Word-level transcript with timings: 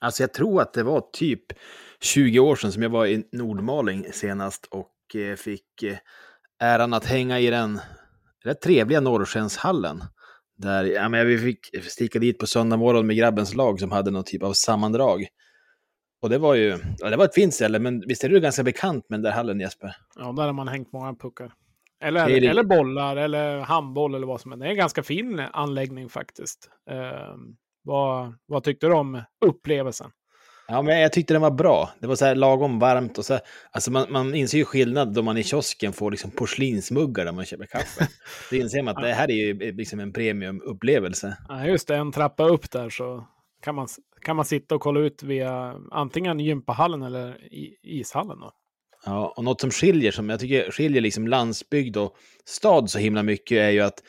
Alltså 0.00 0.22
jag 0.22 0.34
tror 0.34 0.62
att 0.62 0.72
det 0.72 0.82
var 0.82 1.04
typ 1.12 1.42
20 2.00 2.38
år 2.38 2.56
sedan 2.56 2.72
som 2.72 2.82
jag 2.82 2.90
var 2.90 3.06
i 3.06 3.24
Nordmaling 3.32 4.06
senast 4.12 4.68
och 4.70 5.16
eh, 5.16 5.36
fick 5.36 5.82
eh, 5.82 5.98
äran 6.62 6.94
att 6.94 7.04
hänga 7.04 7.40
i 7.40 7.50
den 7.50 7.80
rätt 8.44 8.60
trevliga 8.60 9.00
Norrskenshallen. 9.00 10.04
Där 10.56 10.84
ja, 10.84 11.08
men 11.08 11.26
vi 11.26 11.38
fick 11.38 11.84
sticka 11.84 12.18
dit 12.18 12.38
på 12.38 12.46
söndag 12.46 12.76
morgon 12.76 13.06
med 13.06 13.16
grabbens 13.16 13.54
lag 13.54 13.80
som 13.80 13.90
hade 13.90 14.10
någon 14.10 14.24
typ 14.24 14.42
av 14.42 14.52
sammandrag. 14.52 15.26
Och 16.22 16.30
det 16.30 16.38
var 16.38 16.54
ju, 16.54 16.78
ja, 16.98 17.10
det 17.10 17.16
var 17.16 17.24
ett 17.24 17.34
fint 17.34 17.54
ställe, 17.54 17.78
men 17.78 18.00
visst 18.06 18.24
är 18.24 18.28
du 18.28 18.40
ganska 18.40 18.62
bekant 18.62 19.08
med 19.08 19.18
den 19.18 19.22
där 19.22 19.32
hallen 19.32 19.60
Jesper? 19.60 19.96
Ja, 20.16 20.32
där 20.32 20.46
har 20.46 20.52
man 20.52 20.68
hängt 20.68 20.92
många 20.92 21.14
puckar. 21.14 21.52
Eller, 22.02 22.26
Det 22.26 22.46
eller 22.46 22.64
bollar, 22.64 23.16
eller 23.16 23.60
handboll 23.60 24.14
eller 24.14 24.26
vad 24.26 24.40
som 24.40 24.50
helst. 24.50 24.60
Det 24.60 24.66
är 24.66 24.70
en 24.70 24.76
ganska 24.76 25.02
fin 25.02 25.40
anläggning 25.52 26.08
faktiskt. 26.08 26.70
Eh, 26.90 27.36
vad, 27.82 28.34
vad 28.46 28.64
tyckte 28.64 28.86
du 28.86 28.92
om 28.92 29.22
upplevelsen? 29.44 30.10
Ja, 30.68 30.82
men 30.82 31.00
jag 31.00 31.12
tyckte 31.12 31.34
den 31.34 31.42
var 31.42 31.50
bra. 31.50 31.90
Det 32.00 32.06
var 32.06 32.14
så 32.14 32.24
här 32.24 32.34
lagom 32.34 32.78
varmt 32.78 33.18
och 33.18 33.24
så 33.24 33.32
här, 33.32 33.42
alltså 33.70 33.90
man, 33.90 34.12
man 34.12 34.34
inser 34.34 34.58
ju 34.58 34.64
skillnad 34.64 35.14
då 35.14 35.22
man 35.22 35.36
i 35.36 35.42
kiosken 35.42 35.92
får 35.92 36.10
liksom 36.10 36.30
porslinsmuggar 36.30 37.24
där 37.24 37.32
man 37.32 37.44
köper 37.44 37.66
kaffe. 37.66 38.08
Då 38.50 38.56
inser 38.56 38.82
man 38.82 38.96
att 38.96 39.02
det 39.02 39.12
här 39.12 39.30
är 39.30 39.34
ju 39.34 39.72
liksom 39.72 40.00
en 40.00 40.12
premiumupplevelse. 40.12 41.36
Ja, 41.48 41.66
just 41.66 41.88
det, 41.88 41.96
en 41.96 42.12
trappa 42.12 42.44
upp 42.44 42.70
där 42.70 42.90
så 42.90 43.26
kan 43.62 43.74
man, 43.74 43.88
kan 44.20 44.36
man 44.36 44.44
sitta 44.44 44.74
och 44.74 44.80
kolla 44.80 45.00
ut 45.00 45.22
via 45.22 45.74
antingen 45.90 46.40
gympahallen 46.40 47.02
eller 47.02 47.38
ishallen. 47.82 48.40
Då. 48.40 48.52
Ja, 49.04 49.34
och 49.36 49.44
något 49.44 49.60
som 49.60 49.70
skiljer, 49.70 50.12
som 50.12 50.28
jag 50.28 50.40
tycker 50.40 50.70
skiljer 50.70 51.02
liksom 51.02 51.28
landsbygd 51.28 51.96
och 51.96 52.16
stad 52.44 52.90
så 52.90 52.98
himla 52.98 53.22
mycket 53.22 53.58
är 53.58 53.70
ju 53.70 53.80
att, 53.80 54.02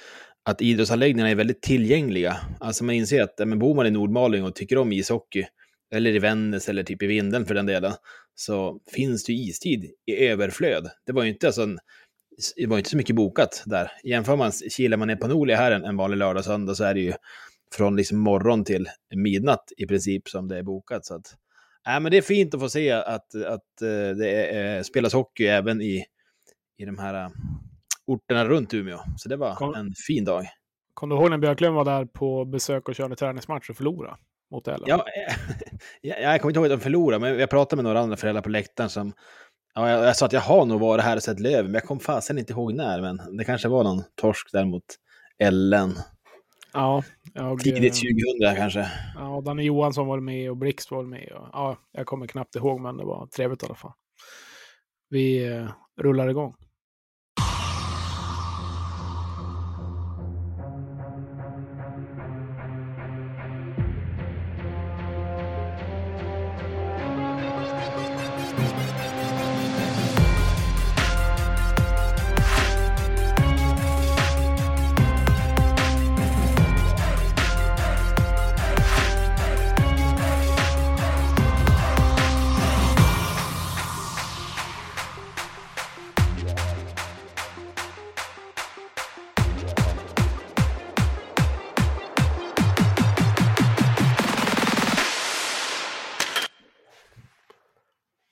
att 0.52 0.62
idrottsanläggningarna 0.62 1.30
är 1.30 1.36
väldigt 1.36 1.62
tillgängliga. 1.62 2.38
Alltså 2.60 2.84
man 2.84 2.96
inser 2.96 3.22
att 3.22 3.48
men 3.48 3.60
bor 3.60 3.76
man 3.76 3.88
i 3.88 3.92
Nordmaling 3.92 4.44
och 4.44 4.56
tycker 4.56 4.78
om 4.78 4.92
ishockey, 4.92 5.46
eller 5.94 6.16
i 6.16 6.20
Vännäs 6.20 6.70
eller 6.70 6.84
typ 6.84 7.04
i 7.04 7.08
Vindeln 7.08 7.46
för 7.46 7.56
den 7.56 7.66
delen, 7.66 7.94
så 8.36 8.80
finns 8.94 9.24
det 9.24 9.34
ju 9.34 9.50
istid 9.50 9.92
i 10.06 10.28
överflöd. 10.28 10.90
Det 11.06 11.12
var 11.12 11.24
ju 11.24 11.30
inte, 11.30 11.48
alltså 11.48 11.62
en, 11.62 11.80
det 12.56 12.68
var 12.68 12.78
inte 12.78 12.90
så 12.90 12.98
mycket 12.98 13.16
bokat 13.16 13.64
där. 13.66 13.92
Jämför 14.04 14.36
man 14.36 14.52
kilar 14.52 14.98
man 14.98 15.08
ner 15.08 15.16
på 15.16 15.28
Norlia 15.28 15.58
här 15.58 15.72
en, 15.72 15.86
en 15.86 15.98
vanlig 15.98 16.18
lördag 16.18 16.46
söndag 16.46 16.76
så 16.76 16.84
är 16.84 16.94
det 16.94 17.02
ju 17.02 17.14
från 17.76 17.96
liksom 17.96 18.18
morgon 18.18 18.64
till 18.64 18.88
midnatt 19.16 19.72
i 19.78 19.86
princip 19.86 20.30
som 20.30 20.48
det 20.48 20.58
är 20.58 20.64
bokat. 20.64 21.06
Så 21.06 21.16
att, 21.16 21.36
äh, 21.88 22.00
men 22.00 22.12
det 22.12 22.18
är 22.18 22.22
fint 22.22 22.54
att 22.54 22.60
få 22.62 22.70
se 22.70 22.92
att, 22.92 23.36
att 23.36 23.82
eh, 23.82 24.18
det 24.18 24.30
är, 24.30 24.78
eh, 24.78 24.82
spelas 24.84 25.14
hockey 25.14 25.46
även 25.46 25.82
i, 25.82 26.06
i 26.78 26.86
de 26.86 27.00
här 27.00 27.32
orterna 28.12 28.46
runt 28.46 28.74
Umeå. 28.74 29.00
Så 29.18 29.30
det 29.30 29.38
var 29.38 29.56
Kom- 29.56 29.74
en 29.74 29.94
fin 30.08 30.26
dag. 30.26 30.46
Kom 30.94 31.10
du 31.10 31.16
ihåg 31.16 31.30
när 31.30 31.38
Björklund 31.38 31.76
var 31.76 31.86
där 31.86 32.06
på 32.06 32.46
besök 32.46 32.90
och 32.90 32.96
körde 32.96 33.16
träningsmatch 33.16 33.70
och 33.70 33.76
förlorade 33.76 34.18
mot 34.52 34.68
Ellen? 34.68 34.86
Ja, 34.88 34.96
eh, 34.96 35.36
ja, 36.02 36.16
jag 36.16 36.42
kommer 36.42 36.50
inte 36.52 36.60
ihåg 36.60 36.66
att 36.66 36.80
de 36.80 36.84
förlorade, 36.84 37.20
men 37.20 37.40
jag 37.40 37.50
pratade 37.50 37.76
med 37.76 37.84
några 37.84 38.00
andra 38.00 38.18
föräldrar 38.18 38.42
på 38.42 38.50
läktaren 38.50 38.90
som... 38.90 39.14
Ja, 39.76 39.90
jag, 39.90 40.06
jag 40.06 40.16
sa 40.16 40.26
att 40.26 40.34
jag 40.34 40.42
har 40.42 40.66
nog 40.66 40.80
varit 40.80 41.04
här 41.04 41.16
och 41.16 41.24
sett 41.24 41.40
Löven, 41.40 41.66
men 41.66 41.74
jag 41.74 41.84
kom 41.84 42.00
fasen 42.00 42.38
inte 42.38 42.54
ihåg 42.54 42.74
när. 42.74 43.02
Men 43.02 43.38
det 43.38 43.44
kanske 43.44 43.68
var 43.68 43.84
någon 43.84 44.04
torsk 44.16 44.52
där 44.52 44.66
mot 44.66 44.84
Ellen. 45.40 45.94
ja 46.74 47.04
jag, 47.34 47.60
Tidigt 47.60 48.04
eh, 48.04 48.12
2000 48.42 48.56
kanske. 48.56 48.92
Ja, 49.16 49.42
Danne 49.46 49.64
Johansson 49.64 50.08
var 50.08 50.20
med 50.20 50.50
och 50.50 50.58
Blixt 50.58 50.92
var 50.92 51.04
med. 51.04 51.32
Och, 51.32 51.48
ja, 51.54 51.78
jag 51.92 52.06
kommer 52.06 52.28
knappt 52.28 52.56
ihåg, 52.56 52.82
men 52.82 52.98
det 52.98 53.06
var 53.06 53.28
trevligt 53.28 53.64
i 53.64 53.66
alla 53.66 53.76
fall. 53.76 53.94
Vi 55.10 55.48
eh, 55.48 55.70
rullar 56.02 56.28
igång. 56.28 56.56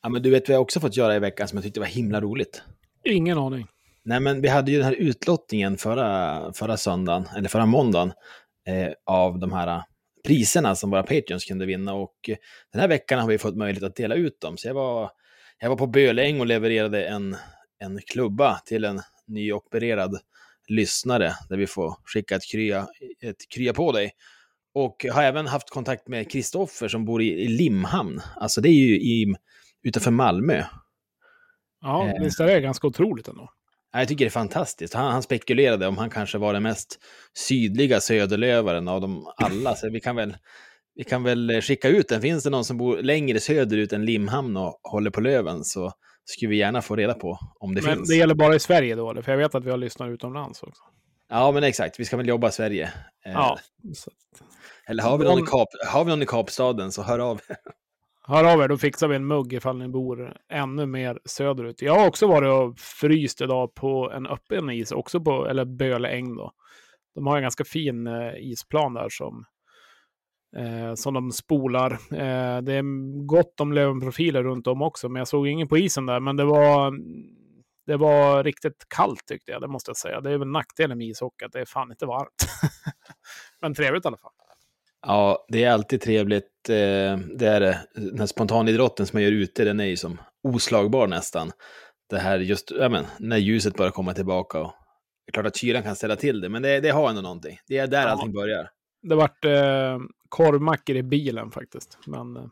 Ja, 0.10 0.14
men 0.14 0.22
du 0.22 0.30
vet 0.30 0.50
vad 0.50 0.56
jag 0.56 0.62
också 0.62 0.80
fått 0.80 0.98
göra 0.98 1.16
i 1.16 1.20
veckan 1.20 1.48
som 1.48 1.58
jag 1.58 1.64
tyckte 1.64 1.80
var 1.80 1.88
himla 1.88 2.22
roligt. 2.22 2.62
Ingen 3.04 3.38
aning. 3.38 3.68
Nej, 4.04 4.20
men 4.20 4.42
vi 4.42 4.48
hade 4.48 4.72
ju 4.72 4.78
den 4.78 4.86
här 4.86 4.94
utlottningen 4.94 5.78
förra, 5.78 6.54
förra 6.54 6.78
söndagen, 6.78 7.28
eller 7.38 7.50
förra 7.50 7.66
måndagen, 7.66 8.12
eh, 8.68 8.94
av 9.06 9.40
de 9.40 9.54
här 9.54 9.68
eh, 9.68 9.84
priserna 10.28 10.76
som 10.76 10.92
våra 10.92 11.04
Patreons 11.04 11.46
kunde 11.46 11.66
vinna. 11.66 11.94
Och 11.94 12.30
eh, 12.30 12.36
den 12.72 12.82
här 12.82 12.88
veckan 12.88 13.20
har 13.20 13.28
vi 13.28 13.38
fått 13.38 13.56
möjlighet 13.56 13.84
att 13.84 13.96
dela 13.96 14.16
ut 14.16 14.42
dem. 14.42 14.58
Så 14.58 14.68
jag 14.68 14.74
var, 14.74 15.12
jag 15.60 15.70
var 15.70 15.78
på 15.78 15.88
Böläng 15.88 16.40
och 16.40 16.46
levererade 16.46 17.08
en, 17.08 17.36
en 17.80 18.00
klubba 18.08 18.60
till 18.66 18.86
en 18.86 19.02
nyopererad 19.28 20.20
lyssnare, 20.68 21.34
där 21.50 21.58
vi 21.58 21.68
får 21.68 21.96
skicka 22.04 22.36
ett 22.36 22.52
krya, 22.52 22.88
ett 23.22 23.50
krya 23.56 23.74
på 23.74 23.92
dig. 23.92 24.12
Och 24.74 25.06
har 25.12 25.24
även 25.24 25.48
haft 25.48 25.70
kontakt 25.70 26.08
med 26.08 26.32
Kristoffer 26.32 26.88
som 26.88 27.06
bor 27.06 27.22
i, 27.22 27.44
i 27.44 27.48
Limhamn. 27.48 28.22
Alltså 28.36 28.62
det 28.62 28.70
är 28.70 28.74
ju 28.88 28.96
i, 28.96 29.36
utanför 29.84 30.12
Malmö. 30.12 30.64
Ja, 31.82 32.08
Eh. 32.08 32.24
visst 32.24 32.40
är 32.40 32.46
det 32.48 32.62
ganska 32.62 32.88
otroligt 32.88 33.28
ändå. 33.28 33.50
Ja, 33.92 34.00
Jag 34.00 34.08
tycker 34.08 34.26
det 34.26 34.30
är 34.30 34.32
fantastiskt. 34.32 34.94
Han, 34.94 35.12
han 35.12 35.24
spekulerade 35.24 35.88
om 35.88 35.98
han 35.98 36.10
kanske 36.10 36.38
var 36.38 36.54
den 36.54 36.64
mest 36.64 37.00
sydliga 37.38 38.00
söderlövaren 38.02 38.88
av 38.88 39.02
dem 39.02 39.28
alla. 39.38 39.76
Så 39.76 39.90
vi 39.90 40.00
kan 40.00 40.16
väl, 40.16 40.38
vi 40.96 41.04
kan 41.04 41.24
väl 41.24 41.50
eh, 41.50 41.62
skicka 41.62 41.88
ut 41.90 42.08
den. 42.08 42.22
Finns 42.22 42.44
det 42.44 42.50
någon 42.50 42.66
som 42.66 42.78
bor 42.78 42.98
längre 42.98 43.40
söderut 43.40 43.94
än 43.94 44.06
Limhamn 44.06 44.58
och 44.58 44.80
håller 44.84 45.10
på 45.12 45.22
Löven 45.22 45.64
så 45.64 45.92
skulle 46.26 46.50
vi 46.50 46.58
gärna 46.58 46.82
få 46.82 46.96
reda 46.96 47.14
på 47.14 47.38
om 47.60 47.76
det 47.76 47.82
Men 47.82 47.96
finns. 47.96 48.10
det 48.10 48.16
gäller 48.16 48.36
bara 48.36 48.56
i 48.56 48.60
Sverige 48.60 48.96
då, 48.96 49.12
eller? 49.12 49.22
för 49.22 49.32
jag 49.32 49.38
vet 49.40 49.56
att 49.56 49.64
vi 49.66 49.72
har 49.72 49.78
lyssnare 49.78 50.12
utomlands 50.12 50.64
också. 50.64 50.84
Ja, 51.30 51.52
men 51.52 51.64
exakt. 51.64 52.00
Vi 52.00 52.06
ska 52.06 52.18
väl 52.18 52.28
jobba 52.28 52.50
i 52.50 52.52
Sverige. 52.52 52.84
Eh, 53.26 53.32
Ja, 53.32 53.60
Eller 54.88 55.04
har 55.04 55.18
vi, 55.18 55.26
någon 55.26 55.40
i 55.40 55.46
Kap, 55.46 55.68
har 55.88 56.04
vi 56.06 56.10
någon 56.10 56.22
i 56.22 56.26
Kapstaden 56.26 56.92
så 56.92 57.02
hör 57.04 57.20
av 57.20 57.42
hör 58.30 58.54
av 58.54 58.62
er, 58.62 58.68
då 58.68 58.78
fixar 58.78 59.08
vi 59.08 59.16
en 59.16 59.28
mugg 59.28 59.54
ifall 59.54 59.78
ni 59.78 59.88
bor 59.88 60.38
ännu 60.50 60.86
mer 60.86 61.20
söderut. 61.26 61.82
Jag 61.82 62.00
har 62.00 62.08
också 62.08 62.28
varit 62.28 62.50
och 62.50 62.80
fryst 62.80 63.42
idag 63.42 63.76
på 63.76 64.12
en 64.12 64.28
öppen 64.28 64.70
is, 64.70 64.92
också 64.92 65.22
på, 65.22 65.48
eller 65.48 65.66
Böle 65.66 66.10
äng 66.10 66.36
då. 66.36 66.52
De 67.16 67.28
har 67.28 67.36
en 67.36 67.42
ganska 67.42 67.64
fin 67.64 68.08
eh, 68.08 68.34
isplan 68.38 68.94
där 68.94 69.10
som, 69.10 69.46
eh, 70.58 70.94
som 70.94 71.14
de 71.14 71.32
spolar. 71.32 71.92
Eh, 71.92 72.62
det 72.62 72.74
är 72.74 73.26
gott 73.26 73.60
om 73.60 73.74
Lövenprofiler 73.74 74.44
runt 74.44 74.68
om 74.68 74.82
också, 74.82 75.10
men 75.10 75.20
jag 75.20 75.28
såg 75.28 75.48
ingen 75.48 75.68
på 75.68 75.78
isen 75.78 76.06
där. 76.06 76.20
Men 76.20 76.36
det 76.36 76.46
var, 76.46 76.94
det 77.86 77.98
var 77.98 78.44
riktigt 78.44 78.86
kallt 78.96 79.26
tyckte 79.28 79.52
jag, 79.52 79.62
det 79.62 79.68
måste 79.68 79.90
jag 79.90 79.98
säga. 79.98 80.22
Det 80.22 80.32
är 80.32 80.38
väl 80.38 80.48
nackdelen 80.48 80.98
med 80.98 81.08
ishockey, 81.08 81.46
att 81.46 81.52
det 81.52 81.60
är 81.60 81.66
fan 81.66 81.92
inte 81.92 82.06
varmt. 82.06 82.46
men 83.62 83.74
trevligt 83.74 84.06
i 84.06 84.08
alla 84.08 84.18
fall. 84.18 84.32
Ja, 85.08 85.46
det 85.50 85.64
är 85.64 85.72
alltid 85.72 86.02
trevligt. 86.02 86.70
eh, 86.70 87.18
Det 87.36 87.48
är 87.48 87.60
det. 87.60 87.80
Den 87.96 88.20
här 88.20 88.26
spontanidrotten 88.26 89.06
som 89.08 89.18
man 89.18 89.24
gör 89.24 89.32
ute, 89.32 89.64
den 89.66 89.80
är 89.80 89.86
ju 89.86 89.98
som 89.98 90.18
oslagbar 90.44 91.08
nästan. 91.08 91.52
Det 92.10 92.18
här 92.20 92.40
just, 92.40 92.72
ja 92.80 92.90
men, 92.90 93.06
när 93.20 93.38
ljuset 93.38 93.76
börjar 93.76 93.92
komma 93.92 94.14
tillbaka. 94.14 94.60
Och, 94.60 94.74
det 95.26 95.30
är 95.30 95.34
klart 95.34 95.46
att 95.46 95.58
kylan 95.58 95.84
kan 95.84 95.96
ställa 95.96 96.16
till 96.16 96.42
det, 96.42 96.50
men 96.50 96.62
det, 96.62 96.80
det 96.80 96.90
har 96.90 97.10
ändå 97.10 97.22
någonting. 97.22 97.60
Det 97.68 97.78
är 97.78 97.88
där 97.88 98.02
Ja. 98.02 98.08
allting 98.08 98.34
börjar. 98.34 98.70
Det 99.02 99.16
vart 99.16 99.46
eh, 99.46 100.00
korvmackor 100.30 100.96
i 100.96 101.04
bilen 101.04 101.52
faktiskt. 101.52 101.98
Men 102.08 102.36
eh, 102.38 102.44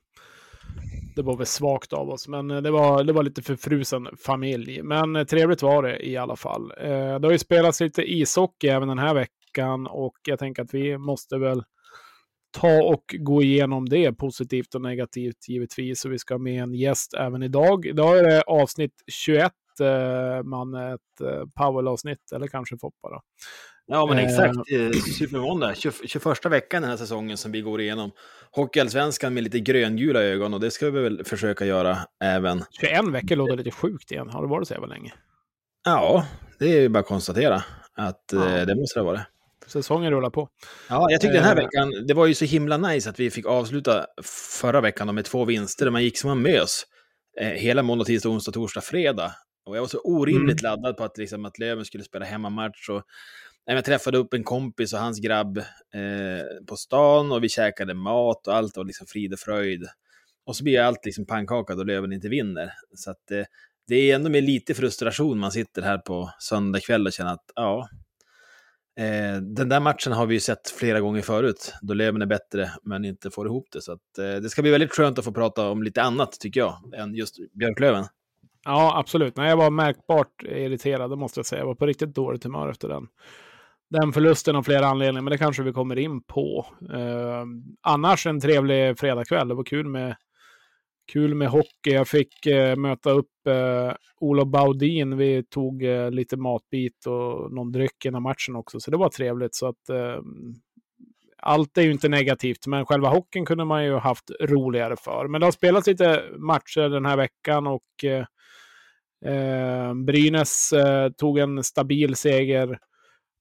det 1.15 1.21
var 1.21 1.37
väl 1.37 1.45
svagt 1.45 1.93
av 1.93 2.09
oss. 2.09 2.27
Men 2.27 2.51
eh, 2.51 2.61
det 2.61 2.71
var, 2.71 3.03
det 3.03 3.13
var 3.13 3.23
lite 3.23 3.41
förfrusen 3.41 4.07
familj. 4.23 4.81
Men 4.83 5.15
eh, 5.15 5.23
trevligt 5.23 5.61
var 5.61 5.83
det 5.83 6.07
i 6.07 6.17
alla 6.17 6.35
fall. 6.35 6.71
Eh, 6.81 7.19
det 7.19 7.27
har 7.27 7.31
ju 7.31 7.37
spelats 7.39 7.79
lite 7.81 8.11
ishockey 8.13 8.67
även 8.67 8.87
den 8.87 8.99
här 8.99 9.13
veckan. 9.13 9.87
Och 9.87 10.17
jag 10.27 10.39
tänker 10.39 10.63
att 10.63 10.73
vi 10.73 10.97
måste 10.97 11.37
väl 11.37 11.63
ta 12.51 12.83
och 12.83 13.15
gå 13.19 13.43
igenom 13.43 13.89
det 13.89 14.13
positivt 14.13 14.75
och 14.75 14.81
negativt 14.81 15.47
givetvis. 15.49 15.99
Så 16.01 16.09
vi 16.09 16.19
ska 16.19 16.33
ha 16.33 16.39
med 16.39 16.63
en 16.63 16.73
gäst 16.73 17.13
även 17.13 17.43
idag. 17.43 17.85
Idag 17.85 18.19
är 18.19 18.23
det 18.23 18.41
avsnitt 18.41 19.03
21. 19.11 19.51
Eh, 19.81 20.43
man 20.43 20.73
ett 20.75 21.21
eh, 21.21 21.43
Powell-avsnitt, 21.55 22.31
eller 22.35 22.47
kanske 22.47 22.77
Foppa 22.77 23.09
då. 23.09 23.21
Ja, 23.87 24.05
men 24.05 24.17
Eh. 24.17 24.23
exakt. 24.25 24.55
Eh, 24.55 24.91
Supermåndag, 25.19 25.75
20, 25.75 25.91
21 26.07 26.45
veckan 26.45 26.81
den 26.81 26.89
här 26.91 26.97
säsongen 26.97 27.37
som 27.37 27.51
vi 27.51 27.61
går 27.61 27.81
igenom. 27.81 28.11
Hockeyallsvenskan 28.51 29.33
med 29.33 29.43
lite 29.43 29.59
gröngula 29.59 30.23
ögon 30.23 30.53
och 30.53 30.59
det 30.59 30.71
ska 30.71 30.89
vi 30.89 31.01
väl 31.01 31.23
försöka 31.25 31.65
göra 31.65 31.97
även. 32.23 32.63
21 32.81 33.07
veckor 33.13 33.35
låter 33.35 33.57
lite 33.57 33.71
sjukt 33.71 34.11
igen. 34.11 34.29
Har 34.29 34.41
det 34.41 34.47
varit 34.47 34.67
så 34.67 34.73
jävla 34.73 34.87
länge? 34.87 35.13
Ja, 35.85 36.25
det 36.59 36.65
är 36.77 36.81
ju 36.81 36.89
bara 36.89 36.99
att 36.99 37.05
konstatera 37.07 37.55
att 37.95 38.23
Ja. 38.33 38.65
det 38.65 38.75
måste 38.75 38.99
det 38.99 39.03
vara. 39.03 39.21
Säsongen 39.67 40.11
rullar 40.11 40.29
på. 40.29 40.49
Ja, 40.89 41.11
jag 41.11 41.21
tyckte 41.21 41.37
den 41.37 41.45
här 41.45 41.55
veckan, 41.55 41.93
det 42.07 42.13
var 42.13 42.25
ju 42.25 42.33
så 42.33 42.45
himla 42.45 42.77
nice 42.77 43.09
att 43.09 43.19
vi 43.19 43.31
fick 43.31 43.45
avsluta 43.45 44.05
förra 44.61 44.81
veckan 44.81 45.15
med 45.15 45.25
två 45.25 45.45
vinster 45.45 45.85
där 45.85 45.91
man 45.91 46.03
gick 46.03 46.17
som 46.17 46.29
en 46.29 46.41
mös. 46.41 46.83
Eh, 47.39 47.47
hela 47.47 47.83
måndag, 47.83 48.05
tisdag, 48.05 48.29
onsdag, 48.29 48.51
torsdag, 48.51 48.81
fredag. 48.81 49.31
Och 49.65 49.77
jag 49.77 49.81
var 49.81 49.87
så 49.87 49.99
orimligt 49.99 50.61
mm. 50.61 50.71
laddad 50.71 50.97
på 50.97 51.03
att, 51.03 51.17
liksom, 51.17 51.45
att 51.45 51.59
Löven 51.59 51.85
skulle 51.85 52.03
spela 52.03 52.25
hemmamatch. 52.25 52.89
Och, 52.89 53.03
jag 53.65 53.85
träffade 53.85 54.17
upp 54.17 54.33
en 54.33 54.43
kompis 54.43 54.93
och 54.93 54.99
hans 54.99 55.19
grabb 55.19 55.57
eh, 55.57 56.65
på 56.67 56.75
stan 56.75 57.31
och 57.31 57.43
vi 57.43 57.49
käkade 57.49 57.93
mat 57.93 58.47
och 58.47 58.55
allt 58.55 58.77
var 58.77 58.85
liksom 58.85 59.07
frid 59.07 59.33
och 59.33 59.39
fröjd. 59.39 59.87
Och 60.45 60.55
så 60.55 60.63
blir 60.63 60.79
allt 60.79 61.05
liksom 61.05 61.25
pannkaka 61.25 61.75
då 61.75 61.83
Löven 61.83 62.13
inte 62.13 62.29
vinner. 62.29 62.71
Så 62.95 63.11
att, 63.11 63.31
eh, 63.31 63.43
det 63.87 63.95
är 63.95 64.15
ändå 64.15 64.29
med 64.29 64.43
lite 64.43 64.73
frustration 64.73 65.39
man 65.39 65.51
sitter 65.51 65.81
här 65.81 65.97
på 65.97 66.31
söndag 66.39 66.79
kväll 66.79 67.07
och 67.07 67.13
känner 67.13 67.33
att 67.33 67.51
ja, 67.55 67.89
eh, 68.97 69.41
den 69.41 69.69
där 69.69 69.79
matchen 69.79 70.13
har 70.13 70.25
vi 70.25 70.33
ju 70.33 70.39
sett 70.39 70.69
flera 70.69 70.99
gånger 70.99 71.21
förut, 71.21 71.73
då 71.81 71.93
Löven 71.93 72.21
är 72.21 72.25
bättre 72.25 72.71
men 72.83 73.05
inte 73.05 73.31
får 73.31 73.47
ihop 73.47 73.67
det. 73.71 73.81
Så 73.81 73.91
att, 73.91 74.17
eh, 74.19 74.41
det 74.41 74.49
ska 74.49 74.61
bli 74.61 74.71
väldigt 74.71 74.91
skönt 74.91 75.19
att 75.19 75.25
få 75.25 75.31
prata 75.31 75.69
om 75.69 75.83
lite 75.83 76.01
annat, 76.01 76.31
tycker 76.31 76.59
jag, 76.59 76.93
än 76.95 77.15
just 77.15 77.35
Björklöven. 77.53 78.05
Ja, 78.65 78.99
absolut. 78.99 79.37
Nej, 79.37 79.49
jag 79.49 79.57
var 79.57 79.69
märkbart 79.69 80.43
irriterad, 80.43 81.09
det 81.09 81.15
måste 81.15 81.39
jag 81.39 81.45
säga. 81.45 81.61
Jag 81.61 81.67
var 81.67 81.75
på 81.75 81.85
riktigt 81.85 82.15
dåligt 82.15 82.43
humör 82.43 82.69
efter 82.69 82.89
den, 82.89 83.07
den 83.89 84.13
förlusten 84.13 84.55
av 84.55 84.63
flera 84.63 84.87
anledningar, 84.87 85.21
men 85.21 85.31
det 85.31 85.37
kanske 85.37 85.63
vi 85.63 85.73
kommer 85.73 85.99
in 85.99 86.21
på. 86.21 86.65
Eh, 86.93 87.45
annars 87.81 88.27
en 88.27 88.39
trevlig 88.39 88.99
fredagkväll. 88.99 89.47
Det 89.47 89.53
var 89.55 89.63
kul 89.63 89.87
med 89.87 90.15
kul 91.11 91.35
med 91.35 91.49
hockey. 91.49 91.91
Jag 91.91 92.07
fick 92.07 92.45
eh, 92.45 92.75
möta 92.75 93.11
upp 93.11 93.47
eh, 93.47 93.93
Olof 94.19 94.47
Baudin. 94.47 95.17
Vi 95.17 95.43
tog 95.43 95.83
eh, 95.83 96.11
lite 96.11 96.37
matbit 96.37 97.05
och 97.05 97.53
någon 97.53 97.71
dryck 97.71 98.05
innan 98.05 98.21
matchen 98.21 98.55
också, 98.55 98.79
så 98.79 98.91
det 98.91 98.97
var 98.97 99.09
trevligt. 99.09 99.55
Så 99.55 99.67
att, 99.67 99.89
eh, 99.89 100.21
allt 101.37 101.77
är 101.77 101.81
ju 101.81 101.91
inte 101.91 102.09
negativt, 102.09 102.67
men 102.67 102.85
själva 102.85 103.09
hockeyn 103.09 103.45
kunde 103.45 103.65
man 103.65 103.85
ju 103.85 103.95
haft 103.97 104.31
roligare 104.41 104.95
för. 104.97 105.27
Men 105.27 105.41
det 105.41 105.47
har 105.47 105.51
spelats 105.51 105.87
lite 105.87 106.23
matcher 106.37 106.89
den 106.89 107.05
här 107.05 107.17
veckan 107.17 107.67
och 107.67 108.03
eh, 108.03 108.25
eh 109.33 109.93
Brynäs 109.93 110.73
eh, 110.73 111.11
tog 111.11 111.39
en 111.39 111.63
stabil 111.63 112.15
seger 112.15 112.79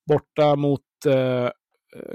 borta 0.07 0.57
mot 0.57 0.81
eh, 1.07 1.51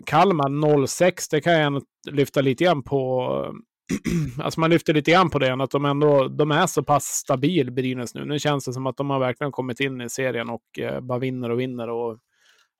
Kalmar 0.05 0.49
0-6. 0.49 1.27
Det 1.31 1.41
kan 1.41 1.53
jag 1.53 1.83
lyfta 2.11 2.41
lite 2.41 2.63
grann 2.63 2.83
på 2.83 3.27
eh, 3.45 3.51
alltså 4.43 4.59
man 4.59 4.69
lyfter 4.69 4.93
lite 4.93 5.11
grann 5.11 5.29
på 5.29 5.39
det, 5.39 5.53
att 5.53 5.71
de 5.71 5.85
ändå 5.85 6.27
de 6.27 6.51
är 6.51 6.67
så 6.67 6.83
pass 6.83 7.03
stabil, 7.05 7.71
Brynäs 7.71 8.15
nu. 8.15 8.25
Nu 8.25 8.39
känns 8.39 8.65
det 8.65 8.73
som 8.73 8.87
att 8.87 8.97
de 8.97 9.09
har 9.09 9.19
verkligen 9.19 9.51
kommit 9.51 9.79
in 9.79 10.01
i 10.01 10.09
serien 10.09 10.49
och 10.49 10.79
eh, 10.79 11.01
bara 11.01 11.19
vinner 11.19 11.49
och 11.49 11.59
vinner 11.59 11.89
och 11.89 12.17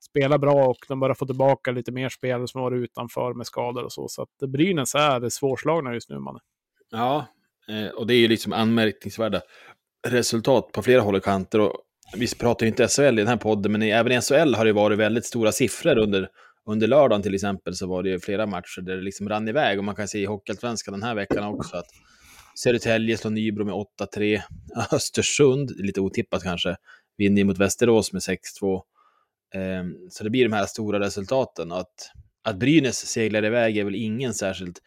spelar 0.09 0.37
bra 0.37 0.65
och 0.65 0.77
de 0.87 0.99
börjar 0.99 1.15
få 1.15 1.25
tillbaka 1.25 1.71
lite 1.71 1.91
mer 1.91 2.09
spelare 2.09 2.47
som 2.47 2.61
varit 2.61 2.83
utanför 2.83 3.33
med 3.33 3.47
skador 3.47 3.83
och 3.83 3.91
så. 3.91 4.07
Så 4.07 4.21
att 4.21 4.49
Brynäs 4.49 4.95
är 4.95 5.29
svårslagna 5.29 5.93
just 5.93 6.09
nu, 6.09 6.19
man. 6.19 6.39
Ja, 6.91 7.25
eh, 7.69 7.91
och 7.91 8.07
det 8.07 8.13
är 8.13 8.19
ju 8.19 8.27
liksom 8.27 8.53
anmärkningsvärda 8.53 9.41
resultat 10.07 10.71
på 10.71 10.81
flera 10.81 11.01
håll 11.01 11.15
och 11.15 11.23
kanter. 11.23 11.59
Och 11.59 11.73
vi 12.17 12.35
pratar 12.35 12.65
ju 12.65 12.69
inte 12.69 12.87
SHL 12.87 13.01
i 13.01 13.21
den 13.21 13.27
här 13.27 13.37
podden, 13.37 13.71
men 13.71 13.81
även 13.81 14.11
i 14.11 14.21
SHL 14.21 14.55
har 14.55 14.65
det 14.65 14.73
varit 14.73 14.99
väldigt 14.99 15.25
stora 15.25 15.51
siffror 15.51 15.97
under 15.97 16.29
under 16.65 16.87
lördagen 16.87 17.23
till 17.23 17.35
exempel 17.35 17.75
så 17.75 17.87
var 17.87 18.03
det 18.03 18.09
ju 18.09 18.19
flera 18.19 18.45
matcher 18.45 18.81
där 18.81 18.95
det 18.95 19.01
liksom 19.01 19.29
rann 19.29 19.47
iväg 19.47 19.77
och 19.77 19.83
man 19.83 19.95
kan 19.95 20.07
se 20.07 20.19
i 20.19 20.25
Hockeyallsvenskan 20.25 20.91
den 20.91 21.03
här 21.03 21.15
veckan 21.15 21.43
också 21.43 21.77
att 21.77 21.87
Södertälje 22.55 23.17
slår 23.17 23.31
Nybro 23.31 23.65
med 23.65 23.73
8-3. 24.15 24.41
Östersund, 24.91 25.71
lite 25.77 26.01
otippat 26.01 26.43
kanske, 26.43 26.75
vinner 27.17 27.43
mot 27.43 27.57
Västerås 27.57 28.13
med 28.13 28.21
6-2. 28.21 28.81
Ehm, 29.53 29.95
så 30.09 30.23
det 30.23 30.29
blir 30.29 30.43
de 30.43 30.53
här 30.53 30.65
stora 30.65 30.99
resultaten. 30.99 31.71
Och 31.71 31.79
att, 31.79 32.11
att 32.43 32.57
Brynäs 32.57 32.97
seglar 32.97 33.45
iväg 33.45 33.77
är 33.77 33.83
väl 33.83 33.95
ingen 33.95 34.33
särskilt 34.33 34.81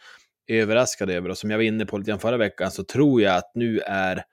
överraskad 0.47 1.11
över. 1.11 1.29
Och 1.29 1.39
som 1.39 1.51
jag 1.51 1.59
var 1.59 1.65
inne 1.65 1.87
på 1.87 1.99
lite 1.99 2.11
grann 2.11 2.21
förra 2.21 2.37
veckan 2.37 2.71
så 2.71 2.85
tror 2.85 3.23
jag 3.23 3.37
att 3.37 3.53
nu 3.55 3.79
är 3.79 4.25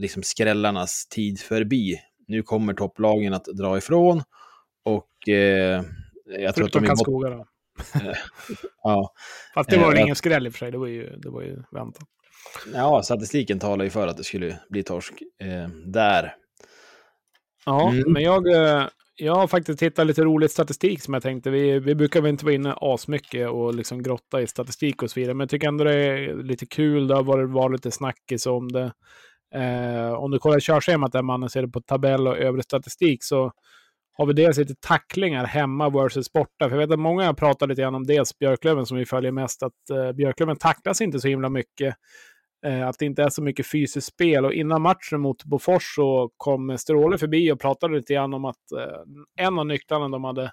liksom 0.00 0.22
skrällarnas 0.22 1.06
tid 1.06 1.40
förbi. 1.40 2.00
Nu 2.26 2.42
kommer 2.42 2.74
topplagen 2.74 3.34
att 3.34 3.44
dra 3.44 3.78
ifrån 3.78 4.22
och 4.84 5.28
eh, 5.28 5.82
jag 6.38 6.54
tror 6.54 6.66
att 6.66 6.72
de 6.72 6.86
Karlskoga 6.86 7.30
då. 7.30 7.46
ja. 8.82 9.12
Fast 9.54 9.70
det 9.70 9.78
var 9.78 9.88
väl 9.88 9.96
uh, 9.96 10.02
ingen 10.02 10.16
skräll 10.16 10.46
i 10.46 10.48
och 10.48 10.52
för 10.52 10.58
sig, 10.58 10.70
det 10.70 10.78
var 10.78 10.86
ju, 10.86 11.16
det 11.16 11.30
var 11.30 11.42
ju 11.42 11.62
väntat. 11.70 12.08
Ja, 12.74 13.02
statistiken 13.02 13.58
talar 13.58 13.84
ju 13.84 13.90
för 13.90 14.06
att 14.06 14.16
det 14.16 14.24
skulle 14.24 14.58
bli 14.70 14.82
torsk 14.82 15.12
eh, 15.42 15.68
där. 15.86 16.34
Ja, 17.66 17.90
mm. 17.90 18.12
men 18.12 18.22
jag, 18.22 18.48
eh, 18.48 18.88
jag 19.16 19.34
har 19.34 19.46
faktiskt 19.46 19.82
hittat 19.82 20.06
lite 20.06 20.24
rolig 20.24 20.50
statistik 20.50 21.02
som 21.02 21.14
jag 21.14 21.22
tänkte. 21.22 21.50
Vi, 21.50 21.78
vi 21.78 21.94
brukar 21.94 22.20
väl 22.20 22.30
inte 22.30 22.44
vara 22.44 22.54
inne 22.54 22.74
asmycket 22.76 23.48
och 23.48 23.74
liksom 23.74 24.02
grotta 24.02 24.42
i 24.42 24.46
statistik 24.46 25.02
och 25.02 25.10
så 25.10 25.20
vidare, 25.20 25.34
men 25.34 25.40
jag 25.44 25.50
tycker 25.50 25.68
ändå 25.68 25.84
det 25.84 25.94
är 25.94 26.34
lite 26.42 26.66
kul. 26.66 27.06
Det 27.06 27.14
har 27.14 27.22
varit, 27.22 27.50
varit 27.50 27.72
lite 27.72 27.90
snackis 27.90 28.46
om 28.46 28.72
det. 28.72 28.92
Eh, 29.54 30.12
om 30.12 30.30
du 30.30 30.38
kollar 30.38 30.60
körschemat 30.60 31.12
där 31.12 31.22
man 31.22 31.50
ser 31.50 31.62
det 31.62 31.68
på 31.68 31.80
tabell 31.80 32.28
och 32.28 32.38
övrig 32.38 32.64
statistik 32.64 33.24
så 33.24 33.52
har 34.12 34.26
vi 34.26 34.32
dels 34.32 34.58
lite 34.58 34.74
tacklingar 34.80 35.44
hemma 35.44 35.90
versus 35.90 36.32
borta. 36.32 36.68
För 36.68 36.70
jag 36.70 36.78
vet 36.78 36.90
att 36.90 37.00
många 37.00 37.26
har 37.26 37.34
pratat 37.34 37.68
lite 37.68 37.82
grann 37.82 37.94
om 37.94 38.06
dels 38.06 38.38
Björklöven 38.38 38.86
som 38.86 38.96
vi 38.96 39.06
följer 39.06 39.32
mest, 39.32 39.62
att 39.62 39.90
eh, 39.90 40.12
Björklöven 40.12 40.56
tacklas 40.56 41.00
inte 41.00 41.20
så 41.20 41.28
himla 41.28 41.48
mycket. 41.48 41.94
Eh, 42.66 42.88
att 42.88 42.98
det 42.98 43.06
inte 43.06 43.22
är 43.22 43.28
så 43.28 43.42
mycket 43.42 43.66
fysiskt 43.66 44.06
spel. 44.06 44.44
Och 44.44 44.52
innan 44.52 44.82
matchen 44.82 45.20
mot 45.20 45.44
Bofors 45.44 45.94
så 45.94 46.30
kom 46.36 46.78
Stråle 46.78 47.18
förbi 47.18 47.52
och 47.52 47.60
pratade 47.60 47.94
lite 47.96 48.14
grann 48.14 48.34
om 48.34 48.44
att 48.44 48.72
eh, 48.78 49.46
en 49.46 49.58
av 49.58 49.66
nycklarna 49.66 50.08
de 50.08 50.24
hade, 50.24 50.52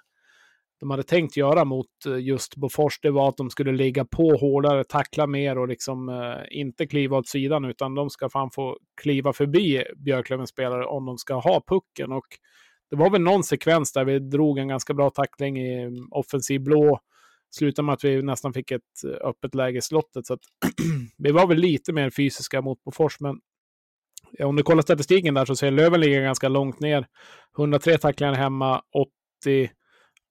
de 0.80 0.90
hade 0.90 1.02
tänkt 1.02 1.36
göra 1.36 1.64
mot 1.64 1.86
eh, 2.06 2.18
just 2.18 2.56
Bofors, 2.56 3.00
det 3.00 3.10
var 3.10 3.28
att 3.28 3.36
de 3.36 3.50
skulle 3.50 3.72
ligga 3.72 4.04
på 4.04 4.36
hårdare, 4.36 4.84
tackla 4.84 5.26
mer 5.26 5.58
och 5.58 5.68
liksom 5.68 6.08
eh, 6.08 6.58
inte 6.60 6.86
kliva 6.86 7.16
åt 7.16 7.28
sidan, 7.28 7.64
utan 7.64 7.94
de 7.94 8.10
ska 8.10 8.28
fan 8.28 8.50
få 8.50 8.78
kliva 9.02 9.32
förbi 9.32 9.84
Björklövens 9.96 10.50
spelare 10.50 10.84
om 10.86 11.06
de 11.06 11.18
ska 11.18 11.34
ha 11.34 11.62
pucken. 11.68 12.12
Och 12.12 12.26
det 12.90 12.96
var 12.96 13.10
väl 13.10 13.22
någon 13.22 13.44
sekvens 13.44 13.92
där 13.92 14.04
vi 14.04 14.18
drog 14.18 14.58
en 14.58 14.68
ganska 14.68 14.94
bra 14.94 15.10
tackling 15.10 15.58
i 15.58 15.90
offensiv 16.10 16.60
blå. 16.60 17.00
Slutade 17.50 17.86
med 17.86 17.92
att 17.92 18.04
vi 18.04 18.22
nästan 18.22 18.52
fick 18.52 18.70
ett 18.70 18.82
eh, 19.04 19.28
öppet 19.28 19.54
läge 19.54 19.78
i 19.78 19.82
slottet. 19.82 20.26
Så 20.26 20.34
att 20.34 20.40
vi 21.18 21.30
var 21.30 21.46
väl 21.46 21.58
lite 21.58 21.92
mer 21.92 22.10
fysiska 22.10 22.60
mot 22.60 22.84
Bofors, 22.84 23.20
men 23.20 23.40
om 24.38 24.56
du 24.56 24.62
kollar 24.62 24.82
statistiken 24.82 25.34
där 25.34 25.44
så 25.44 25.56
ser 25.56 25.70
Löven 25.70 26.00
ligga 26.00 26.20
ganska 26.20 26.48
långt 26.48 26.80
ner. 26.80 27.06
103 27.58 27.98
tacklingar 27.98 28.34
hemma, 28.34 28.82
80 29.44 29.70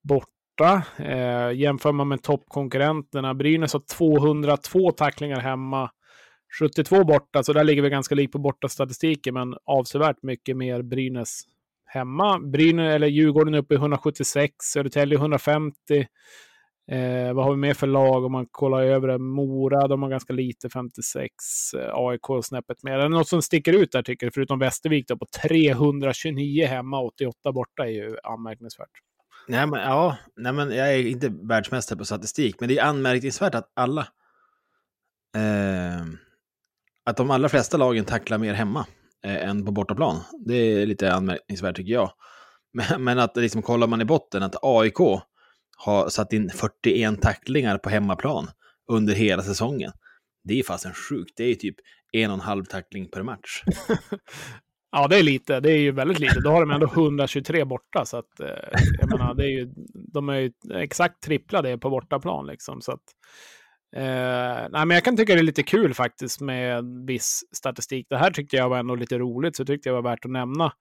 borta. 0.03 0.83
Eh, 0.97 1.51
jämför 1.51 1.91
man 1.91 2.07
med 2.07 2.23
toppkonkurrenterna, 2.23 3.33
Brynäs 3.33 3.73
har 3.73 3.83
202 3.97 4.91
tacklingar 4.91 5.39
hemma, 5.39 5.91
72 6.59 7.03
borta, 7.03 7.44
så 7.44 7.53
där 7.53 7.63
ligger 7.63 7.81
vi 7.81 7.89
ganska 7.89 8.15
lik 8.15 8.31
på 8.31 8.39
borta 8.39 8.69
statistiken, 8.69 9.34
men 9.34 9.55
avsevärt 9.65 10.24
mycket 10.24 10.57
mer 10.57 10.81
Brynäs 10.81 11.41
hemma. 11.89 12.39
Brynäs, 12.39 12.96
eller 12.96 13.08
Djurgården 13.08 13.55
uppe 13.55 13.74
i 13.74 13.77
176, 13.77 14.53
Södertälje 14.63 15.17
150. 15.17 15.75
Eh, 16.91 17.34
vad 17.34 17.46
har 17.46 17.51
vi 17.51 17.58
mer 17.58 17.74
för 17.74 17.88
lag 17.88 18.25
om 18.25 18.31
man 18.31 18.46
kollar 18.51 18.81
över 18.84 19.08
det? 19.08 19.17
Mora, 19.17 19.88
de 19.88 20.03
har 20.03 20.10
ganska 20.10 20.34
lite, 20.34 20.69
56. 20.69 21.34
Eh, 21.74 21.89
AIK 21.93 22.43
snäppet 22.43 22.84
mer. 22.84 22.91
Är 22.91 23.03
det 23.03 23.10
något 23.10 23.27
som 23.27 23.41
sticker 23.41 23.74
ut 23.74 23.91
där 23.91 24.03
tycker 24.03 24.25
du? 24.25 24.31
Förutom 24.31 24.60
Västervik 24.60 25.08
då, 25.08 25.17
på 25.17 25.25
329 25.43 26.67
hemma, 26.67 27.01
88 27.01 27.51
borta 27.51 27.84
är 27.84 27.91
ju 27.91 28.17
anmärkningsvärt. 28.24 28.89
Nej, 29.48 29.67
men, 29.67 29.79
ja, 29.79 30.17
nej, 30.36 30.53
men 30.53 30.72
jag 30.72 30.93
är 30.93 31.08
inte 31.08 31.34
världsmästare 31.50 31.98
på 31.98 32.05
statistik, 32.05 32.55
men 32.60 32.69
det 32.69 32.77
är 32.77 32.84
anmärkningsvärt 32.84 33.55
att 33.55 33.72
alla... 33.74 34.01
Eh, 35.36 36.05
att 37.03 37.17
de 37.17 37.31
allra 37.31 37.50
flesta 37.50 37.77
lagen 37.77 38.05
tacklar 38.05 38.38
mer 38.38 38.53
hemma 38.53 38.86
Eh, 39.25 39.49
än 39.49 39.65
på 39.65 39.71
bortaplan. 39.71 40.21
Det 40.45 40.55
är 40.55 40.85
lite 40.85 41.13
anmärkningsvärt 41.13 41.75
tycker 41.75 41.93
jag. 41.93 42.11
Men, 42.73 43.03
men 43.03 43.19
att 43.19 43.38
liksom 43.38 43.61
kollar 43.61 43.88
man 43.88 44.01
i 44.01 44.05
botten 44.05 44.43
att 44.43 44.55
AIK 44.61 44.97
har 45.77 46.09
satt 46.09 46.33
in 46.33 46.49
41 46.49 47.21
tacklingar 47.21 47.77
på 47.77 47.89
hemmaplan 47.89 48.47
under 48.91 49.13
hela 49.13 49.41
säsongen. 49.41 49.91
Det 50.43 50.59
är 50.59 50.63
fasen 50.63 50.93
sjukt. 50.93 51.33
Det 51.38 51.43
är 51.43 51.55
typ 51.55 51.75
en 52.11 52.29
och 52.29 52.33
en 52.33 52.41
halv 52.41 52.65
tackling 52.65 53.09
per 53.09 53.23
match. 53.23 53.63
ja, 54.91 55.07
det 55.07 55.19
är 55.19 55.23
lite. 55.23 55.59
Det 55.59 55.71
är 55.71 55.77
ju 55.77 55.91
väldigt 55.91 56.19
lite. 56.19 56.39
Då 56.39 56.49
har 56.49 56.59
de 56.59 56.71
ändå 56.71 56.88
123 56.88 57.65
borta. 57.65 58.05
Så 58.05 58.17
att, 58.17 58.39
eh, 58.39 58.79
jag 58.99 59.09
menar, 59.09 59.33
det 59.33 59.43
är 59.43 59.49
ju, 59.49 59.69
de 60.13 60.29
är 60.29 60.38
ju 60.38 60.51
exakt 60.73 61.23
trippla 61.23 61.61
det 61.61 61.77
på 61.77 61.89
bortaplan. 61.89 62.47
Liksom, 62.47 62.81
så 62.81 62.91
att, 62.91 63.03
Eh, 63.96 64.67
nej, 64.72 64.86
men 64.86 64.89
jag 64.89 65.03
kan 65.03 65.17
tycka 65.17 65.34
det 65.34 65.39
är 65.39 65.43
lite 65.43 65.63
kul 65.63 65.93
faktiskt 65.93 66.41
med 66.41 66.84
viss 67.08 67.39
statistik. 67.55 68.08
Det 68.10 68.17
här 68.17 68.31
tyckte 68.31 68.55
jag 68.55 68.69
var 68.69 68.79
ändå 68.79 68.96
lite 68.96 69.17
roligt, 69.17 69.55
så 69.55 69.65
tyckte 69.65 69.89
jag 69.89 69.93
var 69.93 70.12
värt 70.12 70.25
att 70.25 70.31
nämna. 70.31 70.72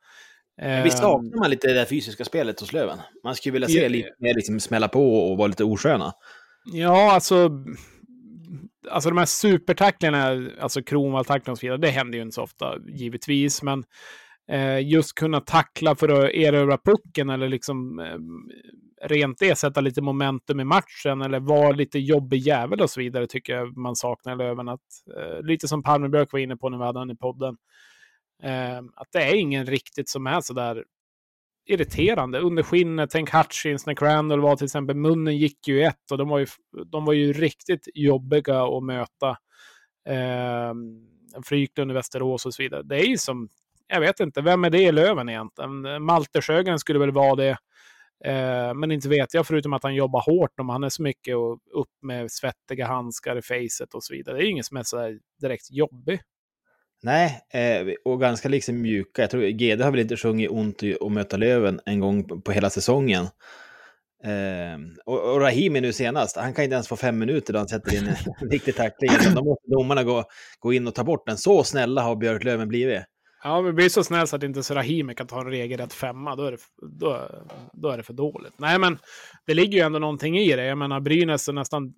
Eh, 0.63 0.83
Visst 0.83 0.99
saknar 0.99 1.39
man 1.39 1.51
lite 1.51 1.73
det 1.73 1.87
fysiska 1.87 2.25
spelet 2.25 2.61
hos 2.61 2.73
Löven? 2.73 2.99
Man 3.25 3.35
skulle 3.35 3.53
vilja 3.53 3.69
se 3.69 3.89
lite 3.89 4.09
mer 4.19 4.35
liksom 4.35 4.61
smälla 4.61 4.89
på 4.89 5.31
och 5.31 5.39
vara 5.39 5.49
lite 5.49 5.65
osköna. 5.65 6.13
Ja, 6.73 7.13
alltså... 7.13 7.51
Alltså 8.91 9.09
de 9.11 9.19
här 9.19 9.27
supertacklingarna, 9.27 10.51
alltså 10.61 10.81
Kronwall-tacklingarna 10.81 11.53
och 11.53 11.59
så 11.59 11.67
vidare, 11.67 11.79
det 11.79 11.91
händer 11.91 12.19
ju 12.19 12.23
inte 12.23 12.35
så 12.35 12.43
ofta, 12.43 12.75
givetvis. 12.89 13.63
Men 13.63 13.85
eh, 14.51 14.89
just 14.89 15.15
kunna 15.15 15.41
tackla 15.41 15.95
för 15.95 16.09
att 16.09 16.31
erövra 16.35 16.79
pucken 16.79 17.31
eller 17.31 17.49
liksom 17.49 17.99
eh, 17.99 18.19
rent 19.01 19.39
det, 19.39 19.59
sätta 19.59 19.81
lite 19.81 20.03
momentum 20.03 20.61
i 20.61 20.65
matchen 20.65 21.23
eller 21.23 21.41
vara 21.41 21.71
lite 21.71 21.99
jobbig 21.99 22.39
jävel 22.39 22.81
och 22.81 22.91
så 22.91 23.01
vidare 23.01 23.27
tycker 23.27 23.53
jag 23.53 23.77
man 23.77 23.97
saknar 23.97 24.37
Löven. 24.37 24.69
Att, 24.69 24.81
eh, 25.17 25.43
lite 25.43 25.69
som 25.69 25.83
Palmebjörk 25.83 26.33
var 26.33 26.41
inne 26.41 26.57
på 26.57 26.69
när 26.69 26.79
vi 26.79 26.85
hade 26.85 26.99
honom 26.99 27.15
i 27.15 27.19
podden. 27.19 27.57
Eh, 28.43 28.79
att 28.79 29.09
det 29.13 29.23
är 29.23 29.35
ingen 29.35 29.67
riktigt 29.67 30.09
som 30.09 30.27
är 30.27 30.41
så 30.41 30.53
där 30.53 30.85
irriterande. 31.67 32.39
Under 32.39 32.63
skinnet, 32.63 33.11
tänk 33.11 33.31
Hutchins 33.35 33.87
när 33.87 33.95
Crandall 33.95 34.41
var 34.41 34.57
till 34.57 34.65
exempel, 34.65 34.97
munnen 34.97 35.37
gick 35.37 35.69
ju 35.69 35.83
ett 35.83 36.11
och 36.11 36.19
de 36.19 36.29
var 36.29 36.39
ju, 36.39 36.47
de 36.87 37.05
var 37.05 37.13
ju 37.13 37.33
riktigt 37.33 37.89
jobbiga 37.95 38.63
att 38.63 38.85
möta. 38.85 39.31
Eh, 40.09 40.75
Fryklund 41.45 41.91
i 41.91 41.95
Västerås 41.95 42.47
och 42.47 42.55
så 42.55 42.63
vidare. 42.63 42.83
Det 42.83 42.97
är 42.97 43.05
ju 43.07 43.19
som, 43.19 43.49
jag 43.87 44.01
vet 44.01 44.21
inte, 44.21 44.41
vem 44.41 44.65
är 44.65 44.71
det 44.71 44.83
i 44.83 44.93
Löven 44.93 45.29
egentligen? 45.29 46.03
Malte 46.05 46.43
Sjögren 46.43 46.79
skulle 46.79 46.99
väl 46.99 47.11
vara 47.11 47.35
det. 47.35 47.59
Eh, 48.25 48.75
men 48.75 48.93
inte 48.93 49.09
vet 49.09 49.35
jag, 49.35 49.47
förutom 49.47 49.73
att 49.73 49.83
han 49.83 49.95
jobbar 49.95 50.21
hårt 50.21 50.61
om 50.61 50.69
han 50.69 50.85
är 50.85 50.89
så 50.89 51.03
mycket 51.03 51.37
och 51.37 51.53
upp 51.53 51.91
med 52.03 52.31
svettiga 52.31 52.87
handskar 52.87 53.39
i 53.39 53.43
facet 53.43 53.95
och 53.95 54.05
så 54.05 54.15
vidare. 54.15 54.37
Det 54.37 54.45
är 54.45 54.51
ingen 54.51 54.65
som 54.65 54.77
är 54.77 54.83
så 54.83 55.19
direkt 55.41 55.71
jobbig. 55.71 56.21
Nej, 57.03 57.41
eh, 57.53 57.95
och 58.05 58.21
ganska 58.21 58.49
liksom 58.49 58.83
mjuka. 58.83 59.23
Jag 59.23 59.31
tror 59.31 59.43
GD 59.43 59.83
har 59.83 59.91
väl 59.91 60.01
inte 60.01 60.17
sjungit 60.17 60.51
ont 60.51 60.83
att 61.01 61.13
möta 61.13 61.37
Löven 61.37 61.81
en 61.87 62.01
gång 62.01 62.43
på 62.43 62.53
hela 62.53 62.71
säsongen. 62.71 63.25
Eh, 64.25 64.79
och, 65.07 65.33
och 65.33 65.41
Rahimi 65.41 65.81
nu 65.81 65.93
senast, 65.93 66.37
han 66.37 66.55
kan 66.55 66.65
inte 66.65 66.75
ens 66.75 66.89
få 66.89 66.97
fem 66.97 67.19
minuter 67.19 67.53
då 67.53 67.59
han 67.59 67.69
sätter 67.69 67.97
in 67.97 68.09
en 68.09 68.17
riktig 68.51 68.77
tackling. 68.77 69.11
Då 69.35 69.45
måste 69.45 69.71
domarna 69.71 70.05
gå, 70.05 70.25
gå 70.59 70.73
in 70.73 70.87
och 70.87 70.95
ta 70.95 71.05
bort 71.05 71.27
den. 71.27 71.39
Så 71.39 71.65
snälla 71.65 72.03
har 72.03 72.17
Björklöven 72.17 72.69
blivit. 72.69 73.03
Ja, 73.43 73.63
men 73.63 73.75
blir 73.75 73.89
så 73.89 74.05
snäll 74.05 74.27
så 74.27 74.37
att 74.37 74.43
inte 74.43 74.61
Rahimi 74.61 75.15
kan 75.15 75.27
ta 75.27 75.41
en 75.41 75.51
regelrätt 75.51 75.93
femma, 75.93 76.37
då 76.37 76.45
är, 76.45 76.51
det, 76.51 76.59
då, 76.83 77.29
då 77.73 77.89
är 77.89 77.97
det 77.97 78.03
för 78.03 78.13
dåligt. 78.13 78.55
Nej, 78.57 78.79
men 78.79 78.99
det 79.47 79.55
ligger 79.55 79.79
ju 79.79 79.85
ändå 79.85 79.99
någonting 79.99 80.39
i 80.39 80.57
det. 80.57 80.65
Jag 80.65 80.79
menar, 80.79 81.01
Brynäs 81.01 81.49
är 81.49 81.53
nästan 81.53 81.95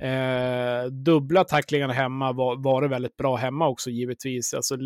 Eh, 0.00 0.84
dubbla 0.90 1.44
tacklingar 1.44 1.88
hemma 1.88 2.32
var, 2.32 2.56
var 2.56 2.82
det 2.82 2.88
väldigt 2.88 3.16
bra 3.16 3.36
hemma 3.36 3.68
också 3.68 3.90
givetvis. 3.90 4.54
Alltså, 4.54 4.76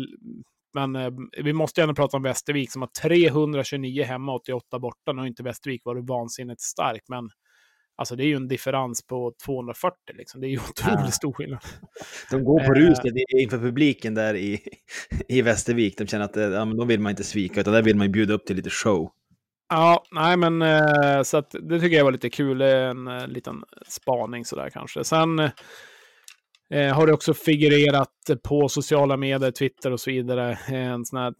men 0.73 0.95
eh, 0.95 1.11
vi 1.43 1.53
måste 1.53 1.81
ju 1.81 1.83
ändå 1.83 1.95
prata 1.95 2.17
om 2.17 2.23
Västervik 2.23 2.71
som 2.71 2.81
har 2.81 2.89
329 3.01 4.03
hemma, 4.03 4.31
och 4.31 4.41
88 4.41 4.79
borta. 4.79 5.13
Nu 5.13 5.21
har 5.21 5.27
inte 5.27 5.43
Västervik 5.43 5.81
varit 5.85 6.09
vansinnigt 6.09 6.61
stark, 6.61 7.01
men 7.07 7.29
alltså, 7.95 8.15
det 8.15 8.23
är 8.23 8.27
ju 8.27 8.35
en 8.35 8.47
differens 8.47 9.07
på 9.07 9.33
240. 9.45 9.97
Liksom. 10.13 10.41
Det 10.41 10.47
är 10.47 10.49
ju 10.49 10.59
otroligt 10.69 10.99
ja. 11.05 11.11
stor 11.11 11.33
skillnad. 11.33 11.59
De 12.31 12.43
går 12.43 12.59
på 12.59 12.73
ruset 12.73 13.05
eh, 13.05 13.43
inför 13.43 13.57
publiken 13.57 14.13
där 14.13 14.35
i, 14.35 14.59
i 15.27 15.41
Västervik. 15.41 15.97
De 15.97 16.07
känner 16.07 16.25
att 16.25 16.35
ja, 16.35 16.65
men 16.65 16.77
de 16.77 16.87
vill 16.87 16.99
man 16.99 17.09
inte 17.09 17.23
svika, 17.23 17.59
utan 17.59 17.73
där 17.73 17.81
vill 17.81 17.95
man 17.95 18.11
bjuda 18.11 18.33
upp 18.33 18.45
till 18.45 18.55
lite 18.55 18.69
show. 18.69 19.11
Ja, 19.69 20.03
nej 20.11 20.37
men 20.37 20.61
eh, 20.61 21.21
så 21.23 21.37
att 21.37 21.55
det 21.61 21.79
tycker 21.79 21.97
jag 21.97 22.05
var 22.05 22.11
lite 22.11 22.29
kul. 22.29 22.61
En 22.61 23.07
eh, 23.07 23.27
liten 23.27 23.63
spaning 23.87 24.45
sådär 24.45 24.69
kanske. 24.69 25.03
Sen 25.03 25.39
eh, 26.69 26.95
har 26.95 27.07
det 27.07 27.13
också 27.13 27.33
figurerat 27.33 28.09
på 28.43 28.69
sociala 28.69 29.17
medier, 29.17 29.51
Twitter 29.51 29.91
och 29.91 29.99
så 29.99 30.11
vidare, 30.11 30.57
en 30.67 31.05
sån 31.05 31.19
här 31.19 31.33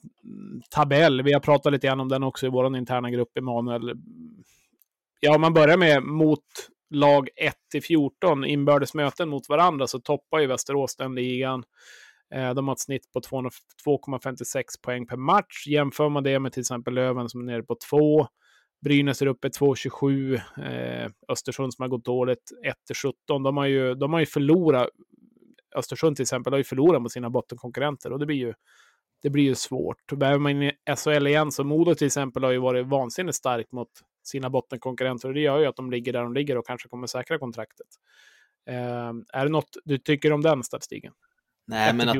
tabell. 0.70 1.22
Vi 1.22 1.34
har 1.34 1.40
pratat 1.40 1.74
lite 1.74 1.88
grann 1.88 2.00
om 2.00 2.10
den 2.10 2.24
också 2.24 2.46
i 2.46 2.50
vår 2.50 2.78
interna 2.78 3.10
grupp, 3.10 3.38
Emanuel. 3.38 3.94
Ja, 5.20 5.36
om 5.36 5.42
man 5.42 5.54
börjar 5.54 5.78
med 5.78 6.04
mot 6.04 6.44
lag 6.90 7.30
1 7.36 7.56
till 7.72 7.84
14 7.84 8.46
inbördes 8.46 8.94
möten 8.94 9.30
mot 9.30 9.50
varandra 9.50 9.88
så 9.88 10.00
toppar 10.00 10.40
ju 10.40 10.48
Västerås 10.48 10.96
den 10.96 11.16
ligan. 11.16 11.64
Eh, 12.36 12.54
de 12.54 12.68
har 12.68 12.76
ett 12.76 12.80
snitt 12.80 13.12
på 13.14 13.20
2,56 13.20 14.64
poäng 14.84 15.08
per 15.08 15.18
match. 15.18 15.68
Jämför 15.68 16.10
man 16.10 16.24
det 16.24 16.40
med 16.40 16.54
till 16.54 16.62
exempel 16.62 16.94
Löven 16.94 17.30
som 17.30 17.42
är 17.42 17.46
nere 17.46 17.64
på 17.64 17.76
2. 17.90 18.28
Brynäs 18.82 19.22
är 19.22 19.28
uppe 19.28 19.48
2,27. 19.48 20.36
Eh, 20.36 21.12
Östersund 21.30 21.74
som 21.74 21.84
har 21.84 21.90
gått 21.90 22.06
dåligt 22.06 22.52
1-17. 22.94 23.44
De 23.44 23.58
har 23.58 23.66
ju, 23.66 23.96
de 23.96 24.14
har 24.14 24.20
ju 24.20 24.26
förlorat. 24.26 24.88
Östersund 25.76 26.16
till 26.16 26.24
exempel 26.24 26.54
har 26.54 26.58
ju 26.58 26.64
förlorat 26.64 27.02
mot 27.02 27.12
sina 27.12 27.30
bottenkonkurrenter 27.30 28.14
och 28.14 28.20
det 28.20 28.26
blir 28.26 28.38
ju, 28.38 28.54
det 29.22 29.30
blir 29.30 29.44
ju 29.44 29.56
svårt. 29.56 30.12
Behöver 30.12 30.40
man 30.40 30.52
in 30.52 30.64
i 30.64 30.72
SHL 30.98 31.28
igen 31.28 31.52
så 31.52 31.64
Modo 31.64 31.96
till 31.96 32.08
exempel 32.08 32.44
har 32.44 32.52
ju 32.52 32.58
varit 32.58 32.88
vansinnigt 32.88 33.36
starkt 33.36 33.72
mot 33.72 33.90
sina 34.24 34.50
bottenkonkurrenter 34.50 35.28
och 35.28 35.34
det 35.34 35.40
gör 35.40 35.60
ju 35.60 35.66
att 35.66 35.76
de 35.76 35.92
ligger 35.92 36.14
där 36.14 36.24
de 36.24 36.34
ligger 36.34 36.58
och 36.58 36.68
kanske 36.68 36.90
kommer 36.90 37.08
säkra 37.08 37.40
kontraktet. 37.40 37.88
Eh, 38.70 39.14
är 39.34 39.46
det 39.46 39.50
något 39.50 39.78
du 39.84 39.98
tycker 39.98 40.32
om 40.32 40.42
den 40.42 40.64
statistiken? 40.64 41.14
Nej, 41.68 41.94
men 41.94 42.10
att, 42.10 42.18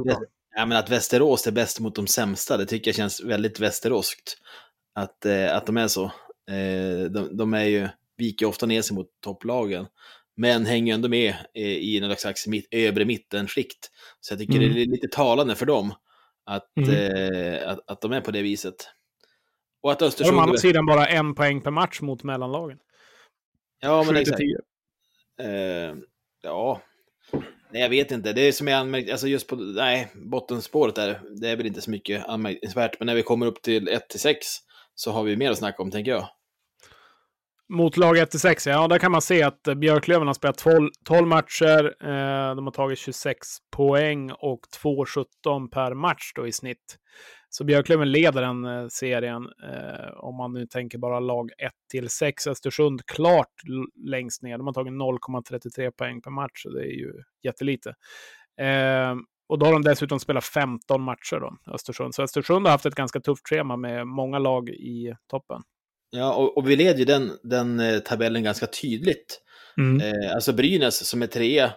ja, 0.56 0.66
men 0.66 0.78
att 0.78 0.90
Västerås 0.90 1.48
är 1.48 1.52
bäst 1.52 1.80
mot 1.80 1.96
de 1.96 2.08
sämsta, 2.08 2.58
det 2.58 2.66
tycker 2.66 2.90
jag 2.90 2.96
känns 2.96 3.24
väldigt 3.24 3.60
västeråskt. 3.60 4.38
Att, 4.96 5.26
eh, 5.26 5.56
att 5.56 5.66
de 5.66 5.78
är 5.78 5.88
så. 5.88 6.04
Eh, 6.52 7.12
de, 7.12 7.38
de, 7.38 7.54
är 7.54 7.66
ju, 7.66 7.88
viker 8.18 8.46
ofta 8.46 8.66
ner 8.66 8.82
sig 8.82 8.96
mot 8.96 9.08
topplagen, 9.24 9.86
men 10.38 10.66
hänger 10.66 10.94
ändå 10.94 11.10
med 11.10 11.36
eh, 11.54 11.78
i 11.78 12.00
något 12.00 12.20
slags 12.20 12.48
mitt, 12.48 12.68
övre 12.72 13.06
mittenskikt. 13.06 13.92
Så 14.20 14.34
jag 14.34 14.40
tycker 14.40 14.56
mm. 14.56 14.74
det 14.74 14.82
är 14.82 14.86
lite 14.86 15.08
talande 15.08 15.56
för 15.56 15.66
dem 15.66 15.94
att, 16.46 16.78
mm. 16.78 16.90
eh, 16.90 17.70
att, 17.70 17.92
att 17.92 18.02
de 18.02 18.12
är 18.12 18.22
på 18.22 18.32
det 18.32 18.42
viset. 18.42 18.76
Och 19.82 19.92
att 19.92 20.02
Östersund... 20.02 20.38
Å 20.38 20.42
andra 20.42 20.58
sidan 20.58 20.86
bara 20.86 21.06
en 21.06 21.36
poäng 21.36 21.62
per 21.62 21.72
match 21.72 22.02
mot 22.02 22.24
mellanlagen. 22.24 22.78
Ja, 23.82 24.04
men 24.04 24.16
exakt. 24.16 24.42
Eh, 25.42 25.96
ja, 26.42 26.82
Nej, 27.76 27.82
jag 27.82 27.90
vet 27.90 28.12
inte. 28.12 28.34
Det 28.34 28.42
är 28.42 28.52
som 28.52 28.68
jag 28.68 28.80
anmärkt, 28.80 29.12
alltså 29.12 29.28
just 29.28 29.48
på, 29.48 29.56
nej, 29.56 30.08
bottenspåret 30.16 30.96
där, 30.96 31.22
det 31.42 31.50
är 31.50 31.56
väl 31.56 31.66
inte 31.66 31.82
så 31.82 31.92
mycket 31.92 32.26
anmärkningsvärt. 32.26 33.00
Men 33.00 33.06
när 33.06 33.16
vi 33.16 33.24
kommer 33.24 33.46
upp 33.46 33.62
till 33.62 33.90
1-6 33.90 34.36
så 34.96 35.12
har 35.12 35.24
vi 35.24 35.36
mer 35.36 35.52
att 35.52 35.58
snacka 35.58 35.84
om, 35.84 35.92
tänker 35.92 36.12
jag. 36.12 36.30
Mot 37.70 37.98
lag 37.98 38.18
1-6, 38.18 38.70
ja, 38.70 38.88
där 38.88 39.00
kan 39.00 39.12
man 39.12 39.22
se 39.22 39.44
att 39.44 39.68
eh, 39.68 39.76
Björklöven 39.76 40.28
har 40.28 40.34
spelat 40.34 40.58
12, 40.58 40.90
12 41.06 41.28
matcher. 41.28 41.96
Eh, 42.02 42.56
de 42.56 42.66
har 42.66 42.72
tagit 42.72 43.00
26 43.00 43.38
poäng 43.76 44.32
och 44.32 44.60
2-17 44.84 45.70
per 45.72 45.94
match 45.94 46.32
då 46.36 46.48
i 46.48 46.52
snitt. 46.52 46.98
Så 47.50 47.64
Björklöven 47.64 48.12
leder 48.12 48.42
den 48.42 48.66
eh, 48.66 48.88
serien, 48.88 49.44
eh, 49.44 50.12
om 50.18 50.36
man 50.36 50.54
nu 50.54 50.68
tänker 50.68 50.98
bara 50.98 51.20
lag 51.20 51.50
1-6. 51.94 52.50
Östersund 52.50 53.06
klart 53.06 53.54
längst 54.06 54.42
ner. 54.42 54.58
De 54.58 54.68
har 54.68 54.74
tagit 54.74 54.94
0,33 54.94 55.92
poäng 55.92 56.22
per 56.22 56.32
match, 56.32 56.64
så 56.64 56.70
det 56.70 56.82
är 56.82 56.98
ju 57.00 57.14
jättelite. 57.44 57.90
Eh, 58.62 59.16
och 59.50 59.60
då 59.60 59.66
har 59.66 59.74
de 59.74 59.82
dessutom 59.82 60.20
spelat 60.20 60.46
15 60.46 61.02
matcher 61.02 61.40
då, 61.40 61.74
Östersund. 61.74 62.16
Så 62.16 62.24
Östersund 62.24 62.66
har 62.66 62.72
haft 62.72 62.86
ett 62.86 62.96
ganska 62.96 63.20
tufft 63.20 63.50
schema 63.50 63.78
med 63.78 64.08
många 64.08 64.40
lag 64.40 64.70
i 64.70 65.14
toppen. 65.30 65.62
Ja, 66.10 66.34
och, 66.34 66.58
och 66.58 66.70
vi 66.70 66.76
leder 66.76 67.00
ju 67.00 67.06
den, 67.06 67.32
den 67.44 67.80
eh, 67.80 68.00
tabellen 68.00 68.44
ganska 68.44 68.68
tydligt. 68.68 69.42
Mm. 69.78 70.02
Eh, 70.02 70.36
alltså 70.36 70.54
Brynäs 70.54 71.08
som 71.08 71.22
är 71.22 71.28
trea, 71.28 71.74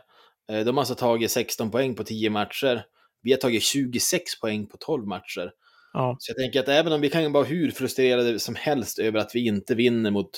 eh, 0.50 0.64
de 0.64 0.76
har 0.76 0.82
alltså 0.82 0.94
tagit 0.94 1.30
16 1.30 1.70
poäng 1.70 1.94
på 1.94 2.04
10 2.04 2.30
matcher. 2.30 2.84
Vi 3.22 3.32
har 3.32 3.38
tagit 3.38 3.62
26 3.62 4.40
poäng 4.40 4.66
på 4.66 4.76
12 4.76 5.06
matcher. 5.06 5.50
Ja. 5.92 6.16
Så 6.18 6.30
jag 6.30 6.36
tänker 6.36 6.60
att 6.60 6.68
även 6.68 6.92
om 6.92 7.00
vi 7.00 7.10
kan 7.10 7.32
vara 7.32 7.44
hur 7.44 7.70
frustrerade 7.70 8.38
som 8.38 8.54
helst 8.54 8.98
över 8.98 9.18
att 9.18 9.34
vi 9.34 9.46
inte 9.46 9.74
vinner 9.74 10.10
mot, 10.10 10.30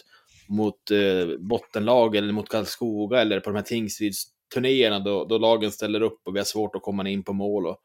mot 0.48 0.90
eh, 0.90 1.38
bottenlag 1.38 2.16
eller 2.16 2.32
mot 2.32 2.48
Karlskoga 2.48 3.20
eller 3.20 3.40
på 3.40 3.50
de 3.50 3.56
här 3.56 3.62
Tingsryds-turnéerna 3.62 4.98
då, 4.98 5.24
då 5.24 5.38
lagen 5.38 5.72
ställer 5.72 6.02
upp 6.02 6.20
och 6.24 6.34
vi 6.34 6.40
har 6.40 6.44
svårt 6.44 6.76
att 6.76 6.82
komma 6.82 7.08
in 7.08 7.22
på 7.22 7.32
mål. 7.32 7.66
Och, 7.66 7.76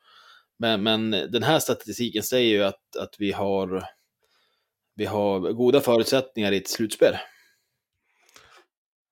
men, 0.59 0.83
men 0.83 1.11
den 1.11 1.43
här 1.43 1.59
statistiken 1.59 2.23
säger 2.23 2.55
ju 2.55 2.63
att, 2.63 2.95
att 2.99 3.15
vi, 3.19 3.31
har, 3.31 3.83
vi 4.95 5.05
har 5.05 5.53
goda 5.53 5.81
förutsättningar 5.81 6.51
i 6.51 6.57
ett 6.57 6.69
slutspel. 6.69 7.13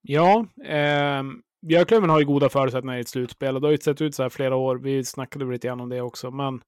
Ja, 0.01 0.45
eh, 0.65 1.23
Björklöven 1.67 2.09
har 2.09 2.19
ju 2.19 2.25
goda 2.25 2.49
förutsättningar 2.49 2.97
i 2.97 3.01
ett 3.01 3.09
slutspel 3.09 3.55
och 3.55 3.61
det 3.61 3.67
har 3.67 3.71
ju 3.71 3.77
sett 3.77 4.01
ut 4.01 4.15
så 4.15 4.23
här 4.23 4.29
flera 4.29 4.55
år. 4.55 4.75
Vi 4.75 5.03
snackade 5.03 5.45
lite 5.45 5.67
grann 5.67 5.81
om 5.81 5.89
det 5.89 6.01
också, 6.01 6.31
men 6.31 6.61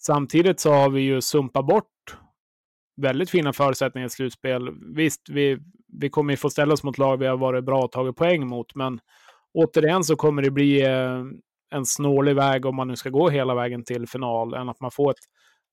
Samtidigt 0.00 0.60
så 0.60 0.72
har 0.72 0.90
vi 0.90 1.00
ju 1.00 1.20
sumpat 1.20 1.66
bort 1.66 2.16
väldigt 2.96 3.30
fina 3.30 3.52
förutsättningar 3.52 4.04
i 4.04 4.06
ett 4.06 4.12
slutspel. 4.12 4.70
Visst, 4.94 5.28
vi, 5.28 5.58
vi 6.00 6.10
kommer 6.10 6.32
ju 6.32 6.36
få 6.36 6.50
ställa 6.50 6.72
oss 6.72 6.82
mot 6.82 6.98
lag 6.98 7.16
vi 7.16 7.26
har 7.26 7.36
varit 7.36 7.64
bra 7.64 7.82
och 7.84 7.92
tagit 7.92 8.16
poäng 8.16 8.46
mot, 8.46 8.74
men 8.74 9.00
återigen 9.54 10.04
så 10.04 10.16
kommer 10.16 10.42
det 10.42 10.50
bli 10.50 10.82
eh, 10.82 11.24
en 11.70 11.86
snålig 11.86 12.34
väg 12.34 12.66
om 12.66 12.76
man 12.76 12.88
nu 12.88 12.96
ska 12.96 13.10
gå 13.10 13.28
hela 13.28 13.54
vägen 13.54 13.84
till 13.84 14.06
final, 14.06 14.54
än 14.54 14.68
att 14.68 14.80
man 14.80 14.90
får 14.90 15.10
ett 15.10 15.16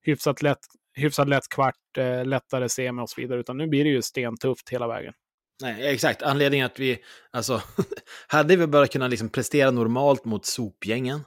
hyfsat 0.01 0.42
lätt, 0.42 0.60
hyfsat 0.96 1.30
lätt 1.30 1.50
kvart, 1.50 1.98
eh, 1.98 2.25
lättare 2.25 2.70
semi 2.70 3.02
och 3.02 3.10
så 3.10 3.22
vidare, 3.22 3.40
utan 3.40 3.58
nu 3.58 3.68
blir 3.68 3.84
det 3.84 3.90
ju 3.90 4.02
stentufft 4.02 4.70
hela 4.70 4.88
vägen. 4.88 5.14
Nej, 5.62 5.88
exakt. 5.88 6.22
Anledningen 6.22 6.66
att 6.66 6.80
vi, 6.80 6.98
alltså, 7.32 7.62
hade 8.28 8.56
vi 8.56 8.68
bara 8.68 8.88
kunnat 8.88 9.10
liksom 9.10 9.30
prestera 9.30 9.72
normalt 9.72 10.25
mot 10.25 10.46
sopgängen, 10.46 11.24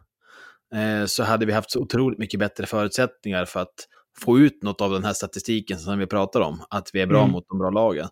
Eh, 0.75 1.07
så 1.07 1.23
hade 1.23 1.47
vi 1.47 1.53
haft 1.53 1.71
så 1.71 1.81
otroligt 1.81 2.19
mycket 2.19 2.41
bättre 2.41 2.67
förutsättningar 2.67 3.45
för 3.45 3.61
att 3.61 3.75
få 4.21 4.39
ut 4.39 4.63
något 4.63 4.81
av 4.81 4.93
den 4.93 5.05
här 5.05 5.13
statistiken 5.13 5.79
som 5.79 5.99
vi 5.99 6.07
pratar 6.07 6.41
om, 6.41 6.65
att 6.71 6.91
vi 6.93 7.01
är 7.01 7.07
bra 7.07 7.21
mm. 7.21 7.33
mot 7.33 7.45
de 7.49 7.59
bra 7.59 7.71
lagen. 7.71 8.09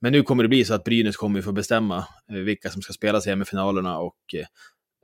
Men 0.00 0.12
nu 0.12 0.22
kommer 0.22 0.42
det 0.42 0.48
bli 0.48 0.64
så 0.64 0.74
att 0.74 0.84
Brynäs 0.84 1.16
kommer 1.16 1.42
få 1.42 1.52
bestämma 1.52 1.98
eh, 2.32 2.36
vilka 2.36 2.70
som 2.70 2.82
ska 2.82 2.92
spela 2.92 3.20
semifinalerna 3.20 3.98
och 3.98 4.16
eh, 4.34 4.46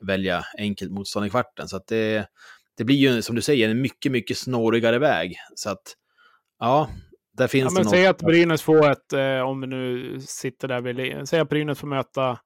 välja 0.06 0.44
enkelt 0.58 0.92
motstånd 0.92 1.26
i 1.26 1.30
kvarten. 1.30 1.68
Så 1.68 1.76
att 1.76 1.86
det, 1.86 2.26
det 2.76 2.84
blir 2.84 2.96
ju, 2.96 3.22
som 3.22 3.36
du 3.36 3.42
säger, 3.42 3.68
en 3.68 3.80
mycket, 3.80 4.12
mycket 4.12 4.38
snårigare 4.38 4.98
väg. 4.98 5.36
Så 5.54 5.70
att, 5.70 5.82
ja, 6.58 6.88
där 7.32 7.48
finns 7.48 7.64
ja, 7.64 7.68
det 7.68 7.74
men 7.74 7.82
något. 7.84 7.90
säg 7.90 8.06
att 8.06 8.22
Brynäs 8.22 8.62
får 8.62 8.90
ett, 8.90 9.12
eh, 9.12 9.40
om 9.40 9.60
vi 9.60 9.66
nu 9.66 10.16
sitter 10.20 10.68
där 10.68 10.80
vid, 10.80 11.28
säg 11.28 11.40
att 11.40 11.48
Brynäs 11.48 11.78
får 11.78 11.88
möta, 11.88 12.38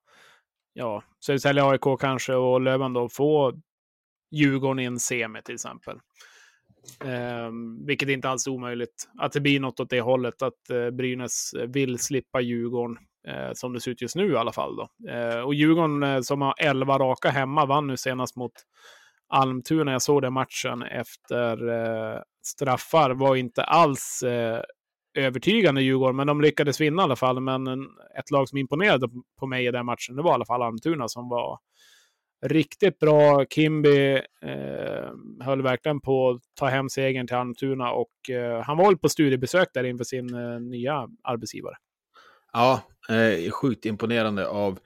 ja, 0.73 1.03
Södertälje 1.25 1.63
AIK 1.63 1.99
kanske 1.99 2.33
och 2.33 2.61
Löven 2.61 2.93
då 2.93 3.09
får 3.09 3.55
Djurgården 4.31 4.79
i 4.79 4.83
en 4.83 4.99
semi 4.99 5.41
till 5.41 5.55
exempel. 5.55 5.97
Eh, 7.03 7.51
vilket 7.87 8.09
inte 8.09 8.29
alls 8.29 8.47
är 8.47 8.51
omöjligt. 8.51 9.09
Att 9.19 9.31
det 9.31 9.41
blir 9.41 9.59
något 9.59 9.79
åt 9.79 9.89
det 9.89 10.01
hållet, 10.01 10.41
att 10.41 10.69
eh, 10.69 10.89
Brynäs 10.89 11.51
vill 11.67 11.99
slippa 11.99 12.41
Djurgården, 12.41 12.97
eh, 13.27 13.49
som 13.53 13.73
det 13.73 13.81
ser 13.81 13.91
ut 13.91 14.01
just 14.01 14.15
nu 14.15 14.31
i 14.31 14.35
alla 14.35 14.51
fall. 14.51 14.75
Då. 14.75 15.09
Eh, 15.11 15.39
och 15.39 15.53
Djurgården 15.53 16.03
eh, 16.03 16.21
som 16.21 16.41
har 16.41 16.53
11 16.57 16.97
raka 16.97 17.29
hemma 17.29 17.65
vann 17.65 17.87
nu 17.87 17.97
senast 17.97 18.35
mot 18.35 18.51
Almtuna. 19.29 19.91
Jag 19.91 20.01
såg 20.01 20.21
den 20.21 20.33
matchen 20.33 20.83
efter 20.83 21.67
eh, 21.67 22.21
straffar. 22.43 23.11
Var 23.11 23.35
inte 23.35 23.63
alls 23.63 24.23
eh, 24.23 24.61
övertygande 25.17 25.81
Djurgården, 25.81 26.15
men 26.15 26.27
de 26.27 26.41
lyckades 26.41 26.81
vinna 26.81 27.01
i 27.01 27.03
alla 27.03 27.15
fall. 27.15 27.39
Men 27.39 27.67
en, 27.67 27.81
ett 28.19 28.31
lag 28.31 28.49
som 28.49 28.57
imponerade 28.57 29.09
på 29.39 29.47
mig 29.47 29.65
i 29.65 29.71
den 29.71 29.85
matchen, 29.85 30.15
det 30.15 30.21
var 30.21 30.31
i 30.31 30.33
alla 30.33 30.45
fall 30.45 30.61
Almtuna 30.61 31.07
som 31.07 31.29
var 31.29 31.59
riktigt 32.45 32.99
bra. 32.99 33.45
Kimby 33.49 34.13
eh, 34.41 35.11
höll 35.41 35.61
verkligen 35.61 36.01
på 36.01 36.29
att 36.29 36.41
ta 36.55 36.67
hem 36.67 36.89
segern 36.89 37.27
till 37.27 37.35
Almtuna 37.35 37.91
och 37.91 38.29
eh, 38.29 38.61
han 38.61 38.77
var 38.77 38.85
väl 38.85 38.97
på 38.97 39.09
studiebesök 39.09 39.69
där 39.73 39.83
inför 39.83 40.03
sin 40.03 40.33
eh, 40.33 40.59
nya 40.59 41.07
arbetsgivare. 41.23 41.75
Ja, 42.53 42.81
eh, 43.09 43.51
sjukt 43.51 43.85
imponerande 43.85 44.47
av 44.47 44.79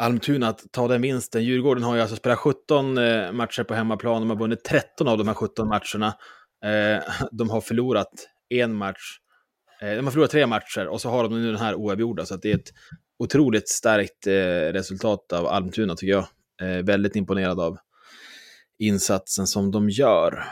Almtuna 0.00 0.48
att 0.48 0.72
ta 0.72 0.88
den 0.88 1.02
vinsten. 1.02 1.44
Djurgården 1.44 1.84
har 1.84 1.94
ju 1.94 2.00
alltså 2.00 2.16
spelat 2.16 2.38
17 2.38 2.98
eh, 2.98 3.32
matcher 3.32 3.64
på 3.64 3.74
hemmaplan. 3.74 4.22
De 4.22 4.30
har 4.30 4.36
vunnit 4.36 4.64
13 4.64 5.08
av 5.08 5.18
de 5.18 5.28
här 5.28 5.34
17 5.34 5.68
matcherna. 5.68 6.06
Eh, 6.64 7.02
de 7.32 7.50
har 7.50 7.60
förlorat 7.60 8.28
en 8.48 8.74
match. 8.74 9.18
Eh, 9.82 9.96
de 9.96 10.04
har 10.04 10.10
förlorat 10.10 10.30
tre 10.30 10.46
matcher 10.46 10.88
och 10.88 11.00
så 11.00 11.08
har 11.10 11.22
de 11.22 11.42
nu 11.42 11.46
den 11.46 11.60
här 11.60 11.74
oavgjorda. 11.74 12.24
Så 12.24 12.36
det 12.36 12.50
är 12.50 12.54
ett 12.54 12.70
otroligt 13.18 13.68
starkt 13.68 14.26
resultat 14.72 15.32
av 15.32 15.46
Almtuna 15.46 15.94
tycker 15.94 16.12
jag. 16.12 16.26
Väldigt 16.82 17.16
imponerad 17.16 17.60
av 17.60 17.78
insatsen 18.78 19.46
som 19.46 19.70
de 19.70 19.90
gör. 19.90 20.44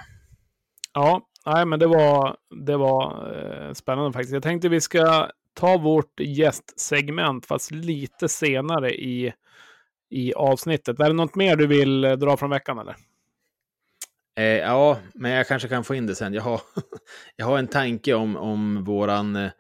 Ja, 0.95 1.23
nej, 1.47 1.67
men 1.67 1.79
det 1.79 1.87
var, 1.87 2.37
det 2.67 2.77
var 2.77 3.33
eh, 3.37 3.73
spännande 3.73 4.13
faktiskt. 4.13 4.33
Jag 4.33 4.43
tänkte 4.43 4.69
vi 4.69 4.81
ska 4.81 5.31
ta 5.59 5.79
vårt 5.79 6.21
gästsegment, 6.21 7.47
fast 7.47 7.71
lite 7.71 8.29
senare 8.29 8.91
i, 8.91 9.33
i 10.11 10.35
avsnittet. 10.35 11.01
Är 11.01 11.05
det 11.05 11.13
något 11.13 11.35
mer 11.35 11.57
du 11.57 11.67
vill 11.67 12.05
eh, 12.05 12.13
dra 12.13 12.37
från 12.37 12.51
veckan 12.51 12.79
eller? 12.79 12.97
Eh, 14.39 14.45
ja, 14.45 14.99
men 15.15 15.31
jag 15.31 15.49
kanske 15.49 15.69
kan 15.69 15.85
få 15.85 15.95
in 15.95 16.07
det 16.07 16.15
sen. 16.15 16.35
Jag 16.35 16.43
har, 16.43 16.61
jag 17.37 17.47
har 17.47 17.59
en 17.59 17.67
tanke 17.67 18.15
om, 18.15 18.37
om 18.37 18.85
våran 18.85 19.37
eh, 19.37 19.51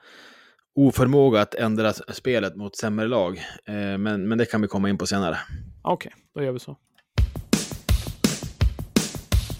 oförmåga 0.74 1.40
att 1.40 1.54
ändra 1.54 1.92
spelet 1.92 2.56
mot 2.56 2.76
sämre 2.76 3.06
lag. 3.06 3.38
Eh, 3.64 3.98
men, 3.98 4.28
men 4.28 4.38
det 4.38 4.44
kan 4.44 4.62
vi 4.62 4.68
komma 4.68 4.88
in 4.88 4.98
på 4.98 5.06
senare. 5.06 5.38
Okej, 5.82 6.12
okay, 6.14 6.22
då 6.34 6.42
gör 6.42 6.52
vi 6.52 6.58
så. 6.58 6.76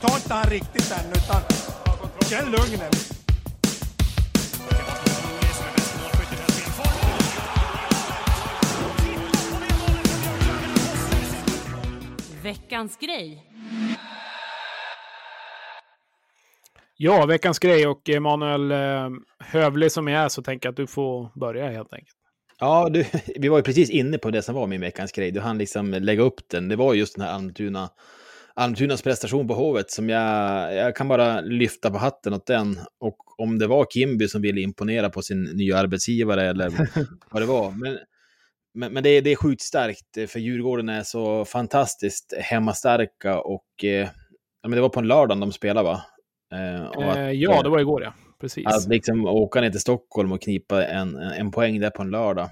Ta 0.00 0.16
inte 0.16 0.34
han 0.34 0.50
riktigt 0.50 0.92
än, 0.92 1.10
utan 1.10 1.42
känn 2.30 2.50
lugnet. 2.50 3.17
Veckans 12.48 12.96
grej. 12.96 13.44
Ja, 16.96 17.26
veckans 17.26 17.58
grej 17.58 17.86
och 17.86 18.08
Emanuel, 18.08 18.70
eh, 18.70 19.10
hövlig 19.38 19.92
som 19.92 20.08
jag 20.08 20.24
är 20.24 20.28
så 20.28 20.42
tänker 20.42 20.66
jag 20.66 20.72
att 20.72 20.76
du 20.76 20.86
får 20.86 21.40
börja 21.40 21.70
helt 21.70 21.92
enkelt. 21.92 22.16
Ja, 22.60 22.88
du, 22.88 23.04
vi 23.36 23.48
var 23.48 23.56
ju 23.56 23.62
precis 23.62 23.90
inne 23.90 24.18
på 24.18 24.30
det 24.30 24.42
som 24.42 24.54
var 24.54 24.66
min 24.66 24.80
veckans 24.80 25.12
grej. 25.12 25.30
Du 25.30 25.40
hann 25.40 25.58
liksom 25.58 25.90
lägga 25.90 26.22
upp 26.22 26.40
den. 26.50 26.68
Det 26.68 26.76
var 26.76 26.94
just 26.94 27.14
den 27.14 27.24
här 27.24 27.32
Almtuna, 27.32 27.88
Almtunas 28.54 29.02
prestation 29.02 29.48
på 29.48 29.54
Hovet 29.54 29.90
som 29.90 30.08
jag, 30.08 30.74
jag 30.74 30.96
kan 30.96 31.08
bara 31.08 31.40
lyfta 31.40 31.90
på 31.90 31.98
hatten 31.98 32.32
åt 32.32 32.46
den. 32.46 32.78
Och 33.00 33.40
om 33.40 33.58
det 33.58 33.66
var 33.66 33.86
Kimby 33.90 34.28
som 34.28 34.42
ville 34.42 34.60
imponera 34.60 35.10
på 35.10 35.22
sin 35.22 35.42
nya 35.44 35.78
arbetsgivare 35.78 36.46
eller 36.46 36.70
vad 37.30 37.42
det 37.42 37.46
var. 37.46 37.70
Men, 37.70 37.98
men, 38.74 38.92
men 38.92 39.02
det, 39.02 39.08
är, 39.08 39.22
det 39.22 39.32
är 39.32 39.36
sjukt 39.36 39.62
starkt, 39.62 40.30
för 40.30 40.38
Djurgården 40.38 40.88
är 40.88 41.02
så 41.02 41.44
fantastiskt 41.44 42.34
hemmastarka 42.38 43.40
och 43.40 43.84
eh, 43.84 44.08
men 44.62 44.70
det 44.70 44.80
var 44.80 44.88
på 44.88 45.00
en 45.00 45.08
lördag 45.08 45.40
de 45.40 45.52
spelade 45.52 45.88
va? 45.88 46.02
Eh, 46.54 46.86
att, 46.86 47.36
ja, 47.36 47.62
det 47.62 47.68
var 47.68 47.80
igår 47.80 48.02
ja. 48.02 48.14
Precis. 48.40 48.66
Att 48.66 48.88
liksom 48.88 49.26
åka 49.26 49.60
ner 49.60 49.70
till 49.70 49.80
Stockholm 49.80 50.32
och 50.32 50.42
knipa 50.42 50.86
en, 50.86 51.16
en 51.16 51.50
poäng 51.50 51.80
där 51.80 51.90
på 51.90 52.02
en 52.02 52.10
lördag. 52.10 52.50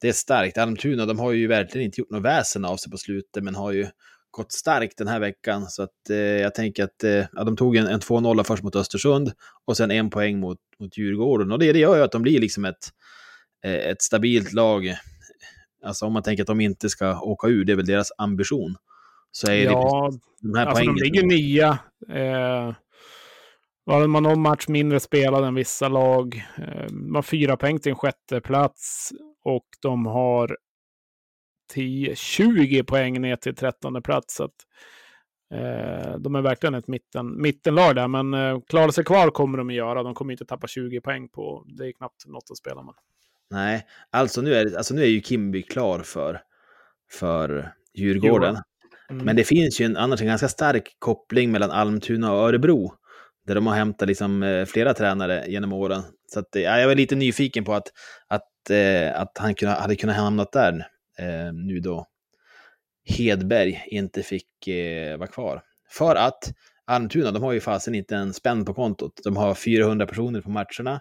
Det 0.00 0.08
är 0.08 0.12
starkt. 0.12 0.58
Almtuna, 0.58 1.06
de 1.06 1.18
har 1.18 1.32
ju 1.32 1.46
verkligen 1.46 1.84
inte 1.84 2.00
gjort 2.00 2.10
något 2.10 2.22
väsen 2.22 2.64
av 2.64 2.76
sig 2.76 2.90
på 2.90 2.98
slutet, 2.98 3.44
men 3.44 3.54
har 3.54 3.72
ju 3.72 3.86
gått 4.30 4.52
starkt 4.52 4.98
den 4.98 5.08
här 5.08 5.20
veckan. 5.20 5.66
Så 5.66 5.82
att 5.82 6.10
eh, 6.10 6.16
jag 6.16 6.54
tänker 6.54 6.84
att 6.84 7.04
eh, 7.04 7.26
ja, 7.32 7.44
de 7.44 7.56
tog 7.56 7.76
en, 7.76 7.86
en 7.86 8.00
2-0 8.00 8.44
först 8.44 8.62
mot 8.62 8.76
Östersund 8.76 9.32
och 9.66 9.76
sen 9.76 9.90
en 9.90 10.10
poäng 10.10 10.40
mot, 10.40 10.58
mot 10.80 10.98
Djurgården. 10.98 11.52
Och 11.52 11.58
det, 11.58 11.72
det 11.72 11.78
gör 11.78 11.96
ju 11.96 12.02
att 12.02 12.12
de 12.12 12.22
blir 12.22 12.40
liksom 12.40 12.64
ett, 12.64 12.88
eh, 13.64 13.72
ett 13.72 14.02
stabilt 14.02 14.52
lag. 14.52 14.96
Alltså 15.82 16.06
om 16.06 16.12
man 16.12 16.22
tänker 16.22 16.42
att 16.42 16.46
de 16.46 16.60
inte 16.60 16.88
ska 16.88 17.20
åka 17.20 17.48
ur, 17.48 17.64
det 17.64 17.72
är 17.72 17.76
väl 17.76 17.86
deras 17.86 18.12
ambition. 18.18 18.76
Så 19.30 19.50
är 19.50 19.64
ja, 19.64 20.10
det 20.10 20.18
de 20.48 20.58
här 20.58 20.66
alltså 20.66 20.84
poängen. 20.84 20.94
de 20.94 21.02
ligger 21.02 21.22
nia. 21.22 21.78
Eh, 22.08 22.74
man 23.86 24.14
har 24.14 24.20
någon 24.20 24.42
match 24.42 24.68
mindre 24.68 25.00
spelad 25.00 25.44
än 25.44 25.54
vissa 25.54 25.88
lag. 25.88 26.44
Eh, 26.58 26.86
de 26.86 27.14
har 27.14 27.22
fyra 27.22 27.56
poäng 27.56 27.78
till 27.78 27.90
en 27.90 27.96
sjätte 27.96 28.40
plats 28.40 29.12
och 29.44 29.66
de 29.82 30.06
har 30.06 30.56
10, 31.72 32.16
20 32.16 32.84
poäng 32.84 33.20
ner 33.20 33.36
till 33.36 33.54
trettonde 33.54 34.02
plats. 34.02 34.34
Så 34.34 34.44
att, 34.44 34.54
eh, 35.54 36.16
de 36.18 36.34
är 36.34 36.42
verkligen 36.42 36.74
ett 36.74 36.88
mitten, 36.88 37.42
mittenlag 37.42 37.94
där, 37.94 38.08
men 38.08 38.34
eh, 38.34 38.60
klara 38.68 38.92
sig 38.92 39.04
kvar 39.04 39.30
kommer 39.30 39.58
de 39.58 39.68
att 39.68 39.74
göra. 39.74 40.02
De 40.02 40.14
kommer 40.14 40.32
inte 40.32 40.44
tappa 40.44 40.66
20 40.66 41.00
poäng 41.00 41.28
på, 41.28 41.64
det 41.66 41.88
är 41.88 41.92
knappt 41.92 42.26
något 42.26 42.50
att 42.50 42.56
spela 42.56 42.82
med. 42.82 42.94
Nej, 43.52 43.86
alltså 44.10 44.40
nu 44.40 44.54
är, 44.54 44.76
alltså 44.76 44.94
nu 44.94 45.02
är 45.02 45.06
ju 45.06 45.22
Kimby 45.22 45.62
klar 45.62 46.02
för, 46.02 46.40
för 47.10 47.72
Djurgården. 47.94 48.58
Mm. 49.10 49.24
Men 49.24 49.36
det 49.36 49.44
finns 49.44 49.80
ju 49.80 49.84
en, 49.84 49.96
annars 49.96 50.20
en 50.20 50.26
ganska 50.26 50.48
stark 50.48 50.96
koppling 50.98 51.52
mellan 51.52 51.70
Almtuna 51.70 52.32
och 52.32 52.38
Örebro. 52.38 52.94
Där 53.46 53.54
de 53.54 53.66
har 53.66 53.74
hämtat 53.74 54.08
liksom, 54.08 54.64
flera 54.68 54.94
tränare 54.94 55.44
genom 55.48 55.72
åren. 55.72 56.02
Så 56.32 56.40
att, 56.40 56.48
ja, 56.52 56.78
jag 56.78 56.88
var 56.88 56.94
lite 56.94 57.14
nyfiken 57.14 57.64
på 57.64 57.74
att, 57.74 57.88
att, 58.28 58.70
eh, 58.70 59.20
att 59.20 59.38
han 59.38 59.54
kunna, 59.54 59.72
hade 59.74 59.96
kunnat 59.96 60.16
hamna 60.16 60.46
där 60.52 60.86
eh, 61.18 61.52
nu 61.52 61.80
då 61.80 62.06
Hedberg 63.04 63.84
inte 63.86 64.22
fick 64.22 64.68
eh, 64.68 65.18
vara 65.18 65.28
kvar. 65.28 65.62
För 65.90 66.16
att 66.16 66.52
Almtuna, 66.84 67.30
de 67.30 67.42
har 67.42 67.52
ju 67.52 67.60
fasen 67.60 67.94
inte 67.94 68.16
en 68.16 68.32
spänn 68.32 68.64
på 68.64 68.74
kontot. 68.74 69.20
De 69.24 69.36
har 69.36 69.54
400 69.54 70.06
personer 70.06 70.40
på 70.40 70.50
matcherna. 70.50 71.00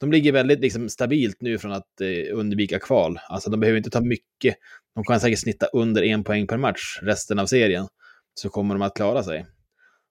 De 0.00 0.12
ligger 0.12 0.32
väldigt 0.32 0.60
liksom, 0.60 0.88
stabilt 0.88 1.40
nu 1.40 1.58
från 1.58 1.72
att 1.72 2.00
eh, 2.00 2.38
undvika 2.38 2.78
kval. 2.78 3.18
Alltså 3.28 3.50
de 3.50 3.60
behöver 3.60 3.78
inte 3.78 3.90
ta 3.90 4.00
mycket. 4.00 4.56
De 4.94 5.04
kan 5.04 5.20
säkert 5.20 5.38
snitta 5.38 5.66
under 5.66 6.02
en 6.02 6.24
poäng 6.24 6.46
per 6.46 6.56
match 6.56 6.98
resten 7.02 7.38
av 7.38 7.46
serien. 7.46 7.88
Så 8.34 8.48
kommer 8.48 8.74
de 8.74 8.82
att 8.82 8.96
klara 8.96 9.22
sig. 9.22 9.46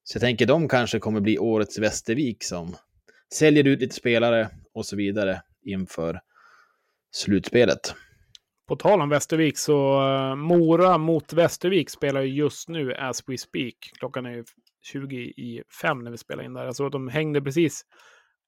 Så 0.04 0.16
jag 0.16 0.22
tänker 0.22 0.46
de 0.46 0.68
kanske 0.68 1.00
kommer 1.00 1.20
bli 1.20 1.40
årets 1.40 1.80
Västervik 1.80 2.44
som 2.44 2.76
säljer 3.34 3.68
ut 3.68 3.82
lite 3.82 3.96
spelare 3.96 4.50
och 4.74 4.86
så 4.86 4.96
vidare 4.96 5.42
inför 5.66 6.20
slutspelet. 7.12 7.96
På 8.68 8.76
tal 8.76 9.02
om 9.02 9.10
Västervik 9.10 9.58
så 9.58 10.02
uh, 10.02 10.36
Mora 10.36 10.98
mot 10.98 11.34
Västervik 11.34 11.90
spelar 11.90 12.22
ju 12.22 12.34
just 12.34 12.70
nu 12.70 12.94
as 12.94 13.24
we 13.28 13.38
speak. 13.38 13.76
Klockan 14.00 14.26
är 14.26 14.44
20 14.82 15.18
i 15.18 15.64
fem 15.82 16.04
när 16.04 16.12
vi 16.12 16.18
spelar 16.18 16.44
in 16.44 16.54
där. 16.54 16.66
Alltså 16.66 16.90
de 16.90 17.08
hängde 17.08 17.42
precis 17.42 17.86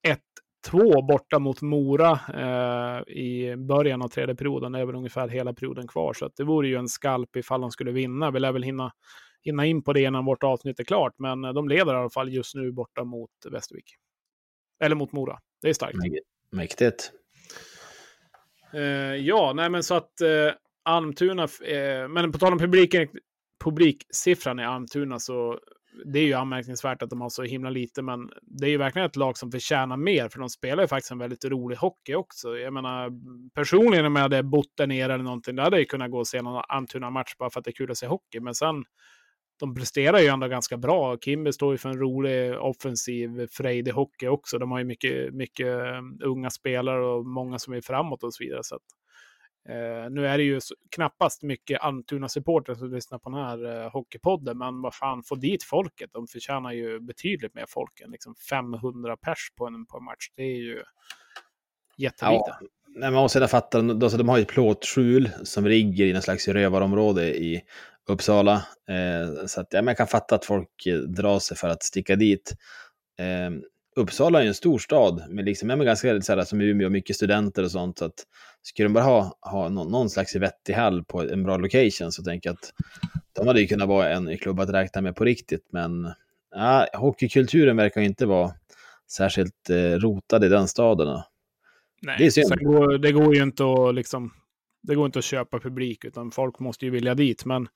ett 0.07 0.19
1-2 0.67 1.07
borta 1.07 1.39
mot 1.39 1.61
Mora 1.61 2.11
uh, 2.11 3.13
i 3.13 3.55
början 3.57 4.01
av 4.01 4.07
tredje 4.07 4.35
perioden. 4.35 4.71
Det 4.71 4.79
är 4.79 4.85
väl 4.85 4.95
ungefär 4.95 5.27
hela 5.27 5.53
perioden 5.53 5.87
kvar. 5.87 6.13
Så 6.13 6.29
det 6.35 6.43
vore 6.43 6.67
ju 6.67 6.75
en 6.75 6.87
skalp 6.87 7.35
ifall 7.35 7.61
de 7.61 7.71
skulle 7.71 7.91
vinna. 7.91 8.31
Vi 8.31 8.39
lär 8.39 8.51
väl 8.51 8.63
hinna 8.63 8.91
hinna 9.43 9.65
in 9.65 9.83
på 9.83 9.93
det 9.93 10.01
innan 10.01 10.25
vårt 10.25 10.43
avsnitt 10.43 10.79
är 10.79 10.83
klart. 10.83 11.13
Men 11.17 11.41
de 11.41 11.69
leder 11.69 11.93
i 11.93 11.97
alla 11.97 12.09
fall 12.09 12.33
just 12.33 12.55
nu 12.55 12.71
borta 12.71 13.03
mot 13.03 13.31
Västervik. 13.51 13.95
Eller 14.83 14.95
mot 14.95 15.11
Mora. 15.11 15.39
Det 15.61 15.69
är 15.69 15.73
starkt. 15.73 15.97
Mäktigt. 16.51 17.11
Uh, 18.73 19.15
ja, 19.15 19.53
nej 19.55 19.69
men 19.69 19.83
så 19.83 19.95
att 19.95 20.11
uh, 20.23 20.53
Almtuna, 20.83 21.43
uh, 21.43 22.07
men 22.09 22.31
på 22.31 22.37
tal 22.37 22.53
om 22.53 22.59
publiken, 22.59 23.07
publiksiffran 23.63 24.59
i 24.59 24.65
Almtuna 24.65 25.19
så 25.19 25.59
det 26.05 26.19
är 26.19 26.23
ju 26.23 26.33
anmärkningsvärt 26.33 27.01
att 27.01 27.09
de 27.09 27.21
har 27.21 27.29
så 27.29 27.43
himla 27.43 27.69
lite, 27.69 28.01
men 28.01 28.29
det 28.41 28.65
är 28.65 28.69
ju 28.69 28.77
verkligen 28.77 29.05
ett 29.05 29.15
lag 29.15 29.37
som 29.37 29.51
förtjänar 29.51 29.97
mer, 29.97 30.29
för 30.29 30.39
de 30.39 30.49
spelar 30.49 30.83
ju 30.83 30.87
faktiskt 30.87 31.11
en 31.11 31.17
väldigt 31.17 31.45
rolig 31.45 31.75
hockey 31.75 32.15
också. 32.15 32.57
Jag 32.57 32.73
menar, 32.73 33.11
personligen 33.55 34.05
om 34.05 34.15
jag 34.15 34.23
hade 34.23 34.43
bott 34.43 34.73
där 34.77 34.87
nere 34.87 35.13
eller 35.13 35.23
någonting, 35.23 35.55
då 35.55 35.63
hade 35.63 35.77
jag 35.77 35.87
kunnat 35.87 36.11
gå 36.11 36.19
och 36.19 36.27
se 36.27 36.41
någon 36.41 36.63
Antuna-match 36.67 37.35
bara 37.39 37.49
för 37.49 37.59
att 37.59 37.65
det 37.65 37.69
är 37.69 37.75
kul 37.75 37.91
att 37.91 37.97
se 37.97 38.07
hockey, 38.07 38.39
men 38.39 38.55
sen 38.55 38.83
de 39.59 39.75
presterar 39.75 40.19
ju 40.19 40.27
ändå 40.27 40.47
ganska 40.47 40.77
bra. 40.77 41.17
Kimby 41.17 41.51
står 41.51 41.71
ju 41.71 41.77
för 41.77 41.89
en 41.89 41.99
rolig 41.99 42.59
offensiv 42.59 43.47
frejdig 43.51 43.91
hockey 43.91 44.27
också. 44.27 44.57
De 44.57 44.71
har 44.71 44.79
ju 44.79 44.85
mycket, 44.85 45.33
mycket 45.33 45.67
um, 45.67 46.19
unga 46.23 46.49
spelare 46.49 47.05
och 47.05 47.25
många 47.25 47.59
som 47.59 47.73
är 47.73 47.81
framåt 47.81 48.23
och 48.23 48.33
så 48.33 48.43
vidare. 48.43 48.63
Så 48.63 48.75
att, 48.75 48.81
eh, 49.69 50.09
nu 50.09 50.27
är 50.27 50.37
det 50.37 50.43
ju 50.43 50.59
knappast 50.95 51.43
mycket 51.43 51.81
Almtuna-supportrar 51.81 52.75
som 52.75 52.93
lyssnar 52.93 53.19
på 53.19 53.29
den 53.29 53.39
här 53.39 53.83
eh, 53.83 53.91
hockeypodden, 53.91 54.57
men 54.57 54.81
vad 54.81 54.95
fan, 54.95 55.23
få 55.23 55.35
dit 55.35 55.63
folket. 55.63 56.09
De 56.13 56.27
förtjänar 56.27 56.71
ju 56.71 56.99
betydligt 56.99 57.53
mer 57.53 57.65
folk 57.67 58.01
än 58.01 58.11
liksom 58.11 58.35
500 58.35 59.17
pers 59.17 59.51
på 59.55 59.67
en, 59.67 59.85
på 59.85 59.97
en 59.97 60.03
match. 60.03 60.31
Det 60.35 60.43
är 60.43 60.57
ju 60.57 60.83
jättelite. 61.97 62.57
Ja. 62.59 62.67
Nej, 62.95 63.11
man 63.11 63.21
måste 63.21 63.47
fatta, 63.47 63.79
alltså, 63.79 64.17
de 64.17 64.29
har 64.29 64.37
ju 64.37 64.41
ett 64.41 64.47
plåtskjul 64.47 65.29
som 65.43 65.65
ligger 65.65 66.05
i 66.05 66.13
någon 66.13 66.21
slags 66.21 66.47
rövarområde 66.47 67.37
i 67.37 67.61
Uppsala. 68.09 68.53
Eh, 68.89 69.45
så 69.45 69.61
att, 69.61 69.67
ja, 69.69 69.81
man 69.81 69.95
kan 69.95 70.07
fatta 70.07 70.35
att 70.35 70.45
folk 70.45 70.85
eh, 70.85 70.97
drar 70.97 71.39
sig 71.39 71.57
för 71.57 71.69
att 71.69 71.83
sticka 71.83 72.15
dit. 72.15 72.53
Eh, 73.19 73.51
Uppsala 73.95 74.39
är 74.39 74.43
ju 74.43 74.47
en 74.47 74.53
stor 74.53 74.79
stad 74.79 75.23
men 75.29 75.45
liksom, 75.45 75.69
ja, 75.69 75.75
ganska 75.75 76.21
så 76.21 76.35
här, 76.35 76.43
som 76.43 76.61
Umeå, 76.61 76.89
mycket 76.89 77.15
studenter 77.15 77.63
och 77.63 77.71
sånt. 77.71 77.97
Så 77.97 78.05
att, 78.05 78.25
skulle 78.63 78.87
de 78.87 78.93
bara 78.93 79.03
ha, 79.03 79.37
ha 79.41 79.69
någon, 79.69 79.91
någon 79.91 80.09
slags 80.09 80.35
vettig 80.35 80.73
hall 80.73 81.03
på 81.03 81.21
en 81.21 81.43
bra 81.43 81.57
location 81.57 82.11
så 82.11 82.23
tänker 82.23 82.49
jag 82.49 82.53
att 82.53 82.73
de 83.33 83.47
hade 83.47 83.61
ju 83.61 83.67
kunnat 83.67 83.87
vara 83.87 84.09
en 84.09 84.37
klubb 84.37 84.59
att 84.59 84.69
räkna 84.69 85.01
med 85.01 85.15
på 85.15 85.25
riktigt. 85.25 85.67
Men 85.71 86.13
ja, 86.55 86.87
hockeykulturen 86.93 87.77
verkar 87.77 88.01
inte 88.01 88.25
vara 88.25 88.51
särskilt 89.11 89.69
eh, 89.69 89.75
rotad 89.75 90.43
i 90.43 90.49
den 90.49 90.67
staden. 90.67 91.21
Nej, 92.01 92.15
det, 92.17 92.25
är 92.25 92.29
synd. 92.29 92.59
Går, 92.59 92.97
det 92.97 93.11
går 93.11 93.35
ju 93.35 93.43
inte 93.43 93.63
att 93.63 93.95
liksom, 93.95 94.33
det 94.83 94.95
går 94.95 95.05
inte 95.05 95.19
att 95.19 95.25
köpa 95.25 95.59
publik, 95.59 96.05
utan 96.05 96.31
folk 96.31 96.59
måste 96.59 96.85
ju 96.85 96.91
vilja 96.91 97.15
dit. 97.15 97.45
Men 97.45 97.67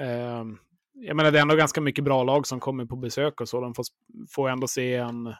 eh, 0.00 0.44
jag 0.94 1.16
menar, 1.16 1.30
det 1.30 1.38
är 1.38 1.42
ändå 1.42 1.56
ganska 1.56 1.80
mycket 1.80 2.04
bra 2.04 2.24
lag 2.24 2.46
som 2.46 2.60
kommer 2.60 2.84
på 2.84 2.96
besök 2.96 3.40
och 3.40 3.48
så. 3.48 3.60
De 3.60 3.74
får, 3.74 3.84
får 4.30 4.48
ändå 4.48 4.66
se 4.66 4.94
en, 4.94 5.34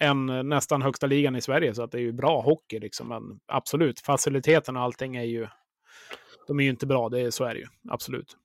en 0.00 0.48
nästan 0.48 0.82
högsta 0.82 1.06
ligan 1.06 1.36
i 1.36 1.40
Sverige, 1.40 1.74
så 1.74 1.82
att 1.82 1.92
det 1.92 1.98
är 1.98 2.02
ju 2.02 2.12
bra 2.12 2.40
hockey 2.40 2.78
liksom. 2.78 3.08
Men 3.08 3.22
absolut, 3.46 4.00
faciliteten 4.00 4.76
och 4.76 4.82
allting 4.82 5.16
är 5.16 5.24
ju, 5.24 5.46
de 6.46 6.60
är 6.60 6.64
ju 6.64 6.70
inte 6.70 6.86
bra, 6.86 7.08
det 7.08 7.20
är, 7.20 7.30
så 7.30 7.44
är 7.44 7.54
det 7.54 7.60
ju, 7.60 7.66
absolut. 7.90 8.36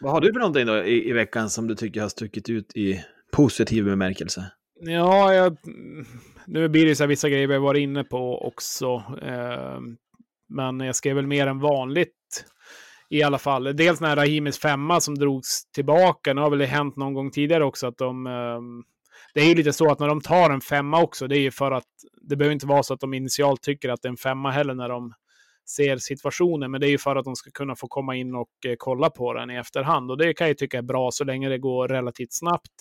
Vad 0.00 0.12
har 0.12 0.20
du 0.20 0.32
för 0.32 0.40
någonting 0.40 0.66
då 0.66 0.84
i, 0.84 1.08
i 1.08 1.12
veckan 1.12 1.50
som 1.50 1.68
du 1.68 1.74
tycker 1.74 2.00
har 2.00 2.08
stuckit 2.08 2.48
ut 2.48 2.76
i 2.76 3.04
positiv 3.32 3.84
bemärkelse? 3.84 4.50
Ja, 4.80 5.34
jag, 5.34 5.56
nu 6.46 6.68
blir 6.68 6.86
det 6.86 6.96
så 6.96 7.02
här 7.02 7.08
vissa 7.08 7.28
grejer 7.28 7.46
vi 7.46 7.54
har 7.54 7.60
varit 7.60 7.80
inne 7.80 8.04
på 8.04 8.46
också. 8.46 9.02
Eh, 9.22 9.80
men 10.48 10.80
jag 10.80 10.96
skrev 10.96 11.16
väl 11.16 11.26
mer 11.26 11.46
än 11.46 11.58
vanligt 11.58 12.44
i 13.10 13.22
alla 13.22 13.38
fall. 13.38 13.76
Dels 13.76 14.00
när 14.00 14.16
Rahimis 14.16 14.58
femma 14.58 15.00
som 15.00 15.14
drogs 15.14 15.70
tillbaka. 15.72 16.34
Nu 16.34 16.40
har 16.40 16.50
väl 16.50 16.58
det 16.58 16.66
hänt 16.66 16.96
någon 16.96 17.14
gång 17.14 17.30
tidigare 17.30 17.64
också 17.64 17.86
att 17.86 17.98
de... 17.98 18.26
Eh, 18.26 18.60
det 19.38 19.42
är 19.44 19.48
ju 19.48 19.54
lite 19.54 19.72
så 19.72 19.90
att 19.90 19.98
när 19.98 20.08
de 20.08 20.20
tar 20.20 20.50
en 20.50 20.60
femma 20.60 21.02
också, 21.02 21.26
det 21.26 21.38
är 21.38 21.40
ju 21.40 21.50
för 21.50 21.70
att 21.70 21.84
det 22.22 22.36
behöver 22.36 22.52
inte 22.52 22.66
vara 22.66 22.82
så 22.82 22.94
att 22.94 23.00
de 23.00 23.14
initialt 23.14 23.62
tycker 23.62 23.88
att 23.88 24.02
det 24.02 24.08
är 24.08 24.10
en 24.10 24.16
femma 24.16 24.50
heller 24.50 24.74
när 24.74 24.88
de 24.88 25.12
ser 25.68 25.96
situationen, 25.96 26.70
men 26.70 26.80
det 26.80 26.86
är 26.86 26.90
ju 26.90 26.98
för 26.98 27.16
att 27.16 27.24
de 27.24 27.36
ska 27.36 27.50
kunna 27.50 27.76
få 27.76 27.88
komma 27.88 28.16
in 28.16 28.34
och 28.34 28.48
eh, 28.66 28.74
kolla 28.78 29.10
på 29.10 29.34
den 29.34 29.50
i 29.50 29.56
efterhand. 29.56 30.10
Och 30.10 30.18
det 30.18 30.34
kan 30.34 30.48
jag 30.48 30.58
tycka 30.58 30.78
är 30.78 30.82
bra 30.82 31.10
så 31.10 31.24
länge 31.24 31.48
det 31.48 31.58
går 31.58 31.88
relativt 31.88 32.32
snabbt. 32.32 32.72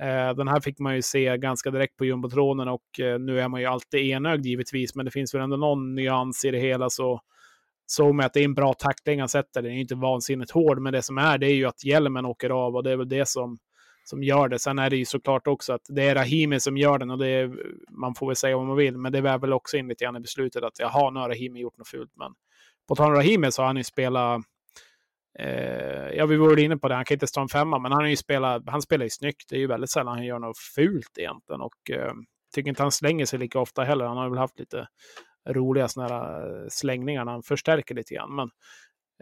Eh, 0.00 0.34
den 0.34 0.48
här 0.48 0.60
fick 0.60 0.78
man 0.78 0.94
ju 0.94 1.02
se 1.02 1.36
ganska 1.36 1.70
direkt 1.70 1.96
på 1.96 2.04
jumbotronen 2.04 2.68
och 2.68 3.00
eh, 3.00 3.18
nu 3.18 3.40
är 3.40 3.48
man 3.48 3.60
ju 3.60 3.66
alltid 3.66 4.00
enögd 4.00 4.46
givetvis, 4.46 4.94
men 4.94 5.04
det 5.04 5.10
finns 5.10 5.34
väl 5.34 5.42
ändå 5.42 5.56
någon 5.56 5.94
nyans 5.94 6.44
i 6.44 6.50
det 6.50 6.58
hela. 6.58 6.90
Så 6.90 7.20
såg 7.86 8.14
man 8.14 8.26
att 8.26 8.32
det 8.32 8.40
är 8.40 8.44
en 8.44 8.54
bra 8.54 8.74
tackling 8.74 9.20
han 9.20 9.28
sätter. 9.28 9.62
Den 9.62 9.72
är 9.72 9.80
inte 9.80 9.94
vansinnigt 9.94 10.50
hård, 10.50 10.78
men 10.78 10.92
det 10.92 11.02
som 11.02 11.18
är 11.18 11.38
det 11.38 11.46
är 11.46 11.54
ju 11.54 11.66
att 11.66 11.84
hjälmen 11.84 12.26
åker 12.26 12.50
av 12.50 12.76
och 12.76 12.82
det 12.82 12.90
är 12.90 12.96
väl 12.96 13.08
det 13.08 13.28
som, 13.28 13.58
som 14.04 14.22
gör 14.22 14.48
det. 14.48 14.58
Sen 14.58 14.78
är 14.78 14.90
det 14.90 14.96
ju 14.96 15.04
såklart 15.04 15.46
också 15.46 15.72
att 15.72 15.86
det 15.88 16.02
är 16.02 16.14
Rahimi 16.14 16.60
som 16.60 16.76
gör 16.76 16.98
den 16.98 17.10
och 17.10 17.18
det 17.18 17.28
är, 17.28 17.52
man 17.90 18.14
får 18.14 18.26
väl 18.26 18.36
säga 18.36 18.56
vad 18.56 18.66
man 18.66 18.76
vill, 18.76 18.98
men 18.98 19.12
det 19.12 19.18
är 19.18 19.38
väl 19.38 19.52
också 19.52 19.76
in 19.76 19.88
lite 19.88 20.04
grann 20.04 20.16
i 20.16 20.20
beslutet 20.20 20.64
att 20.64 20.78
jaha, 20.78 21.10
nu 21.10 21.20
har 21.20 21.28
Rahimi 21.28 21.60
gjort 21.60 21.78
något 21.78 21.88
fult. 21.88 22.12
Men 22.16 22.32
på 22.88 22.94
tal 22.94 23.10
om 23.10 23.16
Rahimi 23.16 23.52
så 23.52 23.62
har 23.62 23.66
han 23.66 23.76
ju 23.76 23.84
spelat 23.84 24.42
Eh, 25.38 26.16
ja, 26.16 26.26
vi 26.26 26.36
var 26.36 26.58
inne 26.58 26.76
på 26.76 26.88
det, 26.88 26.94
han 26.94 27.04
kan 27.04 27.14
inte 27.14 27.26
stå 27.26 27.40
en 27.40 27.48
femma, 27.48 27.78
men 27.78 27.92
han, 27.92 28.04
är 28.04 28.08
ju 28.08 28.16
spelat, 28.16 28.62
han 28.66 28.82
spelar 28.82 29.04
ju 29.04 29.10
snyggt. 29.10 29.48
Det 29.48 29.56
är 29.56 29.60
ju 29.60 29.66
väldigt 29.66 29.90
sällan 29.90 30.14
han 30.14 30.24
gör 30.24 30.38
något 30.38 30.58
fult 30.58 31.18
egentligen. 31.18 31.60
Och 31.60 31.90
eh, 31.90 32.12
tycker 32.54 32.68
inte 32.68 32.82
han 32.82 32.92
slänger 32.92 33.26
sig 33.26 33.38
lika 33.38 33.58
ofta 33.58 33.84
heller. 33.84 34.04
Han 34.04 34.16
har 34.16 34.28
väl 34.28 34.38
haft 34.38 34.58
lite 34.58 34.86
roliga 35.48 35.88
såna 35.88 36.08
här 36.08 36.62
eh, 36.62 36.66
slängningar 36.68 37.24
när 37.24 37.32
han 37.32 37.42
förstärker 37.42 37.94
lite 37.94 38.14
grann. 38.14 38.34
Men, 38.34 38.50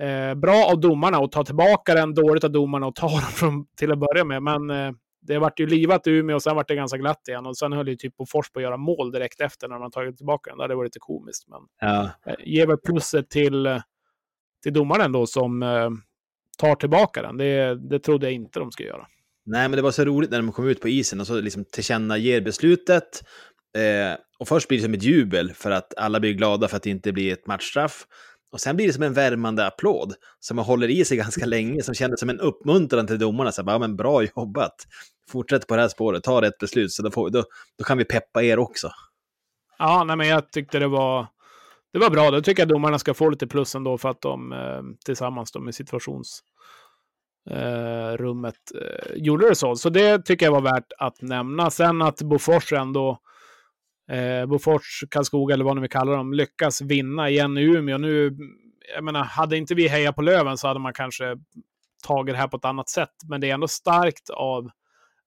eh, 0.00 0.34
bra 0.34 0.64
av 0.64 0.80
domarna 0.80 1.18
att 1.18 1.32
ta 1.32 1.44
tillbaka 1.44 1.94
den, 1.94 2.14
dåligt 2.14 2.44
av 2.44 2.50
domarna 2.50 2.86
att 2.86 2.96
ta 2.96 3.08
den 3.20 3.20
från, 3.20 3.66
till 3.76 3.92
att 3.92 3.98
börja 3.98 4.24
med. 4.24 4.42
Men 4.42 4.70
eh, 4.70 4.92
det 5.22 5.38
vart 5.38 5.60
ju 5.60 5.66
livat 5.66 6.06
i 6.06 6.10
Umeå 6.10 6.36
och 6.36 6.42
sen 6.42 6.56
vart 6.56 6.68
det 6.68 6.74
ganska 6.74 6.98
glatt 6.98 7.28
igen. 7.28 7.46
Och 7.46 7.56
sen 7.56 7.72
höll 7.72 7.88
ju 7.88 7.96
typ 7.96 8.16
Bofors 8.16 8.50
på 8.50 8.58
att 8.58 8.62
göra 8.62 8.76
mål 8.76 9.12
direkt 9.12 9.40
efter 9.40 9.68
när 9.68 9.78
man 9.78 9.90
tagit 9.90 10.16
tillbaka 10.16 10.50
den. 10.50 10.58
Det 10.58 10.64
hade 10.64 10.74
varit 10.74 10.86
lite 10.86 10.98
komiskt. 10.98 11.48
Men 11.48 11.60
ja. 11.80 12.10
eh, 12.26 12.34
ger 12.44 12.66
väl 12.66 12.76
plusset 12.76 13.30
till 13.30 13.80
till 14.62 14.72
domaren 14.72 15.12
då 15.12 15.26
som 15.26 15.62
eh, 15.62 15.90
tar 16.58 16.74
tillbaka 16.74 17.22
den. 17.22 17.36
Det, 17.36 17.74
det 17.90 17.98
trodde 17.98 18.26
jag 18.26 18.32
inte 18.32 18.58
de 18.58 18.72
skulle 18.72 18.88
göra. 18.88 19.06
Nej, 19.46 19.68
men 19.68 19.76
det 19.76 19.82
var 19.82 19.90
så 19.90 20.04
roligt 20.04 20.30
när 20.30 20.38
de 20.38 20.52
kom 20.52 20.68
ut 20.68 20.80
på 20.80 20.88
isen 20.88 21.20
och 21.20 21.26
så 21.26 21.40
liksom 21.40 21.64
tillkännager 21.64 22.40
beslutet. 22.40 23.22
Eh, 23.76 24.18
och 24.38 24.48
först 24.48 24.68
blir 24.68 24.78
det 24.78 24.84
som 24.84 24.94
ett 24.94 25.02
jubel 25.02 25.52
för 25.52 25.70
att 25.70 25.94
alla 25.96 26.20
blir 26.20 26.32
glada 26.32 26.68
för 26.68 26.76
att 26.76 26.82
det 26.82 26.90
inte 26.90 27.12
blir 27.12 27.32
ett 27.32 27.46
matchstraff. 27.46 28.06
Och 28.52 28.60
sen 28.60 28.76
blir 28.76 28.86
det 28.86 28.92
som 28.92 29.02
en 29.02 29.12
värmande 29.12 29.66
applåd 29.66 30.14
som 30.40 30.56
man 30.56 30.64
håller 30.64 30.88
i 30.88 31.04
sig 31.04 31.16
ganska 31.16 31.46
länge, 31.46 31.82
som 31.82 31.94
kändes 31.94 32.20
som 32.20 32.30
en 32.30 32.40
uppmuntran 32.40 33.06
till 33.06 33.18
domarna. 33.18 33.52
Så 33.52 33.62
bara, 33.62 33.72
ja, 33.72 33.78
men 33.78 33.96
bra 33.96 34.22
jobbat! 34.22 34.86
Fortsätt 35.30 35.66
på 35.66 35.76
det 35.76 35.82
här 35.82 35.88
spåret, 35.88 36.22
ta 36.22 36.42
rätt 36.42 36.58
beslut, 36.58 36.92
så 36.92 37.02
då, 37.02 37.10
får, 37.10 37.30
då, 37.30 37.44
då 37.78 37.84
kan 37.84 37.98
vi 37.98 38.04
peppa 38.04 38.42
er 38.42 38.58
också. 38.58 38.90
Ja, 39.78 40.04
nej, 40.04 40.16
men 40.16 40.28
jag 40.28 40.52
tyckte 40.52 40.78
det 40.78 40.88
var 40.88 41.26
det 41.92 41.98
var 41.98 42.10
bra. 42.10 42.30
Då 42.30 42.40
tycker 42.42 42.62
jag 42.62 42.68
domarna 42.68 42.98
ska 42.98 43.14
få 43.14 43.30
lite 43.30 43.46
plus 43.46 43.74
ändå 43.74 43.98
för 43.98 44.08
att 44.08 44.20
de 44.20 44.52
eh, 44.52 44.82
tillsammans 45.04 45.52
då 45.52 45.60
med 45.60 45.74
situationsrummet 45.74 46.42
eh, 47.50 48.80
eh, 48.80 49.16
gjorde 49.16 49.48
det 49.48 49.54
så. 49.54 49.76
Så 49.76 49.90
det 49.90 50.24
tycker 50.24 50.46
jag 50.46 50.52
var 50.52 50.60
värt 50.60 50.92
att 50.98 51.22
nämna. 51.22 51.70
Sen 51.70 52.02
att 52.02 52.22
Bofors 52.22 52.72
ändå, 52.72 53.18
eh, 54.11 54.46
Bofors, 54.46 55.05
Karlskoga 55.11 55.55
eller 55.55 55.64
vad 55.64 55.77
ni 55.77 55.81
vill 55.81 55.90
kalla 55.90 56.12
dem, 56.12 56.33
lyckas 56.33 56.81
vinna 56.81 57.31
igen 57.31 57.59
i 57.59 57.62
Umeå. 57.62 57.99
Nu, 57.99 58.37
jag 58.94 59.05
menar, 59.05 59.25
hade 59.25 59.57
inte 59.57 59.75
vi 59.75 59.88
hejat 59.88 60.16
på 60.16 60.23
Löven 60.23 60.59
så 60.59 60.68
hade 60.68 60.81
man 60.81 60.92
kanske 60.92 61.37
tagit 62.07 62.35
det 62.35 62.38
här 62.38 62.49
på 62.49 62.57
ett 62.57 62.64
annat 62.64 62.88
sätt. 62.88 63.14
Men 63.29 63.40
det 63.40 63.51
är 63.51 63.55
ändå 63.55 63.68
starkt 63.68 64.31
av 64.31 64.70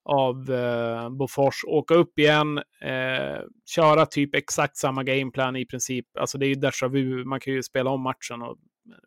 av 0.05 0.51
eh, 0.51 1.09
Bofors, 1.09 1.63
åka 1.67 1.93
upp 1.93 2.19
igen, 2.19 2.57
eh, 2.81 3.41
köra 3.75 4.05
typ 4.05 4.35
exakt 4.35 4.77
samma 4.77 5.03
gameplan 5.03 5.55
i 5.55 5.65
princip. 5.65 6.17
Alltså 6.19 6.37
det 6.37 6.45
är 6.45 6.47
ju 6.47 6.55
déjà 6.55 6.89
vu, 6.89 7.25
man 7.25 7.39
kan 7.39 7.53
ju 7.53 7.63
spela 7.63 7.89
om 7.89 8.01
matchen. 8.01 8.41
Och, 8.41 8.57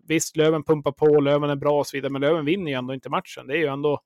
visst, 0.09 0.37
Löven 0.37 0.65
pumpar 0.65 0.93
på, 0.93 1.21
Löven 1.21 1.51
är 1.51 1.57
bra 1.57 1.79
och 1.79 1.87
så 1.87 1.97
vidare, 1.97 2.13
men 2.13 2.21
Löven 2.21 2.45
vinner 2.45 2.71
ju 2.71 2.79
ändå 2.79 2.95
inte 2.95 3.11
matchen. 3.11 3.47
Det 3.47 3.55
är 3.55 3.59
ju 3.59 3.67
ändå 3.67 4.01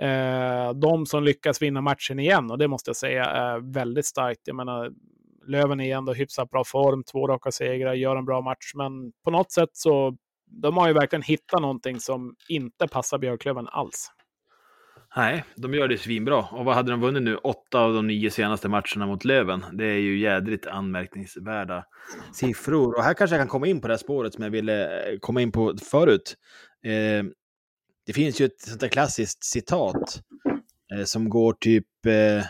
Eh, 0.00 0.72
de 0.74 1.06
som 1.06 1.24
lyckas 1.24 1.62
vinna 1.62 1.80
matchen 1.80 2.18
igen 2.18 2.50
och 2.50 2.58
det 2.58 2.68
måste 2.68 2.88
jag 2.88 2.96
säga 2.96 3.24
är 3.24 3.72
väldigt 3.72 4.06
starkt. 4.06 4.40
Jag 4.44 4.56
menar, 4.56 4.90
Löven 5.46 5.80
är 5.80 5.84
ju 5.84 5.90
ändå 5.90 6.12
hyfsat 6.12 6.50
bra 6.50 6.64
form, 6.64 7.04
två 7.04 7.26
raka 7.26 7.50
segrar, 7.52 7.94
gör 7.94 8.16
en 8.16 8.24
bra 8.24 8.40
match, 8.40 8.72
men 8.74 9.12
på 9.24 9.30
något 9.30 9.52
sätt 9.52 9.70
så 9.72 10.16
de 10.46 10.76
har 10.76 10.88
ju 10.88 10.94
verkligen 10.94 11.22
hittat 11.22 11.60
någonting 11.60 12.00
som 12.00 12.34
inte 12.48 12.88
passar 12.88 13.18
Björklöven 13.18 13.68
alls. 13.68 14.10
Nej, 15.16 15.44
de 15.56 15.74
gör 15.74 15.88
det 15.88 15.98
svinbra. 15.98 16.36
Och 16.36 16.64
vad 16.64 16.74
hade 16.74 16.90
de 16.90 17.00
vunnit 17.00 17.22
nu? 17.22 17.36
Åtta 17.36 17.80
av 17.80 17.94
de 17.94 18.06
nio 18.06 18.30
senaste 18.30 18.68
matcherna 18.68 19.06
mot 19.06 19.24
Löven. 19.24 19.64
Det 19.72 19.84
är 19.84 19.98
ju 19.98 20.18
jädrigt 20.18 20.66
anmärkningsvärda 20.66 21.84
siffror. 22.32 22.96
Och 22.96 23.02
här 23.02 23.14
kanske 23.14 23.36
jag 23.36 23.40
kan 23.40 23.48
komma 23.48 23.66
in 23.66 23.80
på 23.80 23.88
det 23.88 23.94
här 23.94 23.98
spåret 23.98 24.34
som 24.34 24.44
jag 24.44 24.50
ville 24.50 25.10
eh, 25.12 25.18
komma 25.18 25.40
in 25.40 25.52
på 25.52 25.74
förut. 25.90 26.34
Eh, 26.84 27.24
det 28.10 28.14
finns 28.14 28.40
ju 28.40 28.44
ett 28.44 28.60
sånt 28.60 28.80
där 28.80 28.88
klassiskt 28.88 29.44
citat 29.44 30.22
eh, 30.94 31.04
som 31.04 31.28
går 31.28 31.52
typ... 31.52 31.86
Eh, 32.06 32.44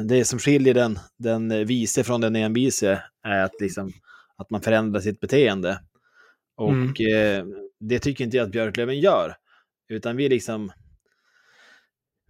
det 0.04 0.24
som 0.24 0.38
skiljer 0.38 0.74
den, 0.74 0.98
den 1.18 1.66
vise 1.66 2.04
från 2.04 2.20
den 2.20 2.36
envise 2.36 3.02
är 3.26 3.44
att, 3.44 3.60
liksom, 3.60 3.92
att 4.36 4.50
man 4.50 4.60
förändrar 4.60 5.00
sitt 5.00 5.20
beteende. 5.20 5.80
Och 6.56 6.70
mm. 6.70 6.88
Eh, 6.88 7.46
det 7.80 7.98
tycker 7.98 8.24
inte 8.24 8.36
jag 8.36 8.44
att 8.44 8.52
Björklöven 8.52 9.00
gör. 9.00 9.36
Utan 9.88 10.16
vi 10.16 10.28
liksom 10.28 10.72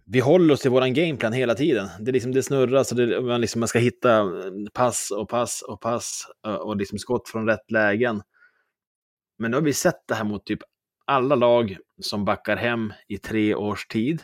vi 0.05 0.19
håller 0.19 0.53
oss 0.53 0.61
till 0.61 0.71
våran 0.71 0.93
gameplan 0.93 1.33
hela 1.33 1.55
tiden. 1.55 1.89
Det, 1.99 2.11
liksom, 2.11 2.31
det 2.31 2.43
snurrar 2.43 2.83
så 2.83 2.95
det, 2.95 3.21
man, 3.21 3.41
liksom, 3.41 3.59
man 3.59 3.67
ska 3.67 3.79
hitta 3.79 4.19
eh, 4.19 4.25
pass 4.73 5.11
och 5.11 5.29
pass 5.29 5.61
och 5.61 5.81
pass 5.81 6.27
och, 6.43 6.51
eh, 6.51 6.55
och 6.55 6.77
liksom 6.77 6.99
skott 6.99 7.29
från 7.29 7.47
rätt 7.47 7.71
lägen. 7.71 8.21
Men 9.37 9.51
nu 9.51 9.57
har 9.57 9.61
vi 9.61 9.73
sett 9.73 10.07
det 10.07 10.15
här 10.15 10.23
mot 10.23 10.45
typ 10.45 10.59
alla 11.05 11.35
lag 11.35 11.77
som 12.01 12.25
backar 12.25 12.57
hem 12.57 12.93
i 13.07 13.17
tre 13.17 13.55
års 13.55 13.87
tid. 13.87 14.23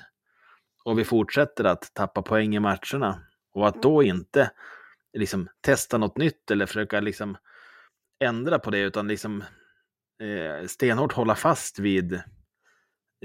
Och 0.84 1.00
vi 1.00 1.04
fortsätter 1.04 1.64
att 1.64 1.94
tappa 1.94 2.22
poäng 2.22 2.56
i 2.56 2.60
matcherna. 2.60 3.24
Och 3.54 3.68
att 3.68 3.82
då 3.82 4.04
inte 4.04 4.52
liksom, 5.18 5.48
testa 5.62 5.98
något 5.98 6.18
nytt 6.18 6.52
eller 6.52 6.66
försöka 6.66 7.00
liksom, 7.00 7.38
ändra 8.24 8.60
på 8.60 8.72
det, 8.72 8.80
utan 8.80 9.08
liksom, 9.08 9.44
eh, 10.24 10.68
stenhårt 10.68 11.14
hålla 11.14 11.36
fast 11.36 11.80
vid 11.80 12.22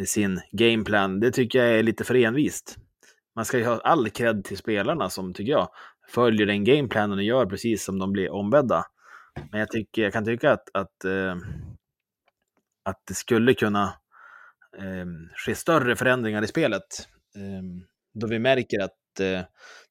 sin 0.06 0.40
gameplan, 0.52 1.20
det 1.20 1.30
tycker 1.30 1.58
jag 1.58 1.78
är 1.78 1.82
lite 1.82 2.04
för 2.04 2.14
envist. 2.14 2.76
Man 3.34 3.44
ska 3.44 3.58
ju 3.58 3.64
ha 3.64 3.80
all 3.80 4.10
cred 4.10 4.44
till 4.44 4.56
spelarna 4.56 5.10
som, 5.10 5.34
tycker 5.34 5.52
jag, 5.52 5.68
följer 6.08 6.46
den 6.46 6.64
gameplanen 6.64 7.18
och 7.18 7.24
gör 7.24 7.46
precis 7.46 7.84
som 7.84 7.98
de 7.98 8.12
blir 8.12 8.32
ombedda. 8.32 8.84
Men 9.50 9.60
jag, 9.60 9.70
tycker, 9.70 10.02
jag 10.02 10.12
kan 10.12 10.24
tycka 10.24 10.52
att, 10.52 10.68
att, 10.74 11.04
eh, 11.04 11.36
att 12.84 13.02
det 13.08 13.14
skulle 13.14 13.54
kunna 13.54 13.94
ske 15.34 15.54
större 15.54 15.96
förändringar 15.96 16.42
i 16.42 16.46
spelet. 16.46 17.08
Eh, 17.36 17.62
då 18.14 18.26
vi 18.26 18.38
märker 18.38 18.80
att 18.80 19.20
eh, 19.20 19.40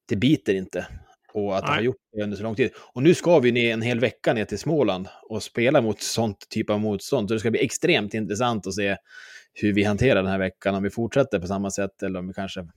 det 0.08 0.16
biter 0.16 0.54
inte 0.54 0.88
och 1.34 1.58
att 1.58 1.64
Nej. 1.64 1.70
det 1.72 1.76
har 1.76 1.82
gjort 1.82 1.96
det 2.12 2.24
under 2.24 2.38
så 2.38 2.44
lång 2.44 2.56
tid. 2.56 2.72
Och 2.94 3.04
nu 3.04 3.14
ska 3.14 3.40
vi 3.40 3.52
ner 3.52 3.74
en 3.74 3.82
hel 3.82 4.00
vecka 4.00 4.34
ner 4.34 4.46
till 4.46 4.60
Småland 4.60 5.08
och 5.30 5.44
spela 5.44 5.82
mot 5.82 6.02
sånt 6.02 6.38
typ 6.50 6.70
av 6.70 6.80
motstånd. 6.80 7.30
Så 7.30 7.34
det 7.34 7.40
ska 7.40 7.52
bli 7.52 7.66
extremt 7.66 8.14
intressant 8.14 8.68
att 8.68 8.74
se 8.74 8.98
hur 9.54 9.74
vi 9.74 9.84
hanterar 9.84 10.24
den 10.24 10.32
här 10.32 10.40
veckan, 10.40 10.76
om 10.76 10.84
vi 10.84 10.90
fortsätter 10.90 11.40
på 11.40 11.48
samma 11.48 11.72
sätt 11.72 12.04
eller 12.04 12.20
om 12.20 12.28
vi 12.28 12.34
kanske 12.34 12.68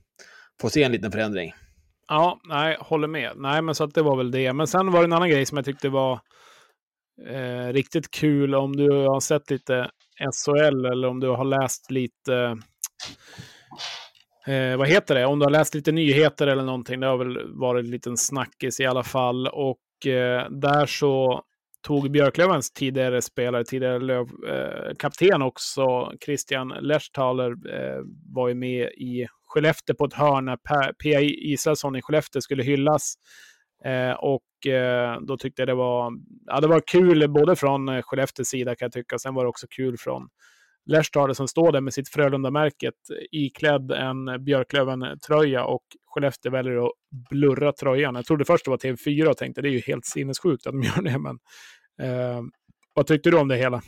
får 0.61 0.69
se 0.69 0.83
en 0.83 0.91
liten 0.91 1.11
förändring. 1.11 1.53
Ja, 2.07 2.39
nej, 2.49 2.77
håller 2.79 3.07
med. 3.07 3.31
Nej, 3.35 3.61
men 3.61 3.75
så 3.75 3.83
att 3.83 3.93
det 3.93 4.01
var 4.01 4.17
väl 4.17 4.31
det. 4.31 4.53
Men 4.53 4.67
sen 4.67 4.91
var 4.91 4.99
det 4.99 5.05
en 5.05 5.13
annan 5.13 5.29
grej 5.29 5.45
som 5.45 5.57
jag 5.57 5.65
tyckte 5.65 5.89
var 5.89 6.19
eh, 7.27 7.67
riktigt 7.67 8.11
kul 8.11 8.55
om 8.55 8.75
du 8.75 8.91
har 8.91 9.19
sett 9.19 9.49
lite 9.49 9.91
SHL 10.19 10.85
eller 10.85 11.07
om 11.07 11.19
du 11.19 11.27
har 11.27 11.45
läst 11.45 11.91
lite 11.91 12.57
eh, 14.47 14.77
vad 14.77 14.87
heter 14.87 15.15
det? 15.15 15.25
Om 15.25 15.39
du 15.39 15.45
har 15.45 15.51
läst 15.51 15.75
lite 15.75 15.91
nyheter 15.91 16.47
eller 16.47 16.63
någonting. 16.63 16.99
Det 16.99 17.07
har 17.07 17.17
väl 17.17 17.59
varit 17.59 17.85
en 17.85 17.91
liten 17.91 18.17
snackis 18.17 18.79
i 18.79 18.85
alla 18.85 19.03
fall. 19.03 19.47
Och 19.47 20.07
eh, 20.07 20.49
där 20.49 20.85
så 20.85 21.43
tog 21.87 22.11
Björklövens 22.11 22.71
tidigare 22.71 23.21
spelare, 23.21 23.63
tidigare 23.63 23.99
löv, 23.99 24.27
eh, 24.47 24.95
kapten 24.99 25.41
också, 25.41 26.11
Christian 26.25 26.67
Lersthaler, 26.67 27.51
eh, 27.51 28.01
var 28.33 28.47
ju 28.47 28.53
med 28.55 28.87
i 28.87 29.27
Skellefteå 29.47 29.95
på 29.95 30.05
ett 30.05 30.13
hörn 30.13 30.45
när 30.45 30.57
P.A. 31.03 31.19
Israelsson 31.21 31.95
i 31.95 32.01
Skellefteå 32.01 32.41
skulle 32.41 32.63
hyllas. 32.63 33.15
Eh, 33.85 34.11
och 34.11 34.67
eh, 34.67 35.21
då 35.21 35.37
tyckte 35.37 35.61
jag 35.61 35.67
det 35.67 35.73
var, 35.73 36.11
ja, 36.45 36.59
det 36.59 36.67
var 36.67 36.81
kul 36.87 37.29
både 37.29 37.55
från 37.55 37.89
eh, 37.89 38.01
Skellefteås 38.01 38.47
sida 38.47 38.75
kan 38.75 38.85
jag 38.85 38.91
tycka. 38.91 39.19
Sen 39.19 39.33
var 39.33 39.43
det 39.43 39.49
också 39.49 39.67
kul 39.69 39.97
från 39.97 40.29
Lerstad 40.85 41.33
som 41.33 41.47
står 41.47 41.71
där 41.71 41.81
med 41.81 41.93
sitt 41.93 42.09
Frölunda-märket 42.09 42.93
iklädd 43.31 43.91
en 43.91 44.43
Björklöven-tröja 44.43 45.63
och 45.63 45.83
Skellefteå 46.05 46.51
väljer 46.51 46.85
att 46.85 46.91
blurra 47.29 47.71
tröjan. 47.71 48.15
Jag 48.15 48.25
trodde 48.25 48.45
först 48.45 48.65
det 48.65 48.71
var 48.71 48.77
TV4 48.77 49.25
och 49.25 49.37
tänkte 49.37 49.61
det 49.61 49.69
är 49.69 49.71
ju 49.71 49.79
helt 49.79 50.05
sinnessjukt 50.05 50.67
att 50.67 50.73
de 50.73 50.83
gör 50.83 51.01
det. 51.01 51.19
Men, 51.19 51.39
eh, 52.01 52.41
vad 52.93 53.07
tyckte 53.07 53.29
du 53.29 53.37
om 53.37 53.47
det 53.47 53.55
hela? 53.55 53.81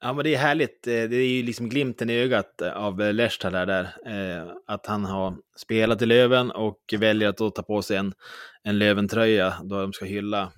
Ja, 0.00 0.12
men 0.12 0.24
det 0.24 0.34
är 0.34 0.38
härligt. 0.38 0.86
Eh, 0.86 0.92
det 0.92 1.16
är 1.16 1.28
ju 1.28 1.42
liksom 1.42 1.68
glimten 1.68 2.10
i 2.10 2.18
ögat 2.18 2.60
eh, 2.60 2.72
av 2.72 2.98
Lechtaler 2.98 3.66
där. 3.66 3.82
Eh, 4.06 4.52
att 4.66 4.86
han 4.86 5.04
har 5.04 5.36
spelat 5.56 6.02
i 6.02 6.06
Löven 6.06 6.50
och 6.50 6.94
väljer 6.98 7.28
att 7.28 7.54
ta 7.54 7.62
på 7.62 7.82
sig 7.82 7.96
en, 7.96 8.12
en 8.62 8.78
Löventröja 8.78 9.54
då 9.64 9.80
de 9.80 9.92
ska 9.92 10.04
hylla 10.04 10.52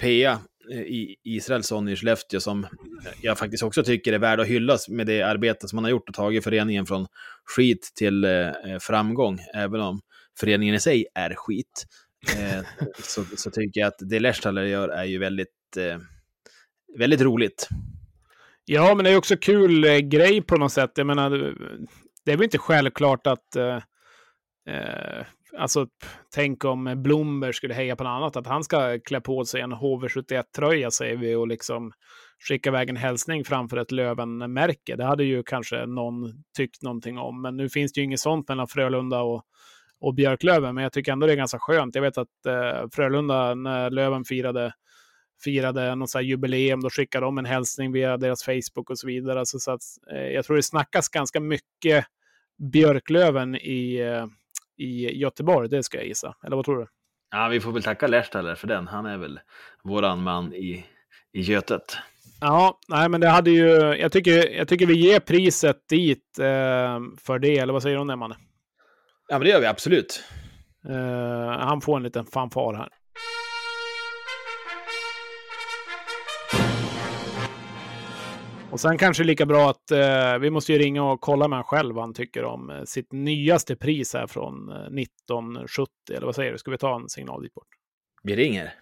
Pea 0.00 0.38
i 0.86 1.16
Israelsson 1.24 1.88
i 1.88 1.96
Skellefteå 1.96 2.40
som 2.40 2.66
jag 3.22 3.38
faktiskt 3.38 3.62
också 3.62 3.84
tycker 3.84 4.12
är 4.12 4.18
värd 4.18 4.40
att 4.40 4.46
hyllas 4.46 4.88
med 4.88 5.06
det 5.06 5.22
arbete 5.22 5.68
som 5.68 5.78
han 5.78 5.84
har 5.84 5.90
gjort 5.90 6.08
och 6.08 6.14
tagit 6.14 6.44
föreningen 6.44 6.86
från 6.86 7.06
skit 7.44 7.92
till 7.94 8.26
framgång, 8.80 9.38
även 9.54 9.80
om 9.80 10.00
föreningen 10.40 10.74
i 10.74 10.80
sig 10.80 11.06
är 11.14 11.34
skit. 11.34 11.86
Så, 12.98 13.24
så 13.36 13.50
tycker 13.50 13.80
jag 13.80 13.88
att 13.88 13.98
det 13.98 14.20
Lechtaler 14.20 14.62
gör 14.62 14.88
är 14.88 15.04
ju 15.04 15.18
väldigt, 15.18 15.48
väldigt 16.98 17.20
roligt. 17.20 17.68
Ja, 18.64 18.94
men 18.94 19.04
det 19.04 19.10
är 19.10 19.18
också 19.18 19.36
kul 19.36 19.84
eh, 19.84 19.98
grej 19.98 20.42
på 20.42 20.56
något 20.56 20.72
sätt. 20.72 20.90
Jag 20.94 21.06
menar, 21.06 21.30
det 22.24 22.32
är 22.32 22.36
väl 22.36 22.44
inte 22.44 22.58
självklart 22.58 23.26
att 23.26 23.56
eh, 23.56 23.76
eh 24.68 25.26
Alltså, 25.58 25.86
tänk 26.34 26.64
om 26.64 27.02
Blomberg 27.02 27.52
skulle 27.52 27.74
heja 27.74 27.96
på 27.96 28.04
något 28.04 28.10
annat, 28.10 28.36
att 28.36 28.46
han 28.46 28.64
ska 28.64 28.98
klä 29.04 29.20
på 29.20 29.44
sig 29.44 29.60
en 29.60 29.72
HV71-tröja, 29.72 30.90
säger 30.90 31.16
vi, 31.16 31.34
och 31.34 31.48
liksom 31.48 31.92
skicka 32.48 32.70
iväg 32.70 32.90
en 32.90 32.96
hälsning 32.96 33.44
framför 33.44 33.76
ett 33.76 33.90
Löven-märke. 33.90 34.96
Det 34.96 35.04
hade 35.04 35.24
ju 35.24 35.42
kanske 35.42 35.86
någon 35.86 36.44
tyckt 36.56 36.82
någonting 36.82 37.18
om, 37.18 37.42
men 37.42 37.56
nu 37.56 37.68
finns 37.68 37.92
det 37.92 38.00
ju 38.00 38.04
inget 38.04 38.20
sånt 38.20 38.48
mellan 38.48 38.68
Frölunda 38.68 39.22
och, 39.22 39.42
och 40.00 40.14
Björklöven, 40.14 40.74
men 40.74 40.82
jag 40.82 40.92
tycker 40.92 41.12
ändå 41.12 41.26
det 41.26 41.32
är 41.32 41.36
ganska 41.36 41.58
skönt. 41.58 41.94
Jag 41.94 42.02
vet 42.02 42.18
att 42.18 42.46
eh, 42.46 42.88
Frölunda, 42.92 43.54
när 43.54 43.90
Löven 43.90 44.24
firade 44.24 44.72
firade 45.44 45.94
något 45.94 46.10
så 46.10 46.20
jubileum, 46.20 46.80
då 46.80 46.90
skickade 46.90 47.26
de 47.26 47.38
en 47.38 47.44
hälsning 47.44 47.92
via 47.92 48.16
deras 48.16 48.44
Facebook 48.44 48.90
och 48.90 48.98
så 48.98 49.06
vidare. 49.06 49.38
Alltså, 49.38 49.58
så 49.58 49.70
att, 49.70 49.82
eh, 50.12 50.26
jag 50.26 50.44
tror 50.44 50.56
det 50.56 50.62
snackas 50.62 51.08
ganska 51.08 51.40
mycket 51.40 52.06
Björklöven 52.72 53.56
i, 53.56 53.96
eh, 53.96 54.26
i 54.76 55.18
Göteborg, 55.18 55.68
det 55.68 55.82
ska 55.82 55.98
jag 55.98 56.06
gissa. 56.06 56.34
Eller 56.46 56.56
vad 56.56 56.64
tror 56.64 56.78
du? 56.78 56.86
Ja, 57.30 57.48
vi 57.48 57.60
får 57.60 57.72
väl 57.72 57.82
tacka 57.82 58.06
Lechtaler 58.06 58.54
för 58.54 58.68
den. 58.68 58.88
Han 58.88 59.06
är 59.06 59.18
väl 59.18 59.40
våran 59.82 60.22
man 60.22 60.54
i, 60.54 60.84
i 61.32 61.40
Götet. 61.40 61.96
Ja, 62.40 62.78
nej, 62.88 63.08
men 63.08 63.20
det 63.20 63.28
hade 63.28 63.50
ju. 63.50 63.68
Jag 63.94 64.12
tycker, 64.12 64.50
jag 64.50 64.68
tycker 64.68 64.86
vi 64.86 64.94
ger 64.94 65.20
priset 65.20 65.88
dit 65.88 66.38
eh, 66.38 67.00
för 67.18 67.38
det. 67.38 67.58
Eller 67.58 67.72
vad 67.72 67.82
säger 67.82 67.96
du 67.96 68.00
om 68.00 68.06
det, 68.06 68.16
Manne? 68.16 68.36
Ja, 69.28 69.38
men 69.38 69.46
det 69.46 69.50
gör 69.50 69.60
vi 69.60 69.66
absolut. 69.66 70.24
Eh, 70.88 71.58
han 71.58 71.80
får 71.80 71.96
en 71.96 72.02
liten 72.02 72.26
fanfar 72.26 72.74
här. 72.74 72.88
Och 78.72 78.80
sen 78.80 78.98
kanske 78.98 79.24
lika 79.24 79.46
bra 79.46 79.70
att 79.70 79.90
eh, 79.90 80.38
vi 80.38 80.50
måste 80.50 80.72
ju 80.72 80.78
ringa 80.78 81.04
och 81.04 81.20
kolla 81.20 81.48
med 81.48 81.56
honom 81.56 81.64
själv 81.64 81.94
vad 81.94 82.04
han 82.04 82.14
tycker 82.14 82.44
om 82.44 82.70
eh, 82.70 82.82
sitt 82.84 83.12
nyaste 83.12 83.76
pris 83.76 84.14
här 84.14 84.26
från 84.26 84.68
eh, 84.68 84.76
1970. 84.76 85.92
Eller 86.10 86.26
vad 86.26 86.34
säger 86.34 86.52
du? 86.52 86.58
Ska 86.58 86.70
vi 86.70 86.78
ta 86.78 86.96
en 86.96 87.08
signal 87.08 87.42
dit 87.42 87.54
bort? 87.54 87.68
Vi 88.22 88.36
ringer. 88.36 88.74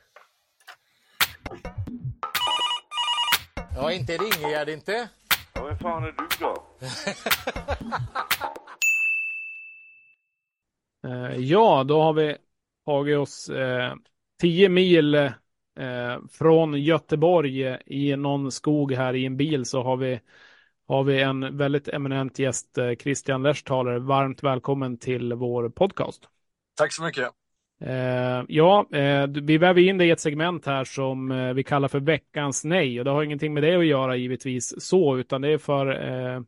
Ja, 3.76 3.92
inte 3.92 4.16
ringer 4.16 4.48
jag 4.52 4.66
det 4.66 4.72
inte. 4.72 5.08
Ja, 5.54 5.64
vem 5.64 5.78
fan 5.78 6.04
är 6.04 6.12
du 6.12 6.28
då? 6.40 6.66
eh, 11.08 11.36
ja, 11.36 11.84
då 11.84 12.02
har 12.02 12.12
vi 12.12 12.36
tagit 12.86 13.18
oss 13.18 13.50
10 14.40 14.66
eh, 14.66 14.70
mil 14.70 15.14
Eh, 15.14 15.32
från 16.32 16.82
Göteborg 16.82 17.76
i 17.86 18.16
någon 18.16 18.52
skog 18.52 18.92
här 18.92 19.14
i 19.14 19.26
en 19.26 19.36
bil 19.36 19.64
så 19.64 19.82
har 19.82 19.96
vi, 19.96 20.20
har 20.88 21.04
vi 21.04 21.22
en 21.22 21.56
väldigt 21.56 21.88
eminent 21.88 22.38
gäst, 22.38 22.78
eh, 22.78 22.94
Christian 22.94 23.42
Lerstaler. 23.42 23.98
Varmt 23.98 24.42
välkommen 24.42 24.98
till 24.98 25.34
vår 25.34 25.68
podcast. 25.68 26.28
Tack 26.76 26.92
så 26.92 27.02
mycket. 27.02 27.28
Eh, 27.84 28.44
ja, 28.48 28.86
eh, 28.92 29.26
vi 29.26 29.58
väver 29.58 29.80
in 29.80 29.98
det 29.98 30.04
i 30.04 30.10
ett 30.10 30.20
segment 30.20 30.66
här 30.66 30.84
som 30.84 31.30
eh, 31.30 31.52
vi 31.52 31.62
kallar 31.62 31.88
för 31.88 32.00
veckans 32.00 32.64
nej 32.64 32.98
och 32.98 33.04
det 33.04 33.10
har 33.10 33.22
ingenting 33.22 33.54
med 33.54 33.62
det 33.62 33.76
att 33.76 33.86
göra 33.86 34.16
givetvis 34.16 34.74
så, 34.78 35.18
utan 35.18 35.40
det 35.40 35.48
är 35.48 35.58
för 35.58 35.86
eh, 35.90 36.42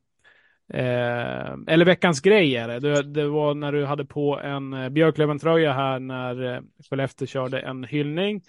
eller 1.67 1.85
veckans 1.85 2.21
grej 2.21 2.57
är 2.57 2.69
det. 2.69 2.81
det. 2.81 3.03
det. 3.03 3.29
var 3.29 3.55
när 3.55 3.73
du 3.73 3.85
hade 3.85 4.05
på 4.05 4.41
en 4.41 4.95
Björklöven-tröja 4.95 5.73
här 5.73 5.99
när 5.99 6.63
Skellefteå 6.91 7.27
körde 7.27 7.61
en 7.61 7.85
hyllning 7.85 8.43